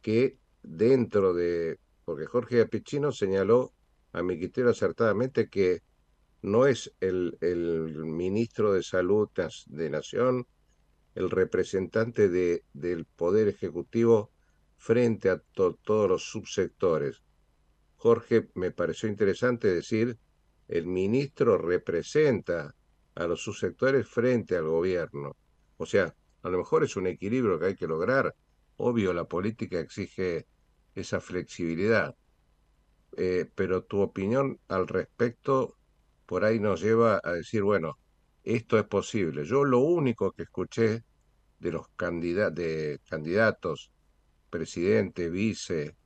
que 0.00 0.38
dentro 0.62 1.34
de, 1.34 1.78
porque 2.04 2.26
Jorge 2.26 2.62
Apichino 2.62 3.12
señaló 3.12 3.72
a 4.12 4.22
mi 4.22 4.38
criterio 4.38 4.70
acertadamente 4.70 5.48
que 5.48 5.82
no 6.42 6.66
es 6.66 6.92
el, 7.00 7.36
ministro 8.04 8.72
de 8.72 8.82
Salud 8.82 9.28
de 9.66 9.90
Nación 9.90 10.46
el 11.18 11.30
representante 11.30 12.28
de, 12.28 12.62
del 12.72 13.04
Poder 13.04 13.48
Ejecutivo 13.48 14.30
frente 14.76 15.30
a 15.30 15.42
todos 15.52 16.08
los 16.08 16.22
subsectores. 16.30 17.24
Jorge, 17.96 18.48
me 18.54 18.70
pareció 18.70 19.08
interesante 19.08 19.66
decir, 19.66 20.16
el 20.68 20.86
ministro 20.86 21.58
representa 21.58 22.72
a 23.16 23.26
los 23.26 23.42
subsectores 23.42 24.06
frente 24.06 24.56
al 24.56 24.68
gobierno. 24.68 25.36
O 25.76 25.86
sea, 25.86 26.14
a 26.42 26.50
lo 26.50 26.58
mejor 26.58 26.84
es 26.84 26.94
un 26.94 27.08
equilibrio 27.08 27.58
que 27.58 27.66
hay 27.66 27.74
que 27.74 27.88
lograr. 27.88 28.36
Obvio, 28.76 29.12
la 29.12 29.24
política 29.24 29.80
exige 29.80 30.46
esa 30.94 31.20
flexibilidad. 31.20 32.14
Eh, 33.16 33.50
pero 33.56 33.82
tu 33.82 34.02
opinión 34.02 34.60
al 34.68 34.86
respecto 34.86 35.74
por 36.26 36.44
ahí 36.44 36.60
nos 36.60 36.80
lleva 36.80 37.20
a 37.24 37.32
decir, 37.32 37.64
bueno, 37.64 37.98
esto 38.48 38.78
es 38.78 38.84
posible. 38.84 39.44
Yo 39.44 39.64
lo 39.64 39.80
único 39.80 40.32
que 40.32 40.44
escuché 40.44 41.04
de 41.58 41.72
los 41.72 41.86
de 41.98 42.98
candidatos, 43.06 43.90
presidente, 44.48 45.28
vice, 45.28 45.96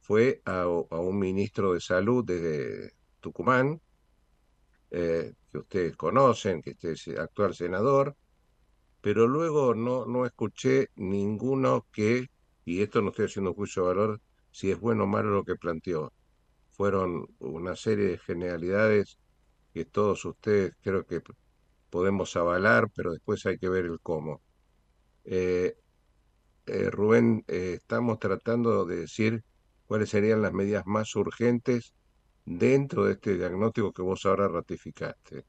fue 0.00 0.40
a, 0.46 0.66
un 0.66 1.18
ministro 1.18 1.74
de 1.74 1.80
salud 1.80 2.24
de 2.24 2.92
Tucumán, 3.20 3.78
eh, 4.90 5.34
que 5.50 5.58
ustedes 5.58 5.96
conocen, 5.96 6.62
que 6.62 6.70
este 6.70 6.92
es 6.92 7.08
actual 7.08 7.54
senador, 7.54 8.16
pero 9.02 9.28
luego 9.28 9.74
no, 9.74 10.06
no 10.06 10.24
escuché 10.24 10.88
ninguno 10.96 11.86
que, 11.92 12.28
y 12.64 12.80
esto 12.80 13.02
no 13.02 13.10
estoy 13.10 13.26
haciendo 13.26 13.52
juicio 13.52 13.82
de 13.82 13.88
valor, 13.88 14.20
si 14.50 14.70
es 14.70 14.80
bueno 14.80 15.04
o 15.04 15.06
malo 15.06 15.30
lo 15.30 15.44
que 15.44 15.56
planteó. 15.56 16.10
Fueron 16.70 17.26
una 17.38 17.76
serie 17.76 18.06
de 18.06 18.18
generalidades 18.18 19.18
que 19.74 19.84
todos 19.84 20.24
ustedes 20.24 20.74
creo 20.82 21.04
que 21.04 21.20
podemos 21.92 22.34
avalar, 22.36 22.88
pero 22.96 23.12
después 23.12 23.46
hay 23.46 23.58
que 23.58 23.68
ver 23.70 23.86
el 23.86 24.00
cómo. 24.02 24.42
Eh, 25.24 25.74
eh, 26.66 26.90
Rubén, 26.90 27.44
eh, 27.48 27.74
estamos 27.76 28.18
tratando 28.18 28.84
de 28.86 28.96
decir 28.96 29.44
cuáles 29.86 30.10
serían 30.10 30.42
las 30.42 30.52
medidas 30.54 30.86
más 30.86 31.14
urgentes 31.16 31.94
dentro 32.44 33.06
de 33.06 33.14
este 33.14 33.36
diagnóstico 33.36 33.92
que 33.92 34.02
vos 34.02 34.24
ahora 34.26 34.48
ratificaste. 34.48 35.44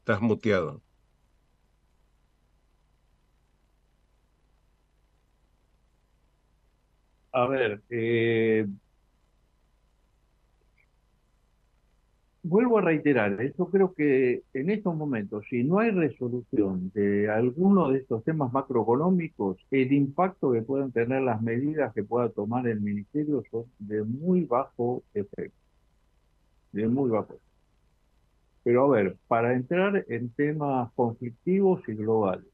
Estás 0.00 0.20
muteado. 0.20 0.82
A 7.32 7.46
ver, 7.46 7.82
eh, 7.90 8.66
vuelvo 12.42 12.78
a 12.78 12.82
reiterar, 12.82 13.38
yo 13.56 13.66
creo 13.66 13.94
que 13.94 14.42
en 14.54 14.70
estos 14.70 14.94
momentos, 14.96 15.44
si 15.50 15.62
no 15.64 15.78
hay 15.78 15.90
resolución 15.90 16.90
de 16.94 17.30
alguno 17.30 17.90
de 17.90 17.98
estos 17.98 18.24
temas 18.24 18.52
macroeconómicos, 18.52 19.58
el 19.70 19.92
impacto 19.92 20.52
que 20.52 20.62
puedan 20.62 20.92
tener 20.92 21.22
las 21.22 21.42
medidas 21.42 21.92
que 21.94 22.02
pueda 22.02 22.30
tomar 22.30 22.66
el 22.66 22.80
ministerio 22.80 23.42
son 23.50 23.64
de 23.78 24.02
muy 24.02 24.44
bajo 24.44 25.02
efecto, 25.14 25.56
de 26.72 26.88
muy 26.88 27.10
bajo 27.10 27.34
efecto. 27.34 27.50
Pero 28.62 28.84
a 28.84 28.88
ver, 28.96 29.16
para 29.26 29.54
entrar 29.54 30.04
en 30.08 30.30
temas 30.30 30.90
conflictivos 30.94 31.82
y 31.88 31.94
globales, 31.94 32.46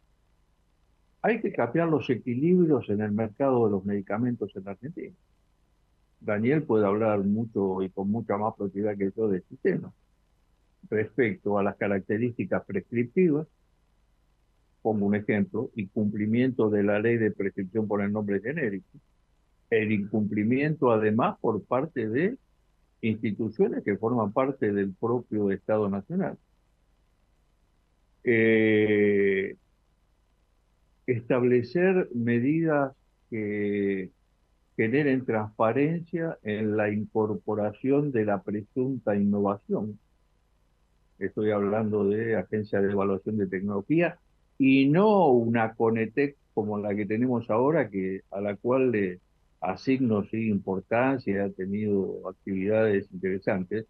hay 1.23 1.41
que 1.41 1.53
cambiar 1.53 1.89
los 1.89 2.09
equilibrios 2.09 2.89
en 2.89 3.01
el 3.01 3.11
mercado 3.11 3.67
de 3.67 3.73
los 3.73 3.85
medicamentos 3.85 4.55
en 4.55 4.69
Argentina. 4.69 5.15
Daniel 6.27 6.65
puede 6.65 6.85
hablar 6.85 7.21
mucho 7.21 7.83
y 7.83 7.89
con 7.89 8.11
mucha 8.11 8.37
más 8.37 8.55
propiedad 8.57 8.97
que 8.97 9.13
yo 9.17 9.29
de 9.29 9.39
este 9.39 9.57
tema. 9.63 9.93
Respecto 10.91 11.59
a 11.59 11.63
las 11.63 11.77
características 11.77 12.65
prescriptivas, 12.67 13.47
como 14.83 15.07
un 15.07 15.15
ejemplo, 15.15 15.71
incumplimiento 15.77 16.69
de 16.69 16.83
la 16.83 16.99
ley 16.99 17.17
de 17.17 17.31
prescripción 17.31 17.87
por 17.87 18.03
el 18.03 18.13
nombre 18.13 18.41
genérico, 18.41 18.99
el 19.71 19.93
incumplimiento 19.93 20.91
además 20.91 21.39
por 21.41 21.63
parte 21.65 22.09
de 22.09 22.37
instituciones 23.03 23.85
que 23.85 23.97
forman 23.97 24.33
parte 24.33 24.73
del 24.73 24.93
propio 24.95 25.53
Estado 25.53 25.89
Nacional. 25.89 26.37
Eh, 28.25 29.55
establecer 31.07 32.09
medidas 32.15 32.93
que 33.31 34.11
generen 34.77 35.25
transparencia 35.25 36.39
en 36.43 36.77
la 36.77 36.91
incorporación 36.91 38.13
de 38.13 38.25
la 38.25 38.43
presunta 38.43 39.17
innovación. 39.17 39.99
Estoy 41.19 41.51
hablando 41.51 42.05
de 42.05 42.37
agencias 42.37 42.83
de 42.83 42.93
evaluación 42.93 43.39
de 43.39 43.47
tecnología 43.47 44.19
y 44.59 44.87
no 44.89 45.29
una 45.29 45.75
Conetec 45.75 46.37
como 46.53 46.79
la 46.79 46.95
que 46.95 47.07
tenemos 47.07 47.51
ahora, 47.51 47.91
que, 47.91 48.23
a 48.31 48.41
la 48.41 48.57
cual 48.57 48.91
le 48.91 49.21
asigno 49.61 50.25
sí, 50.25 50.49
importancia, 50.49 51.45
ha 51.45 51.51
tenido 51.51 52.29
actividades 52.29 53.09
interesantes, 53.13 53.87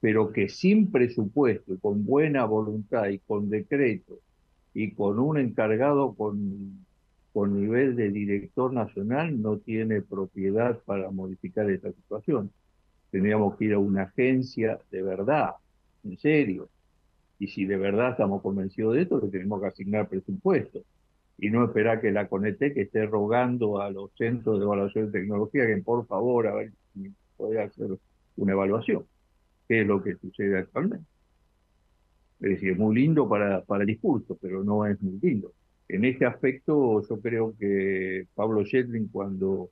pero 0.00 0.32
que 0.32 0.48
sin 0.48 0.90
presupuesto, 0.90 1.78
con 1.80 2.06
buena 2.06 2.44
voluntad 2.44 3.08
y 3.08 3.18
con 3.18 3.50
decreto 3.50 4.18
y 4.72 4.92
con 4.92 5.18
un 5.18 5.38
encargado 5.38 6.14
con, 6.14 6.86
con 7.36 7.52
nivel 7.52 7.96
de 7.96 8.08
director 8.08 8.72
nacional 8.72 9.42
no 9.42 9.58
tiene 9.58 10.00
propiedad 10.00 10.78
para 10.86 11.10
modificar 11.10 11.70
esta 11.70 11.92
situación. 11.92 12.50
Tendríamos 13.10 13.58
que 13.58 13.66
ir 13.66 13.74
a 13.74 13.78
una 13.78 14.04
agencia 14.04 14.78
de 14.90 15.02
verdad, 15.02 15.50
en 16.02 16.16
serio. 16.16 16.70
Y 17.38 17.48
si 17.48 17.66
de 17.66 17.76
verdad 17.76 18.12
estamos 18.12 18.40
convencidos 18.40 18.94
de 18.94 19.02
esto, 19.02 19.20
tenemos 19.28 19.60
que 19.60 19.66
asignar 19.66 20.08
presupuesto. 20.08 20.80
y 21.36 21.50
no 21.50 21.62
esperar 21.62 22.00
que 22.00 22.10
la 22.10 22.26
Conetec 22.26 22.74
esté 22.78 23.04
rogando 23.04 23.82
a 23.82 23.90
los 23.90 24.10
centros 24.16 24.58
de 24.58 24.64
evaluación 24.64 25.12
de 25.12 25.20
tecnología 25.20 25.66
que 25.66 25.76
por 25.82 26.06
favor 26.06 26.46
a 26.46 26.54
ver 26.54 26.72
si 26.94 27.12
puede 27.36 27.60
hacer 27.62 27.98
una 28.36 28.52
evaluación, 28.52 29.04
que 29.68 29.82
es 29.82 29.86
lo 29.86 30.02
que 30.02 30.16
sucede 30.16 30.60
actualmente. 30.60 31.04
Es 32.40 32.48
decir, 32.48 32.70
es 32.70 32.78
muy 32.78 32.94
lindo 32.94 33.28
para, 33.28 33.62
para 33.62 33.82
el 33.82 33.88
discurso, 33.88 34.38
pero 34.40 34.64
no 34.64 34.86
es 34.86 34.98
muy 35.02 35.18
lindo. 35.20 35.52
En 35.88 36.04
este 36.04 36.26
aspecto, 36.26 37.06
yo 37.08 37.20
creo 37.20 37.54
que 37.58 38.26
Pablo 38.34 38.64
Shetlin, 38.64 39.08
cuando 39.08 39.70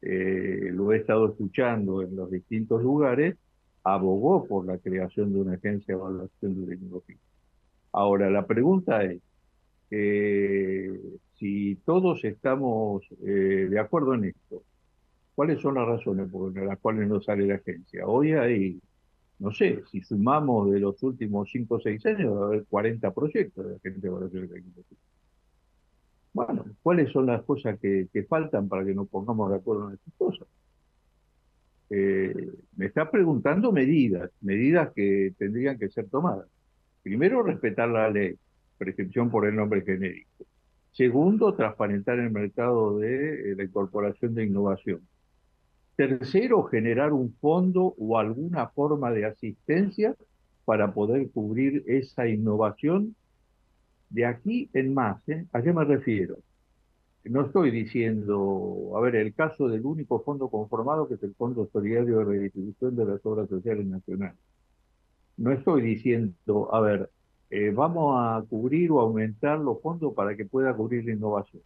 eh, 0.00 0.70
lo 0.72 0.92
he 0.92 0.98
estado 0.98 1.28
escuchando 1.30 2.02
en 2.02 2.16
los 2.16 2.30
distintos 2.30 2.82
lugares, 2.82 3.36
abogó 3.84 4.44
por 4.46 4.66
la 4.66 4.78
creación 4.78 5.32
de 5.32 5.40
una 5.40 5.54
agencia 5.54 5.94
de 5.94 6.00
evaluación 6.00 6.60
de 6.60 6.76
tecnología. 6.76 7.16
Ahora, 7.92 8.30
la 8.30 8.46
pregunta 8.46 9.04
es, 9.04 9.20
eh, 9.90 10.98
si 11.38 11.76
todos 11.84 12.24
estamos 12.24 13.02
eh, 13.24 13.68
de 13.70 13.78
acuerdo 13.78 14.14
en 14.14 14.26
esto, 14.26 14.62
¿cuáles 15.34 15.60
son 15.60 15.74
las 15.76 15.86
razones 15.86 16.30
por 16.30 16.56
las 16.56 16.78
cuales 16.78 17.08
no 17.08 17.20
sale 17.20 17.46
la 17.46 17.56
agencia? 17.56 18.06
Hoy 18.06 18.32
hay, 18.32 18.80
no 19.38 19.52
sé, 19.52 19.82
si 19.90 20.00
sumamos 20.02 20.70
de 20.72 20.80
los 20.80 21.02
últimos 21.02 21.50
5 21.52 21.76
o 21.76 21.80
6 21.80 22.06
años, 22.06 22.36
va 22.36 22.44
a 22.44 22.46
haber 22.48 22.64
40 22.66 23.12
proyectos 23.12 23.66
de 23.68 23.76
agencia 23.76 24.02
de 24.02 24.08
evaluación 24.08 24.48
de 24.48 24.54
tecnología. 24.54 24.98
Bueno, 26.32 26.64
¿cuáles 26.82 27.12
son 27.12 27.26
las 27.26 27.42
cosas 27.42 27.78
que, 27.78 28.08
faltan 28.28 28.68
para 28.68 28.84
que 28.84 28.94
nos 28.94 29.08
pongamos 29.08 29.50
de 29.50 29.56
acuerdo 29.56 29.88
en 29.88 29.94
estas 29.94 30.14
cosas? 30.14 30.48
Eh, 31.90 32.50
me 32.76 32.86
está 32.86 33.10
preguntando 33.10 33.70
medidas, 33.70 34.30
medidas 34.40 34.92
que 34.94 35.34
tendrían 35.38 35.78
que 35.78 35.90
ser 35.90 36.08
tomadas. 36.08 36.48
Primero, 37.02 37.42
respetar 37.42 37.88
la 37.88 38.08
ley, 38.08 38.36
prescripción 38.78 39.30
por 39.30 39.46
el 39.46 39.56
nombre 39.56 39.82
genérico. 39.82 40.46
Segundo, 40.92 41.54
transparentar 41.54 42.18
el 42.18 42.30
mercado 42.30 42.98
de 42.98 43.54
la 43.56 43.64
incorporación 43.64 44.34
de 44.34 44.44
innovación. 44.44 45.00
Tercero, 45.96 46.62
generar 46.64 47.12
un 47.12 47.34
fondo 47.34 47.94
o 47.98 48.18
alguna 48.18 48.68
forma 48.68 49.10
de 49.10 49.26
asistencia 49.26 50.16
para 50.64 50.94
poder 50.94 51.30
cubrir 51.30 51.84
esa 51.86 52.26
innovación 52.26 53.14
de 54.12 54.26
aquí 54.26 54.68
en 54.74 54.92
más, 54.94 55.26
¿eh? 55.28 55.46
¿a 55.52 55.62
qué 55.62 55.72
me 55.72 55.84
refiero? 55.84 56.36
No 57.24 57.46
estoy 57.46 57.70
diciendo, 57.70 58.92
a 58.94 59.00
ver, 59.00 59.16
el 59.16 59.32
caso 59.32 59.68
del 59.68 59.86
único 59.86 60.20
fondo 60.22 60.48
conformado, 60.48 61.08
que 61.08 61.14
es 61.14 61.22
el 61.22 61.34
Fondo 61.34 61.68
Solidario 61.72 62.18
de 62.18 62.24
Redistribución 62.24 62.96
de 62.96 63.06
las 63.06 63.24
Obras 63.24 63.48
Sociales 63.48 63.86
Nacionales. 63.86 64.38
No 65.36 65.52
estoy 65.52 65.82
diciendo, 65.82 66.74
a 66.74 66.80
ver, 66.80 67.10
eh, 67.48 67.70
vamos 67.70 68.16
a 68.18 68.44
cubrir 68.48 68.90
o 68.90 69.00
aumentar 69.00 69.58
los 69.60 69.80
fondos 69.80 70.12
para 70.14 70.36
que 70.36 70.44
pueda 70.44 70.74
cubrir 70.74 71.04
la 71.06 71.12
innovación. 71.12 71.62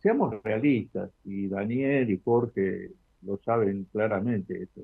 Seamos 0.00 0.40
realistas, 0.42 1.10
y 1.24 1.48
Daniel 1.48 2.10
y 2.10 2.20
Jorge 2.22 2.90
lo 3.22 3.38
saben 3.38 3.86
claramente 3.92 4.62
eso. 4.62 4.82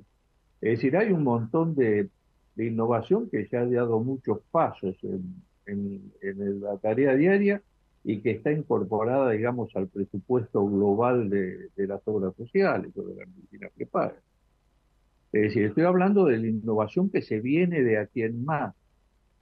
Es 0.61 0.79
decir, 0.79 0.97
hay 0.97 1.13
un 1.13 1.23
montón 1.23 1.75
de, 1.75 2.09
de 2.57 2.67
innovación 2.67 3.29
que 3.31 3.47
ya 3.51 3.61
ha 3.61 3.67
dado 3.67 4.01
muchos 4.01 4.41
pasos 4.51 4.97
en, 5.03 5.48
en, 5.69 6.61
la 6.61 6.77
tarea 6.79 7.15
diaria 7.15 7.63
y 8.05 8.21
que 8.21 8.33
está 8.33 8.53
incorporada, 8.53 9.31
digamos, 9.31 9.75
al 9.77 9.89
presupuesto 9.89 10.67
global 10.67 11.29
de, 11.31 11.71
las 11.77 12.01
obras 12.07 12.35
sociales 12.37 12.91
o 12.97 13.03
de 13.03 13.17
la 13.17 13.23
Argentina 13.23 13.69
paga. 13.91 14.17
Es 15.33 15.43
decir, 15.43 15.65
estoy 15.65 15.85
hablando 15.85 16.25
de 16.25 16.39
la 16.39 16.47
innovación 16.47 17.11
que 17.11 17.23
se 17.23 17.41
viene 17.41 17.83
de 17.83 17.99
aquí 17.99 18.23
en 18.23 18.45
más 18.45 18.75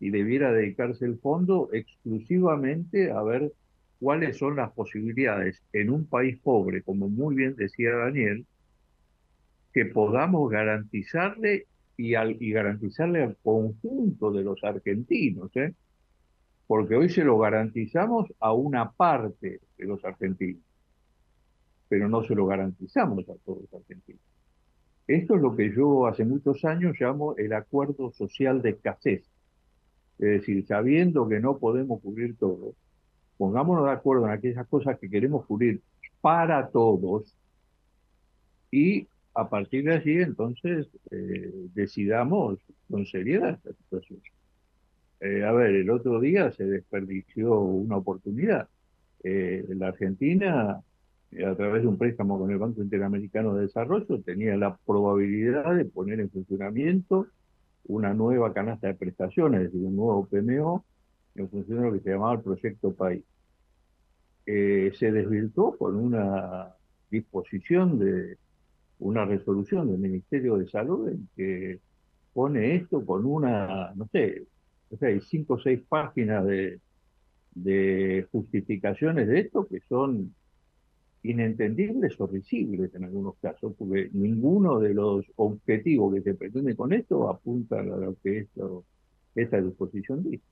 y 0.01 0.11
debiera 0.11 0.53
dedicarse 0.53 1.05
el 1.05 1.19
fondo 1.19 1.69
exclusivamente 1.73 3.13
a 3.13 3.23
ver 3.23 3.53
cuáles 4.01 4.37
son 4.37 4.57
las 4.57 4.73
posibilidades 4.73 5.63
en 5.73 5.91
un 5.91 6.07
país 6.07 6.39
pobre, 6.39 6.83
como 6.83 7.09
muy 7.09 7.35
bien 7.35 7.55
decía 7.57 7.95
Daniel, 7.95 8.45
que 9.73 9.87
podamos 9.87 10.51
garantizarle 10.51 11.67
y, 11.97 12.15
al, 12.15 12.37
y 12.41 12.53
garantizarle 12.53 13.23
al 13.23 13.37
conjunto 13.43 14.33
de 14.33 14.43
los 14.43 14.63
argentinos, 14.65 15.51
¿eh? 15.57 15.73
Porque 16.67 16.97
hoy 16.97 17.09
se 17.09 17.25
lo 17.25 17.39
garantizamos 17.39 18.33
a 18.41 18.53
una 18.53 18.91
parte 18.91 19.61
de 19.79 19.85
los 19.85 20.05
argentinos, 20.05 20.63
pero 21.89 22.09
no 22.09 22.23
se 22.25 22.35
lo 22.35 22.47
garantizamos 22.47 23.29
a 23.29 23.35
todos 23.45 23.63
los 23.63 23.75
argentinos. 23.75 24.23
Esto 25.07 25.37
es 25.37 25.43
lo 25.43 25.55
que 25.55 25.73
yo 25.73 26.07
hace 26.07 26.25
muchos 26.25 26.65
años 26.65 26.97
llamo 26.99 27.37
el 27.37 27.53
acuerdo 27.53 28.11
social 28.11 28.61
de 28.61 28.71
escasez. 28.71 29.23
Es 30.19 30.41
decir, 30.41 30.67
sabiendo 30.67 31.29
que 31.29 31.39
no 31.39 31.59
podemos 31.59 32.01
cubrir 32.01 32.37
todo, 32.37 32.75
pongámonos 33.37 33.85
de 33.85 33.93
acuerdo 33.93 34.27
en 34.27 34.33
aquellas 34.33 34.67
cosas 34.67 34.99
que 34.99 35.09
queremos 35.09 35.47
cubrir 35.47 35.83
para 36.21 36.69
todos 36.69 37.37
y 38.73 39.07
a 39.35 39.49
partir 39.49 39.85
de 39.85 39.95
allí 39.95 40.17
entonces 40.23 40.89
eh, 41.11 41.53
decidamos 41.75 42.59
con 42.91 43.07
seriedad 43.07 43.51
esta 43.51 43.73
situación. 43.75 44.21
Eh, 45.21 45.45
a 45.45 45.53
ver, 45.53 45.75
el 45.75 45.91
otro 45.91 46.21
día 46.21 46.53
se 46.53 46.65
desperdició 46.65 47.61
una 47.61 47.97
oportunidad. 47.97 48.69
Eh, 49.23 49.65
la 49.71 49.89
Argentina, 49.89 50.83
eh, 51.33 51.45
a 51.45 51.55
través 51.57 51.83
de 51.83 51.89
un 51.89 51.99
préstamo 51.99 52.39
con 52.39 52.51
el 52.51 52.59
Banco 52.59 52.83
Interamericano 52.83 53.55
de 53.55 53.63
Desarrollo, 53.63 54.21
tenía 54.23 54.57
la 54.57 54.77
probabilidad 54.87 55.75
de 55.75 55.87
poner 55.87 56.21
en 56.21 56.31
funcionamiento 56.31 57.27
una 57.87 58.15
nueva 58.15 58.53
canasta 58.53 58.89
de 58.89 58.95
prestaciones, 58.95 59.63
es 59.63 59.73
decir, 59.73 59.87
un 59.87 59.97
nuevo 59.97 60.27
PMO, 60.27 60.85
en 61.35 61.49
función 61.49 61.79
de 61.79 61.85
lo 61.87 61.93
que 61.93 62.01
se 62.01 62.11
llamaba 62.11 62.35
el 62.35 62.41
Proyecto 62.41 62.95
País. 62.95 63.25
se 64.45 65.13
desvirtuó 65.13 65.77
con 65.77 65.97
una 65.97 66.75
disposición 67.11 67.99
de 67.99 68.39
una 68.99 69.25
resolución 69.25 69.89
del 69.91 69.99
Ministerio 69.99 70.57
de 70.57 70.69
Salud 70.69 71.09
en 71.09 71.29
que 71.37 71.81
pone 72.33 72.77
esto 72.77 73.05
con 73.05 73.25
una, 73.27 73.93
no 73.95 74.07
sé, 74.13 74.47
o 74.91 74.97
sea, 74.97 75.09
hay 75.09 75.21
cinco 75.21 75.55
o 75.55 75.59
seis 75.59 75.81
páginas 75.89 76.45
de, 76.47 76.81
justificaciones 78.31 79.29
de 79.29 79.41
esto 79.41 79.67
que 79.67 79.81
son 79.89 80.35
inentendibles 81.23 82.21
o 82.21 82.27
risibles 82.27 82.95
en 82.95 83.05
algunos 83.05 83.37
casos, 83.39 83.75
porque 83.77 84.11
ninguno 84.13 84.79
de 84.79 84.95
los 84.95 85.25
objetivos 85.37 86.15
que 86.15 86.23
se 86.23 86.35
pretende 86.35 86.77
con 86.77 86.93
esto 86.93 87.29
apunta 87.29 87.81
a 87.81 87.83
lo 87.83 88.17
que 88.23 88.47
esta 89.35 89.61
disposición 89.61 90.23
dice. 90.23 90.45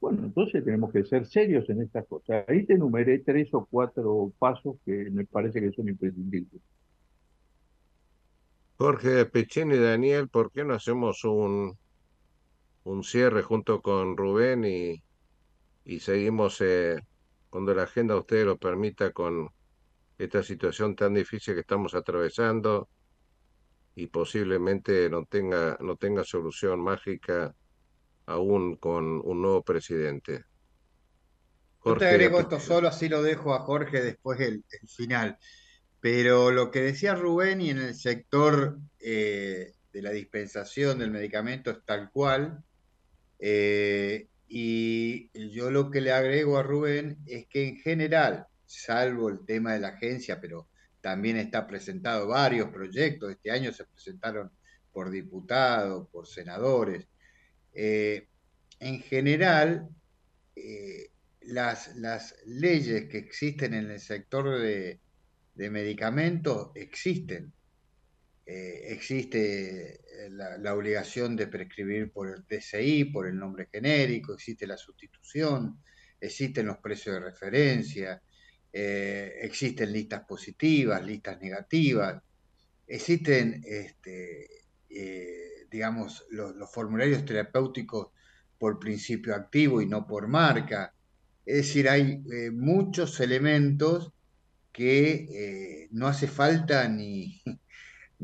Bueno, 0.00 0.24
entonces 0.24 0.62
tenemos 0.64 0.92
que 0.92 1.04
ser 1.04 1.24
serios 1.24 1.70
en 1.70 1.80
estas 1.80 2.06
cosas. 2.06 2.44
Ahí 2.48 2.66
te 2.66 2.74
enumeré 2.74 3.20
tres 3.20 3.48
o 3.54 3.64
cuatro 3.64 4.32
pasos 4.38 4.76
que 4.84 5.10
me 5.10 5.24
parece 5.24 5.60
que 5.60 5.72
son 5.72 5.88
imprescindibles. 5.88 6.60
Jorge 8.76 9.24
Pechín 9.26 9.72
y 9.72 9.78
Daniel, 9.78 10.28
¿por 10.28 10.50
qué 10.50 10.64
no 10.64 10.74
hacemos 10.74 11.24
un, 11.24 11.78
un 12.84 13.02
cierre 13.02 13.42
junto 13.42 13.80
con 13.80 14.16
Rubén 14.16 14.64
y, 14.64 15.02
y 15.84 16.00
seguimos 16.00 16.60
eh, 16.60 17.00
cuando 17.50 17.74
la 17.74 17.84
agenda 17.84 18.16
usted 18.16 18.44
lo 18.44 18.58
permita 18.58 19.12
con 19.12 19.50
esta 20.18 20.42
situación 20.42 20.94
tan 20.94 21.14
difícil 21.14 21.54
que 21.54 21.60
estamos 21.60 21.94
atravesando 21.94 22.88
y 23.96 24.06
posiblemente 24.08 25.08
no 25.08 25.24
tenga, 25.24 25.76
no 25.80 25.96
tenga 25.96 26.24
solución 26.24 26.80
mágica 26.80 27.54
aún 28.26 28.76
con 28.76 29.20
un 29.24 29.42
nuevo 29.42 29.62
presidente. 29.62 30.44
Yo 31.84 31.96
te 31.96 32.06
agrego 32.06 32.40
esto 32.40 32.58
solo, 32.58 32.88
así 32.88 33.08
lo 33.08 33.22
dejo 33.22 33.54
a 33.54 33.60
Jorge 33.60 34.02
después 34.02 34.40
el, 34.40 34.64
final. 34.88 35.38
Pero 36.00 36.50
lo 36.50 36.70
que 36.70 36.80
decía 36.80 37.14
Rubén 37.14 37.60
y 37.60 37.70
en 37.70 37.78
el 37.78 37.94
sector 37.94 38.78
eh, 39.00 39.74
de 39.92 40.02
la 40.02 40.10
dispensación 40.10 40.98
del 40.98 41.10
medicamento 41.10 41.70
es 41.70 41.84
tal 41.84 42.10
cual. 42.10 42.64
Eh, 43.38 44.28
y 44.48 45.30
yo 45.50 45.70
lo 45.70 45.90
que 45.90 46.00
le 46.00 46.12
agrego 46.12 46.58
a 46.58 46.62
Rubén 46.62 47.18
es 47.26 47.46
que 47.46 47.66
en 47.68 47.76
general, 47.78 48.46
salvo 48.66 49.28
el 49.28 49.44
tema 49.44 49.72
de 49.72 49.80
la 49.80 49.88
agencia, 49.88 50.40
pero 50.40 50.68
también 51.00 51.36
está 51.36 51.66
presentado 51.66 52.28
varios 52.28 52.70
proyectos, 52.70 53.30
este 53.30 53.50
año 53.50 53.72
se 53.72 53.84
presentaron 53.84 54.50
por 54.92 55.10
diputados, 55.10 56.08
por 56.08 56.26
senadores, 56.26 57.06
eh, 57.74 58.28
en 58.80 59.00
general, 59.00 59.88
eh, 60.56 61.10
las, 61.40 61.94
leyes 62.46 63.08
que 63.08 63.18
existen 63.18 63.74
en 63.74 63.90
el 63.90 64.00
sector 64.00 64.58
de 64.60 65.00
medicamentos 65.56 66.70
existen. 66.74 67.52
Eh, 68.46 68.92
existe 68.92 69.94
eh, 69.94 70.30
la, 70.30 70.74
obligación 70.74 71.34
de 71.34 71.46
prescribir 71.46 72.12
por 72.12 72.28
el 72.28 72.44
TCI, 72.44 73.06
por 73.06 73.26
el 73.26 73.38
nombre 73.38 73.68
genérico, 73.72 74.34
existe 74.34 74.66
la 74.66 74.76
sustitución, 74.76 75.82
existen 76.20 76.66
los 76.66 76.76
precios 76.78 77.14
de 77.14 77.20
referencia, 77.22 78.22
eh, 78.70 79.38
existen 79.40 79.92
listas 79.92 80.24
positivas, 80.24 81.02
listas 81.04 81.40
negativas, 81.40 82.22
existen, 82.86 83.62
este, 83.64 84.48
digamos, 85.70 86.24
los, 86.30 86.54
formularios 86.70 87.24
terapéuticos 87.24 88.08
por 88.58 88.78
principio 88.78 89.34
activo 89.34 89.80
y 89.80 89.86
no 89.86 90.06
por 90.06 90.28
marca. 90.28 90.94
Es 91.46 91.56
decir, 91.56 91.88
hay 91.88 92.18
muchos 92.52 93.20
elementos 93.20 94.12
que 94.72 95.88
no 95.92 96.08
hace 96.08 96.26
falta 96.26 96.88
ni, 96.88 97.42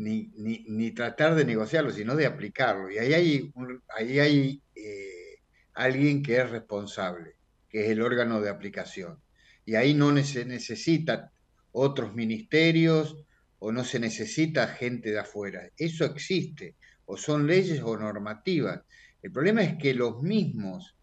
ni, 0.01 0.31
ni, 0.67 0.91
tratar 0.93 1.35
de 1.35 1.45
negociarlo, 1.45 1.91
sino 1.91 2.17
de 2.17 2.27
aplicarlo. 2.27 2.91
Y 2.91 2.99
ahí 2.99 3.13
hay, 3.13 3.53
ahí 3.97 4.19
hay 4.19 4.63
eh, 4.75 5.41
alguien 5.75 6.23
que 6.23 6.39
es 6.39 6.51
responsable, 6.51 7.37
que 7.69 7.85
es 7.85 7.91
el 7.91 8.01
órgano 8.01 8.41
de 8.41 8.49
aplicación. 8.49 9.21
Y 9.67 9.75
ahí 9.75 9.93
no 9.93 10.17
se 10.25 10.47
necesita 10.47 11.31
otros 11.73 12.15
ministerios 12.15 13.17
o 13.59 13.73
no 13.73 13.85
se 13.85 14.01
necesita 14.01 14.69
gente 14.69 15.11
de 15.11 15.19
afuera. 15.19 15.69
Eso 15.77 16.07
existe, 16.07 16.77
o 17.05 17.19
son 17.19 17.47
leyes 17.47 17.83
o 17.83 17.97
normativas. 17.97 18.81
El 19.23 19.33
problema 19.33 19.63
es 19.63 19.77
que 19.77 19.93
los 19.93 20.23
mismos 20.23 20.97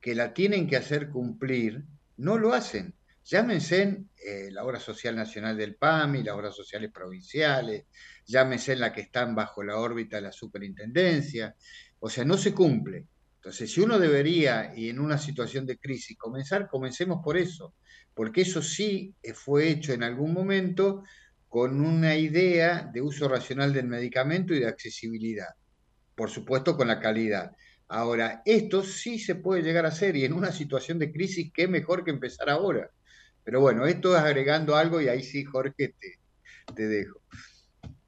que 0.00 0.16
la 0.16 0.34
tienen 0.34 0.66
que 0.66 0.76
hacer 0.76 1.10
cumplir 1.10 1.84
no 2.16 2.38
lo 2.38 2.52
hacen. 2.54 2.92
Llámense 3.24 4.04
eh, 4.16 4.48
la 4.50 4.64
obra 4.64 4.80
social 4.80 5.14
nacional 5.14 5.56
del 5.56 5.76
PAMI, 5.76 6.22
las 6.22 6.34
obras 6.34 6.56
sociales 6.56 6.90
provinciales, 6.92 7.86
llámense 8.26 8.74
la 8.76 8.92
que 8.92 9.02
están 9.02 9.34
bajo 9.34 9.62
la 9.62 9.78
órbita 9.78 10.16
de 10.16 10.22
la 10.22 10.32
superintendencia. 10.32 11.54
O 12.00 12.10
sea, 12.10 12.24
no 12.24 12.36
se 12.36 12.52
cumple. 12.52 13.06
Entonces, 13.36 13.72
si 13.72 13.80
uno 13.80 13.98
debería, 13.98 14.72
y 14.76 14.88
en 14.88 15.00
una 15.00 15.18
situación 15.18 15.66
de 15.66 15.78
crisis, 15.78 16.16
comenzar, 16.16 16.68
comencemos 16.68 17.20
por 17.24 17.36
eso, 17.36 17.74
porque 18.14 18.42
eso 18.42 18.62
sí 18.62 19.14
eh, 19.22 19.34
fue 19.34 19.68
hecho 19.68 19.92
en 19.92 20.02
algún 20.02 20.32
momento 20.32 21.02
con 21.48 21.80
una 21.80 22.16
idea 22.16 22.88
de 22.92 23.02
uso 23.02 23.28
racional 23.28 23.72
del 23.72 23.86
medicamento 23.86 24.54
y 24.54 24.60
de 24.60 24.68
accesibilidad, 24.68 25.48
por 26.14 26.30
supuesto 26.30 26.76
con 26.76 26.88
la 26.88 26.98
calidad. 27.00 27.52
Ahora, 27.88 28.42
esto 28.46 28.82
sí 28.82 29.18
se 29.18 29.34
puede 29.34 29.62
llegar 29.62 29.84
a 29.84 29.88
hacer 29.88 30.16
y 30.16 30.24
en 30.24 30.32
una 30.32 30.50
situación 30.50 30.98
de 30.98 31.12
crisis, 31.12 31.50
qué 31.52 31.68
mejor 31.68 32.04
que 32.04 32.10
empezar 32.10 32.48
ahora. 32.48 32.90
Pero 33.44 33.60
bueno, 33.60 33.86
esto 33.86 34.16
es 34.16 34.22
agregando 34.22 34.76
algo 34.76 35.00
y 35.00 35.08
ahí 35.08 35.22
sí, 35.22 35.44
Jorge, 35.44 35.94
te, 35.98 36.18
te 36.74 36.88
dejo. 36.88 37.20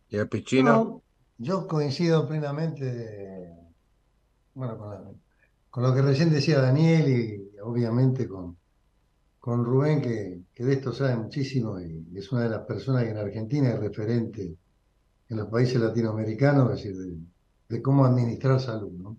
¿Y 0.08 0.18
a 0.18 0.26
Pichino? 0.26 1.02
yo 1.38 1.66
coincido 1.66 2.28
plenamente 2.28 3.50
bueno, 4.54 4.78
con, 5.70 5.82
lo 5.82 5.94
que 5.94 6.02
recién 6.02 6.30
decía 6.30 6.60
Daniel 6.60 7.08
y 7.08 7.58
obviamente 7.60 8.28
con, 8.28 8.56
con 9.40 9.64
Rubén, 9.64 10.00
que, 10.00 10.44
de 10.62 10.72
esto 10.72 10.92
sabe 10.92 11.16
muchísimo 11.16 11.80
y 11.80 12.06
es 12.14 12.30
una 12.30 12.44
de 12.44 12.50
las 12.50 12.60
personas 12.60 13.02
que 13.02 13.10
en 13.10 13.18
Argentina 13.18 13.70
es 13.70 13.80
referente 13.80 14.56
en 15.28 15.36
los 15.36 15.48
países 15.48 15.80
latinoamericanos, 15.80 16.70
es 16.70 16.76
decir, 16.76 16.96
de, 16.96 17.18
de 17.68 17.82
cómo 17.82 18.04
administrar 18.04 18.60
salud. 18.60 18.92
¿no? 18.92 19.16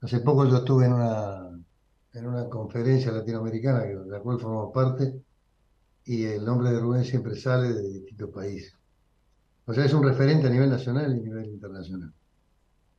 Hace 0.00 0.20
poco 0.20 0.46
yo 0.46 0.58
estuve 0.58 0.86
en 0.86 0.92
una, 0.92 1.45
en 2.16 2.26
una 2.26 2.48
conferencia 2.48 3.12
latinoamericana 3.12 3.80
de 3.80 4.06
la 4.06 4.20
cual 4.20 4.40
formamos 4.40 4.72
parte 4.72 5.22
y 6.04 6.24
el 6.24 6.44
nombre 6.44 6.70
de 6.70 6.80
Rubén 6.80 7.04
siempre 7.04 7.36
sale 7.36 7.74
de 7.74 7.82
distintos 7.82 8.30
países. 8.30 8.72
O 9.66 9.74
sea, 9.74 9.84
es 9.84 9.92
un 9.92 10.02
referente 10.02 10.46
a 10.46 10.50
nivel 10.50 10.70
nacional 10.70 11.14
y 11.14 11.20
a 11.20 11.22
nivel 11.22 11.46
internacional. 11.46 12.12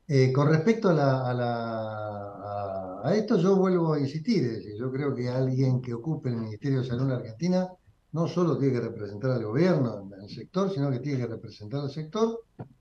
Eh, 0.07 0.31
con 0.31 0.49
respecto 0.49 0.89
a, 0.89 0.93
la, 0.93 1.29
a, 1.29 1.33
la, 1.33 3.01
a, 3.03 3.15
esto, 3.15 3.37
yo 3.37 3.55
vuelvo 3.55 3.93
a 3.93 3.99
insistir, 3.99 4.43
es 4.43 4.57
decir, 4.57 4.75
yo 4.77 4.91
creo 4.91 5.15
que 5.15 5.29
alguien 5.29 5.81
que 5.81 5.93
ocupe 5.93 6.29
el 6.29 6.37
Ministerio 6.37 6.81
de 6.81 6.87
Salud 6.87 7.05
en 7.05 7.11
Argentina 7.13 7.67
no 8.11 8.27
solo 8.27 8.57
tiene 8.57 8.75
que 8.75 8.81
representar 8.81 9.31
al 9.31 9.43
gobierno 9.43 10.09
el 10.21 10.29
sector, 10.29 10.71
sino 10.71 10.91
que 10.91 10.99
tiene 10.99 11.19
que 11.19 11.27
representar 11.27 11.81
al 11.81 11.89
sector 11.89 12.39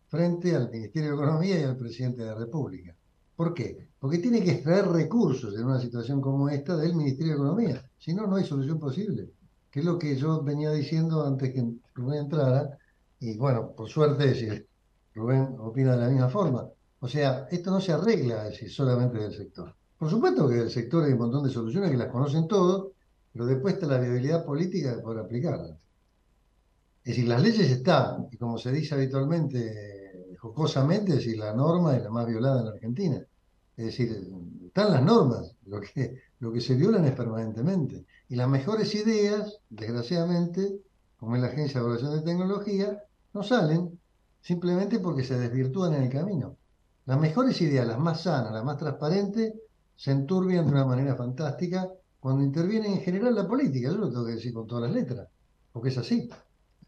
frente 0.09 0.55
al 0.55 0.71
Ministerio 0.71 1.11
de 1.11 1.17
Economía 1.17 1.61
y 1.61 1.63
al 1.63 1.77
presidente 1.77 2.23
de 2.23 2.29
la 2.29 2.35
República. 2.35 2.95
¿Por 3.35 3.55
qué? 3.55 3.89
Porque 4.07 4.21
tiene 4.21 4.41
que 4.41 4.53
extraer 4.53 4.87
recursos 4.87 5.53
en 5.57 5.65
una 5.65 5.81
situación 5.81 6.21
como 6.21 6.49
esta 6.49 6.77
del 6.77 6.95
Ministerio 6.95 7.33
de 7.33 7.39
Economía. 7.39 7.91
Si 7.99 8.15
no, 8.15 8.29
no 8.29 8.37
hay 8.37 8.45
solución 8.45 8.79
posible. 8.79 9.33
Que 9.69 9.81
es 9.81 9.85
lo 9.85 9.99
que 9.99 10.15
yo 10.15 10.45
venía 10.45 10.71
diciendo 10.71 11.27
antes 11.27 11.53
que 11.53 11.69
Rubén 11.93 12.21
entrara. 12.21 12.79
Y 13.19 13.37
bueno, 13.37 13.73
por 13.73 13.89
suerte, 13.89 14.29
decir, 14.29 14.69
Rubén 15.13 15.57
opina 15.59 15.97
de 15.97 16.03
la 16.03 16.09
misma 16.09 16.29
forma. 16.29 16.69
O 17.01 17.09
sea, 17.09 17.49
esto 17.51 17.73
no 17.73 17.81
se 17.81 17.95
arregla 17.95 18.45
decir, 18.45 18.71
solamente 18.71 19.19
del 19.19 19.35
sector. 19.35 19.75
Por 19.99 20.09
supuesto 20.09 20.49
que 20.49 20.55
del 20.55 20.71
sector 20.71 21.03
hay 21.03 21.15
un 21.15 21.19
montón 21.19 21.43
de 21.43 21.51
soluciones 21.51 21.91
que 21.91 21.97
las 21.97 22.13
conocen 22.13 22.47
todos, 22.47 22.93
pero 23.33 23.45
después 23.45 23.75
está 23.75 23.89
la 23.89 23.99
viabilidad 23.99 24.45
política 24.45 25.03
poder 25.03 25.25
aplicarlas. 25.25 25.81
Es 27.03 27.17
decir, 27.17 27.27
las 27.27 27.43
leyes 27.43 27.69
están, 27.73 28.29
y 28.31 28.37
como 28.37 28.57
se 28.57 28.71
dice 28.71 28.95
habitualmente 28.95 30.37
jocosamente, 30.39 31.11
es 31.11 31.17
decir, 31.17 31.39
la 31.39 31.53
norma 31.53 31.97
es 31.97 32.05
la 32.05 32.11
más 32.11 32.25
violada 32.29 32.61
en 32.61 32.67
la 32.67 32.71
Argentina. 32.71 33.27
Es 33.77 33.87
decir, 33.87 34.31
están 34.67 34.93
las 34.93 35.03
normas, 35.03 35.55
lo 35.67 35.81
que, 35.81 36.21
lo 36.39 36.53
que 36.53 36.61
se 36.61 36.75
violan 36.75 37.05
es 37.05 37.13
permanentemente. 37.13 38.07
Y 38.29 38.37
las 38.37 38.49
mejores 38.49 38.95
ideas, 38.95 39.61
desgraciadamente, 39.69 40.81
como 41.19 41.37
es 41.37 41.43
la 41.43 41.49
Agencia 41.49 41.81
de 41.81 41.87
Evaluación 41.87 42.17
de 42.17 42.23
Tecnología, 42.23 43.03
no 43.35 43.43
salen 43.43 43.99
simplemente 44.41 44.99
porque 44.99 45.25
se 45.25 45.39
desvirtúan 45.39 45.95
en 45.95 46.05
el 46.05 46.11
camino. 46.11 46.57
Las 47.05 47.21
mejores 47.21 47.61
ideas, 47.61 47.87
las 47.87 47.99
más 47.99 48.23
sanas, 48.23 48.53
las 48.53 48.65
más 48.65 48.79
transparentes, 48.79 49.55
se 49.95 50.11
enturbian 50.11 50.67
de 50.67 50.73
una 50.73 50.85
manera 50.85 51.15
fantástica 51.15 51.89
cuando 52.21 52.43
interviene 52.43 52.89
en 52.89 53.01
general 53.01 53.35
la 53.35 53.47
política. 53.47 53.91
Yo 53.91 53.97
lo 53.97 54.11
tengo 54.11 54.27
que 54.27 54.33
decir 54.33 54.53
con 54.53 54.67
todas 54.67 54.85
las 54.85 54.93
letras, 54.93 55.29
porque 55.73 55.91
es 55.91 55.99
así. 55.99 56.29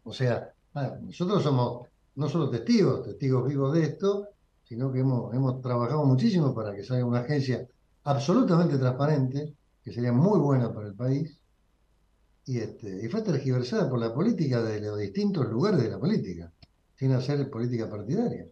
O 0.03 0.13
sea, 0.13 0.53
ah, 0.73 0.95
nosotros 1.01 1.43
somos 1.43 1.87
no 2.15 2.27
solo 2.27 2.49
testigos, 2.49 3.03
testigos 3.03 3.47
vivos 3.47 3.73
de 3.73 3.83
esto, 3.83 4.27
sino 4.69 4.91
que 4.91 4.99
hemos, 4.99 5.33
hemos 5.33 5.61
trabajado 5.61 6.05
muchísimo 6.05 6.53
para 6.53 6.75
que 6.75 6.83
salga 6.83 7.03
una 7.03 7.21
agencia 7.21 7.67
absolutamente 8.03 8.77
transparente, 8.77 9.55
que 9.83 9.91
sería 9.91 10.13
muy 10.13 10.39
buena 10.39 10.71
para 10.71 10.87
el 10.87 10.93
país, 10.93 11.39
y, 12.45 12.59
este, 12.59 13.03
y 13.03 13.09
fue 13.09 13.23
tergiversada 13.23 13.89
por 13.89 13.99
la 13.99 14.13
política 14.13 14.61
de 14.61 14.79
los 14.79 14.99
distintos 14.99 15.47
lugares 15.49 15.81
de 15.81 15.89
la 15.89 15.99
política, 15.99 16.53
sin 16.95 17.11
hacer 17.13 17.49
política 17.49 17.89
partidaria. 17.89 18.45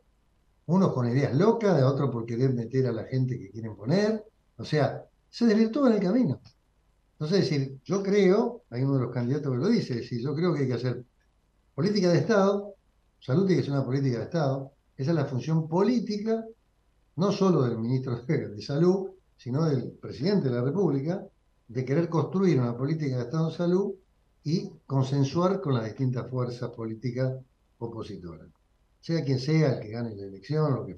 Unos 0.66 0.92
con 0.92 1.08
ideas 1.08 1.36
locas, 1.36 1.78
de 1.78 1.84
otros 1.84 2.10
por 2.10 2.26
querer 2.26 2.54
meter 2.54 2.88
a 2.88 2.92
la 2.92 3.04
gente 3.04 3.38
que 3.38 3.52
quieren 3.52 3.76
poner, 3.76 4.26
o 4.58 4.66
sea, 4.66 5.06
se 5.30 5.46
desvirtúa 5.46 5.90
en 5.90 5.96
el 5.96 6.02
camino. 6.02 6.42
Entonces, 7.14 7.40
es 7.40 7.50
decir, 7.50 7.80
yo 7.86 8.02
creo, 8.02 8.64
hay 8.72 8.82
uno 8.82 8.96
de 8.96 9.02
los 9.02 9.14
candidatos 9.14 9.52
que 9.52 9.58
lo 9.58 9.68
dice, 9.68 9.94
es 9.94 10.02
decir, 10.02 10.22
yo 10.22 10.36
creo 10.36 10.54
que 10.54 10.62
hay 10.62 10.68
que 10.68 10.74
hacer 10.74 11.06
política 11.76 12.10
de 12.10 12.18
Estado, 12.18 12.74
Salud 13.20 13.46
tiene 13.46 13.62
que 13.62 13.66
ser 13.66 13.76
una 13.76 13.86
política 13.86 14.20
de 14.20 14.24
Estado. 14.26 14.72
Esa 14.98 15.12
es 15.12 15.16
la 15.16 15.26
función 15.26 15.68
política, 15.68 16.44
no 17.18 17.32
solo 17.32 17.62
del 17.62 17.78
ministro 17.78 18.16
de 18.16 18.62
Salud, 18.62 19.12
sino 19.38 19.66
del 19.66 19.92
presidente 19.92 20.50
de 20.50 20.56
la 20.56 20.64
República, 20.64 21.24
de 21.68 21.86
querer 21.86 22.10
construir 22.10 22.60
una 22.60 22.76
política 22.76 23.18
de 23.18 23.24
Estado 23.24 23.50
en 23.50 23.56
salud 23.56 23.94
y 24.44 24.72
consensuar 24.88 25.62
con 25.62 25.76
las 25.76 25.86
distintas 25.86 26.28
fuerzas 26.30 26.72
políticas 26.72 27.34
opositoras. 27.78 28.48
Sea 29.00 29.24
quien 29.24 29.40
sea 29.40 29.74
el 29.74 29.80
que 29.82 29.90
gane 29.90 30.16
la 30.16 30.24
elección, 30.24 30.74
lo 30.74 30.86
que 30.86 30.98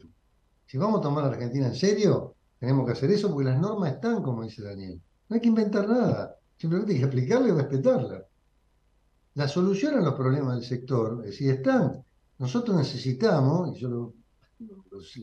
Si 0.66 0.78
vamos 0.78 1.00
a 1.00 1.04
tomar 1.04 1.26
a 1.26 1.28
Argentina 1.28 1.68
en 1.68 1.76
serio, 1.76 2.36
tenemos 2.58 2.86
que 2.86 2.94
hacer 2.94 3.12
eso 3.12 3.30
porque 3.30 3.50
las 3.50 3.60
normas 3.60 3.94
están, 3.94 4.24
como 4.24 4.44
dice 4.44 4.62
Daniel. 4.62 5.02
No 5.28 5.36
hay 5.36 5.42
que 5.42 5.50
inventar 5.50 5.90
nada, 5.90 6.36
simplemente 6.58 6.94
hay 6.94 7.00
que 7.00 7.06
aplicarla 7.06 7.50
y 7.50 7.52
respetarla. 7.52 8.26
La 9.34 9.48
solución 9.48 9.96
a 9.96 10.02
los 10.02 10.14
problemas 10.14 10.56
del 10.56 10.64
sector, 10.64 11.26
es 11.26 11.36
si 11.36 11.50
están 11.50 12.04
nosotros 12.40 12.78
necesitamos, 12.78 13.76
y 13.76 13.82
yo 13.82 13.90
lo, 13.90 14.14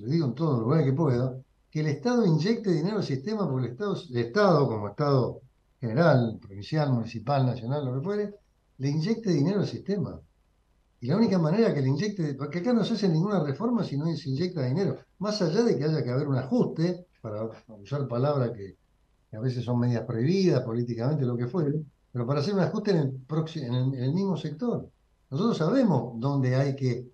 digo 0.07 0.27
en 0.27 0.35
todos 0.35 0.53
los 0.53 0.61
lugares 0.61 0.87
que 0.87 0.93
pueda, 0.93 1.37
que 1.71 1.81
el 1.81 1.87
Estado 1.89 2.25
inyecte 2.27 2.71
dinero 2.71 2.99
al 2.99 3.05
sistema, 3.05 3.49
porque 3.49 3.67
el 3.67 3.73
Estado, 3.73 3.97
el 4.11 4.17
Estado 4.19 4.69
como 4.69 4.89
Estado 4.89 5.41
general, 5.81 6.39
provincial, 6.41 6.93
municipal, 6.93 7.47
nacional, 7.47 7.85
lo 7.87 7.95
que 7.95 8.05
fuere, 8.05 8.35
le 8.79 8.89
inyecte 8.91 9.31
dinero 9.31 9.61
al 9.61 9.67
sistema. 9.67 10.21
Y 11.01 11.07
la 11.07 11.17
única 11.17 11.39
manera 11.39 11.75
que 11.75 11.81
le 11.81 11.89
inyecte, 11.89 12.35
porque 12.35 12.59
acá 12.59 12.73
no 12.73 12.85
se 12.85 12.95
hace 12.95 13.09
ninguna 13.09 13.43
reforma 13.43 13.83
si 13.83 13.97
no 13.97 14.07
se 14.15 14.31
inyecta 14.31 14.63
dinero, 14.63 14.99
más 15.19 15.41
allá 15.41 15.63
de 15.63 15.77
que 15.77 15.85
haya 15.85 16.03
que 16.03 16.11
haber 16.11 16.29
un 16.29 16.37
ajuste, 16.37 17.07
para 17.23 17.49
usar 17.81 18.07
palabras 18.07 18.51
que, 18.53 18.77
a 19.33 19.41
veces 19.41 19.65
son 19.65 19.79
medias 19.81 20.05
prohibidas 20.05 20.63
políticamente, 20.63 21.25
lo 21.25 21.37
que 21.37 21.47
fuere, 21.47 21.83
pero 22.13 22.27
para 22.27 22.41
hacer 22.41 22.55
un 22.55 22.61
ajuste 22.61 22.93
en 22.93 22.97
el, 22.99 23.95
en 23.95 24.03
el 24.03 24.15
mismo 24.15 24.37
sector. 24.37 24.89
Nosotros 25.31 25.59
sabemos 25.59 26.13
dónde 26.21 26.55
hay 26.55 26.77
que 26.77 27.11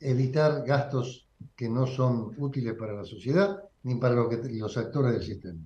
evitar 0.00 0.64
gastos 0.66 1.28
que 1.54 1.68
no 1.68 1.86
son 1.86 2.34
útiles 2.38 2.74
para 2.74 2.94
la 2.94 3.04
sociedad 3.04 3.58
ni 3.84 3.96
para 3.96 4.14
los 4.14 4.76
actores 4.76 5.12
del 5.12 5.22
sistema. 5.22 5.60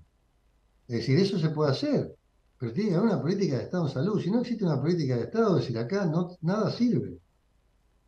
Es 0.86 0.96
decir, 0.96 1.18
eso 1.18 1.38
se 1.38 1.50
puede 1.50 1.70
hacer, 1.70 2.14
pero 2.58 2.72
tiene 2.72 2.90
que 2.90 2.96
haber 2.96 3.10
una 3.10 3.22
política 3.22 3.56
de 3.56 3.64
Estado 3.64 3.86
en 3.86 3.92
salud. 3.92 4.20
Si 4.20 4.30
no 4.30 4.40
existe 4.40 4.64
una 4.64 4.80
política 4.80 5.16
de 5.16 5.24
Estado, 5.24 5.56
es 5.56 5.62
decir, 5.62 5.78
acá 5.78 6.04
no, 6.06 6.36
nada 6.42 6.70
sirve. 6.70 7.18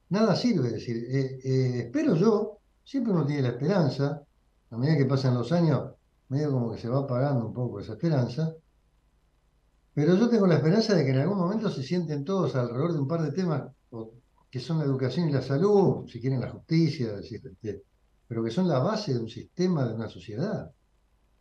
Nada 0.09 0.35
sirve. 0.35 0.69
Es 0.69 0.75
decir, 0.75 0.97
eh, 0.97 1.39
eh, 1.45 1.79
espero 1.87 2.17
yo, 2.17 2.59
siempre 2.85 3.13
uno 3.13 3.25
tiene 3.25 3.43
la 3.43 3.51
esperanza, 3.51 4.23
a 4.71 4.77
medida 4.77 4.97
que 4.97 5.07
pasan 5.07 5.35
los 5.35 5.53
años, 5.53 5.93
medio 6.29 6.51
como 6.51 6.73
que 6.73 6.81
se 6.81 6.89
va 6.89 7.01
apagando 7.01 7.47
un 7.47 7.55
poco 7.55 7.81
esa 7.81 7.93
esperanza, 7.93 8.55
pero 9.95 10.15
yo 10.15 10.29
tengo 10.29 10.47
la 10.47 10.57
esperanza 10.57 10.95
de 10.95 11.05
que 11.05 11.11
en 11.11 11.19
algún 11.19 11.39
momento 11.39 11.71
se 11.71 11.83
sienten 11.83 12.25
todos 12.25 12.55
alrededor 12.55 12.93
de 12.93 13.01
un 13.01 13.09
par 13.09 13.23
de 13.23 13.33
temas 13.33 13.71
que 14.51 14.61
son 14.61 14.79
la 14.79 14.85
educación 14.85 15.29
y 15.29 15.33
la 15.33 15.43
salud, 15.43 16.09
si 16.09 16.21
quieren 16.21 16.41
la 16.41 16.51
justicia, 16.51 17.19
este, 17.21 17.85
pero 18.27 18.43
que 18.43 18.51
son 18.51 18.69
la 18.69 18.81
base 18.81 19.15
de 19.15 19.21
un 19.21 19.29
sistema, 19.29 19.87
de 19.87 19.95
una 19.95 20.09
sociedad. 20.09 20.71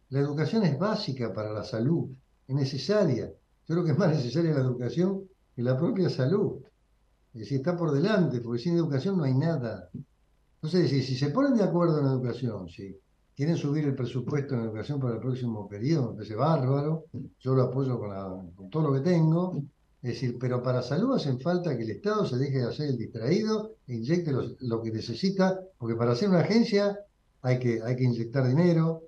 La 0.09 0.19
educación 0.19 0.63
es 0.63 0.77
básica 0.77 1.33
para 1.33 1.51
la 1.51 1.63
salud, 1.63 2.09
es 2.47 2.55
necesaria. 2.55 3.25
Yo 3.25 3.75
creo 3.75 3.83
que 3.83 3.91
es 3.91 3.97
más 3.97 4.09
necesaria 4.09 4.53
la 4.53 4.61
educación 4.61 5.23
que 5.55 5.63
la 5.63 5.77
propia 5.77 6.09
salud. 6.09 6.61
Es 7.33 7.41
decir, 7.41 7.57
está 7.57 7.77
por 7.77 7.91
delante, 7.91 8.41
porque 8.41 8.61
sin 8.61 8.75
educación 8.75 9.17
no 9.17 9.23
hay 9.23 9.35
nada. 9.35 9.89
Entonces, 10.55 10.89
si 10.89 11.15
se 11.15 11.29
ponen 11.29 11.55
de 11.55 11.63
acuerdo 11.63 11.99
en 11.99 12.07
educación, 12.07 12.67
si 12.69 12.99
quieren 13.39 13.55
subir 13.55 13.85
el 13.85 13.95
presupuesto 13.95 14.53
en 14.53 14.63
educación 14.65 14.99
para 14.99 15.13
el 15.13 15.21
próximo 15.21 15.65
periodo, 15.65 16.09
me 16.09 16.15
parece 16.17 16.35
bárbaro, 16.35 17.05
yo 17.39 17.55
lo 17.55 17.63
apoyo 17.63 17.97
con, 17.97 18.51
con 18.51 18.69
todo 18.69 18.89
lo 18.89 18.93
que 18.95 18.99
tengo, 18.99 19.63
es 20.01 20.15
decir, 20.15 20.35
pero 20.37 20.61
para 20.61 20.81
salud 20.81 21.15
hacen 21.15 21.39
falta 21.39 21.77
que 21.77 21.83
el 21.83 21.91
Estado 21.91 22.25
se 22.25 22.37
deje 22.37 22.57
de 22.57 22.67
hacer 22.67 22.89
el 22.89 22.97
distraído 22.97 23.75
e 23.87 23.95
inyecte 23.95 24.33
lo 24.59 24.81
que 24.81 24.91
necesita, 24.91 25.57
porque 25.77 25.95
para 25.95 26.11
hacer 26.11 26.27
una 26.27 26.41
agencia 26.41 26.99
hay 27.41 27.59
que, 27.59 27.81
hay 27.81 27.95
que 27.95 28.03
inyectar 28.03 28.45
dinero, 28.45 29.03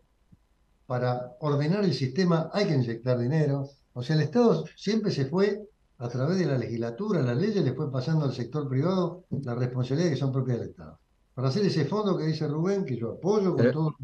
para 0.86 1.36
ordenar 1.42 1.84
el 1.84 1.94
sistema 1.94 2.50
hay 2.54 2.68
que 2.68 2.76
inyectar 2.76 3.20
dinero. 3.20 3.68
O 3.92 4.02
sea, 4.02 4.16
el 4.16 4.22
Estado 4.22 4.64
siempre 4.78 5.12
se 5.12 5.26
fue 5.26 5.62
a 5.98 6.08
través 6.08 6.38
de 6.38 6.46
la 6.46 6.58
legislatura, 6.58 7.22
las 7.22 7.36
leyes, 7.36 7.66
le 7.66 7.74
fue 7.74 7.92
pasando 7.92 8.24
al 8.24 8.34
sector 8.34 8.70
privado 8.70 9.26
las 9.30 9.58
responsabilidades 9.58 10.14
que 10.14 10.22
son 10.22 10.32
propias 10.32 10.60
del 10.60 10.70
Estado. 10.70 11.00
Para 11.34 11.48
hacer 11.48 11.66
ese 11.66 11.86
fondo 11.86 12.18
que 12.18 12.26
dice 12.26 12.48
Rubén, 12.48 12.86
que 12.86 12.98
yo 12.98 13.14
apoyo 13.14 13.56
con 13.56 13.66
eh. 13.66 13.72
todo 13.72 13.96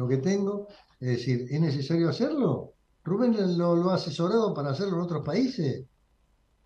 lo 0.00 0.08
que 0.08 0.16
tengo, 0.16 0.66
es 0.98 1.08
decir, 1.08 1.46
¿es 1.50 1.60
necesario 1.60 2.08
hacerlo? 2.08 2.72
Rubén 3.04 3.36
lo, 3.58 3.76
lo 3.76 3.90
ha 3.90 3.94
asesorado 3.94 4.54
para 4.54 4.70
hacerlo 4.70 4.96
en 4.96 5.02
otros 5.02 5.24
países. 5.24 5.84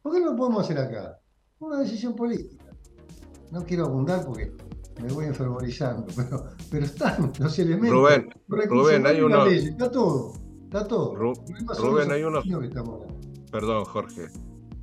¿Por 0.02 0.12
qué 0.12 0.20
no 0.20 0.30
lo 0.32 0.36
podemos 0.36 0.64
hacer 0.64 0.78
acá? 0.78 1.18
Una 1.58 1.80
decisión 1.80 2.14
política. 2.14 2.64
No 3.50 3.64
quiero 3.64 3.86
abundar 3.86 4.24
porque 4.24 4.52
me 5.02 5.12
voy 5.12 5.26
enfermorizando, 5.26 6.06
pero, 6.16 6.44
pero 6.70 6.86
están 6.86 7.32
los 7.38 7.58
elementos. 7.58 7.90
Rubén, 7.90 8.30
Rubén 8.48 9.06
hay 9.06 9.20
uno. 9.20 9.46
está 9.46 9.90
todo, 9.90 10.34
está 10.64 10.86
todo. 10.86 11.14
Rubén, 11.14 12.12
hay 12.12 12.22
unos. 12.22 12.44
Perdón, 13.50 13.84
Jorge. 13.84 14.28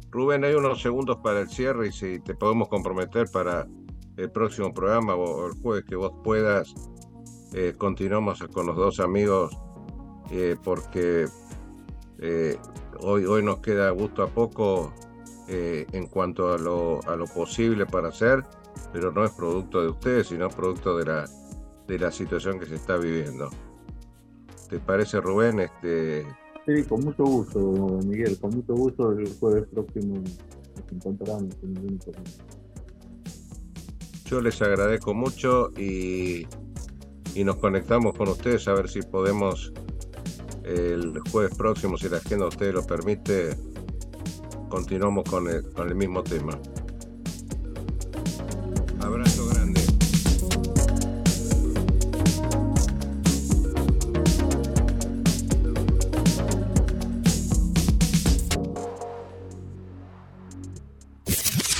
Rubén, 0.10 0.44
hay 0.44 0.56
unos 0.56 0.82
segundos 0.82 1.18
para 1.24 1.40
el 1.40 1.50
cierre 1.50 1.88
y 1.88 1.92
si 1.94 2.20
te 2.20 2.36
podemos 2.36 2.68
comprometer 2.68 3.30
para 3.32 3.66
el 4.18 4.30
próximo 4.30 4.74
programa 4.74 5.16
o 5.16 5.48
el 5.48 5.54
jueves 5.62 5.86
que 5.86 5.96
vos 5.96 6.12
puedas, 6.22 6.74
eh, 7.54 7.74
continuamos 7.78 8.42
con 8.52 8.66
los 8.68 8.76
dos 8.76 9.00
amigos 9.00 9.58
eh, 10.32 10.56
porque 10.64 11.26
eh, 12.20 12.58
hoy, 13.00 13.26
hoy 13.26 13.44
nos 13.44 13.60
queda 13.60 13.90
gusto 13.92 14.24
a 14.24 14.28
poco 14.28 14.94
en 15.54 16.08
cuanto 16.08 16.54
a 16.54 16.58
lo, 16.58 17.02
a 17.10 17.18
lo 17.18 17.26
posible 17.26 17.86
para 17.86 18.08
hacer, 18.08 18.42
pero 18.94 19.12
no 19.12 19.26
es 19.26 19.32
producto 19.32 19.82
de 19.82 19.90
ustedes, 19.90 20.28
sino 20.28 20.48
producto 20.48 20.98
de 20.98 21.06
la, 21.06 21.30
de 21.90 22.00
la 22.00 22.10
situación 22.10 22.58
que 22.58 22.68
se 22.68 22.76
está 22.76 22.96
viviendo. 22.96 23.50
¿Te 24.70 24.80
parece, 24.80 25.20
Rubén? 25.20 25.60
Este... 25.60 26.26
Sí, 26.66 26.86
con 26.88 27.04
mucho 27.04 27.26
gusto, 27.26 27.60
Miguel, 28.06 28.40
con 28.40 28.52
mucho 28.52 28.74
gusto 28.76 29.12
el 29.12 29.28
jueves 29.42 29.68
próximo 29.68 30.24
nos 30.24 30.92
encontramos 30.94 31.54
en 31.64 31.76
el 31.76 32.00
yo 34.32 34.40
les 34.40 34.62
agradezco 34.62 35.14
mucho 35.14 35.74
y, 35.78 36.48
nos 37.44 37.58
conectamos 37.58 38.14
con 38.16 38.30
ustedes 38.30 38.68
a 38.68 38.74
ver 38.74 38.90
si 38.90 39.02
podemos 39.02 39.72
el 40.64 41.20
jueves 41.32 41.56
próximo, 41.56 41.98
si 41.98 42.08
la 42.10 42.18
agenda 42.18 42.48
ustedes 42.48 42.74
lo 42.74 42.86
permite, 42.86 43.56
continuamos 44.70 45.24
con 45.30 45.50
el, 45.50 45.64
con 45.72 45.88
el 45.88 45.96
mismo 45.96 46.24
tema. 46.24 46.58
Abrazo 49.00 49.48
grande. 49.50 49.82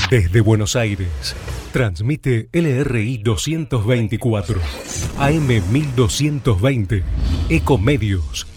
Desde 0.10 0.42
Buenos 0.42 0.76
Aires 0.76 1.36
Transmite 1.72 2.50
LRI 2.52 3.20
224, 3.20 4.60
AM 5.22 5.46
1220, 5.46 7.04
Ecomedios. 7.48 8.48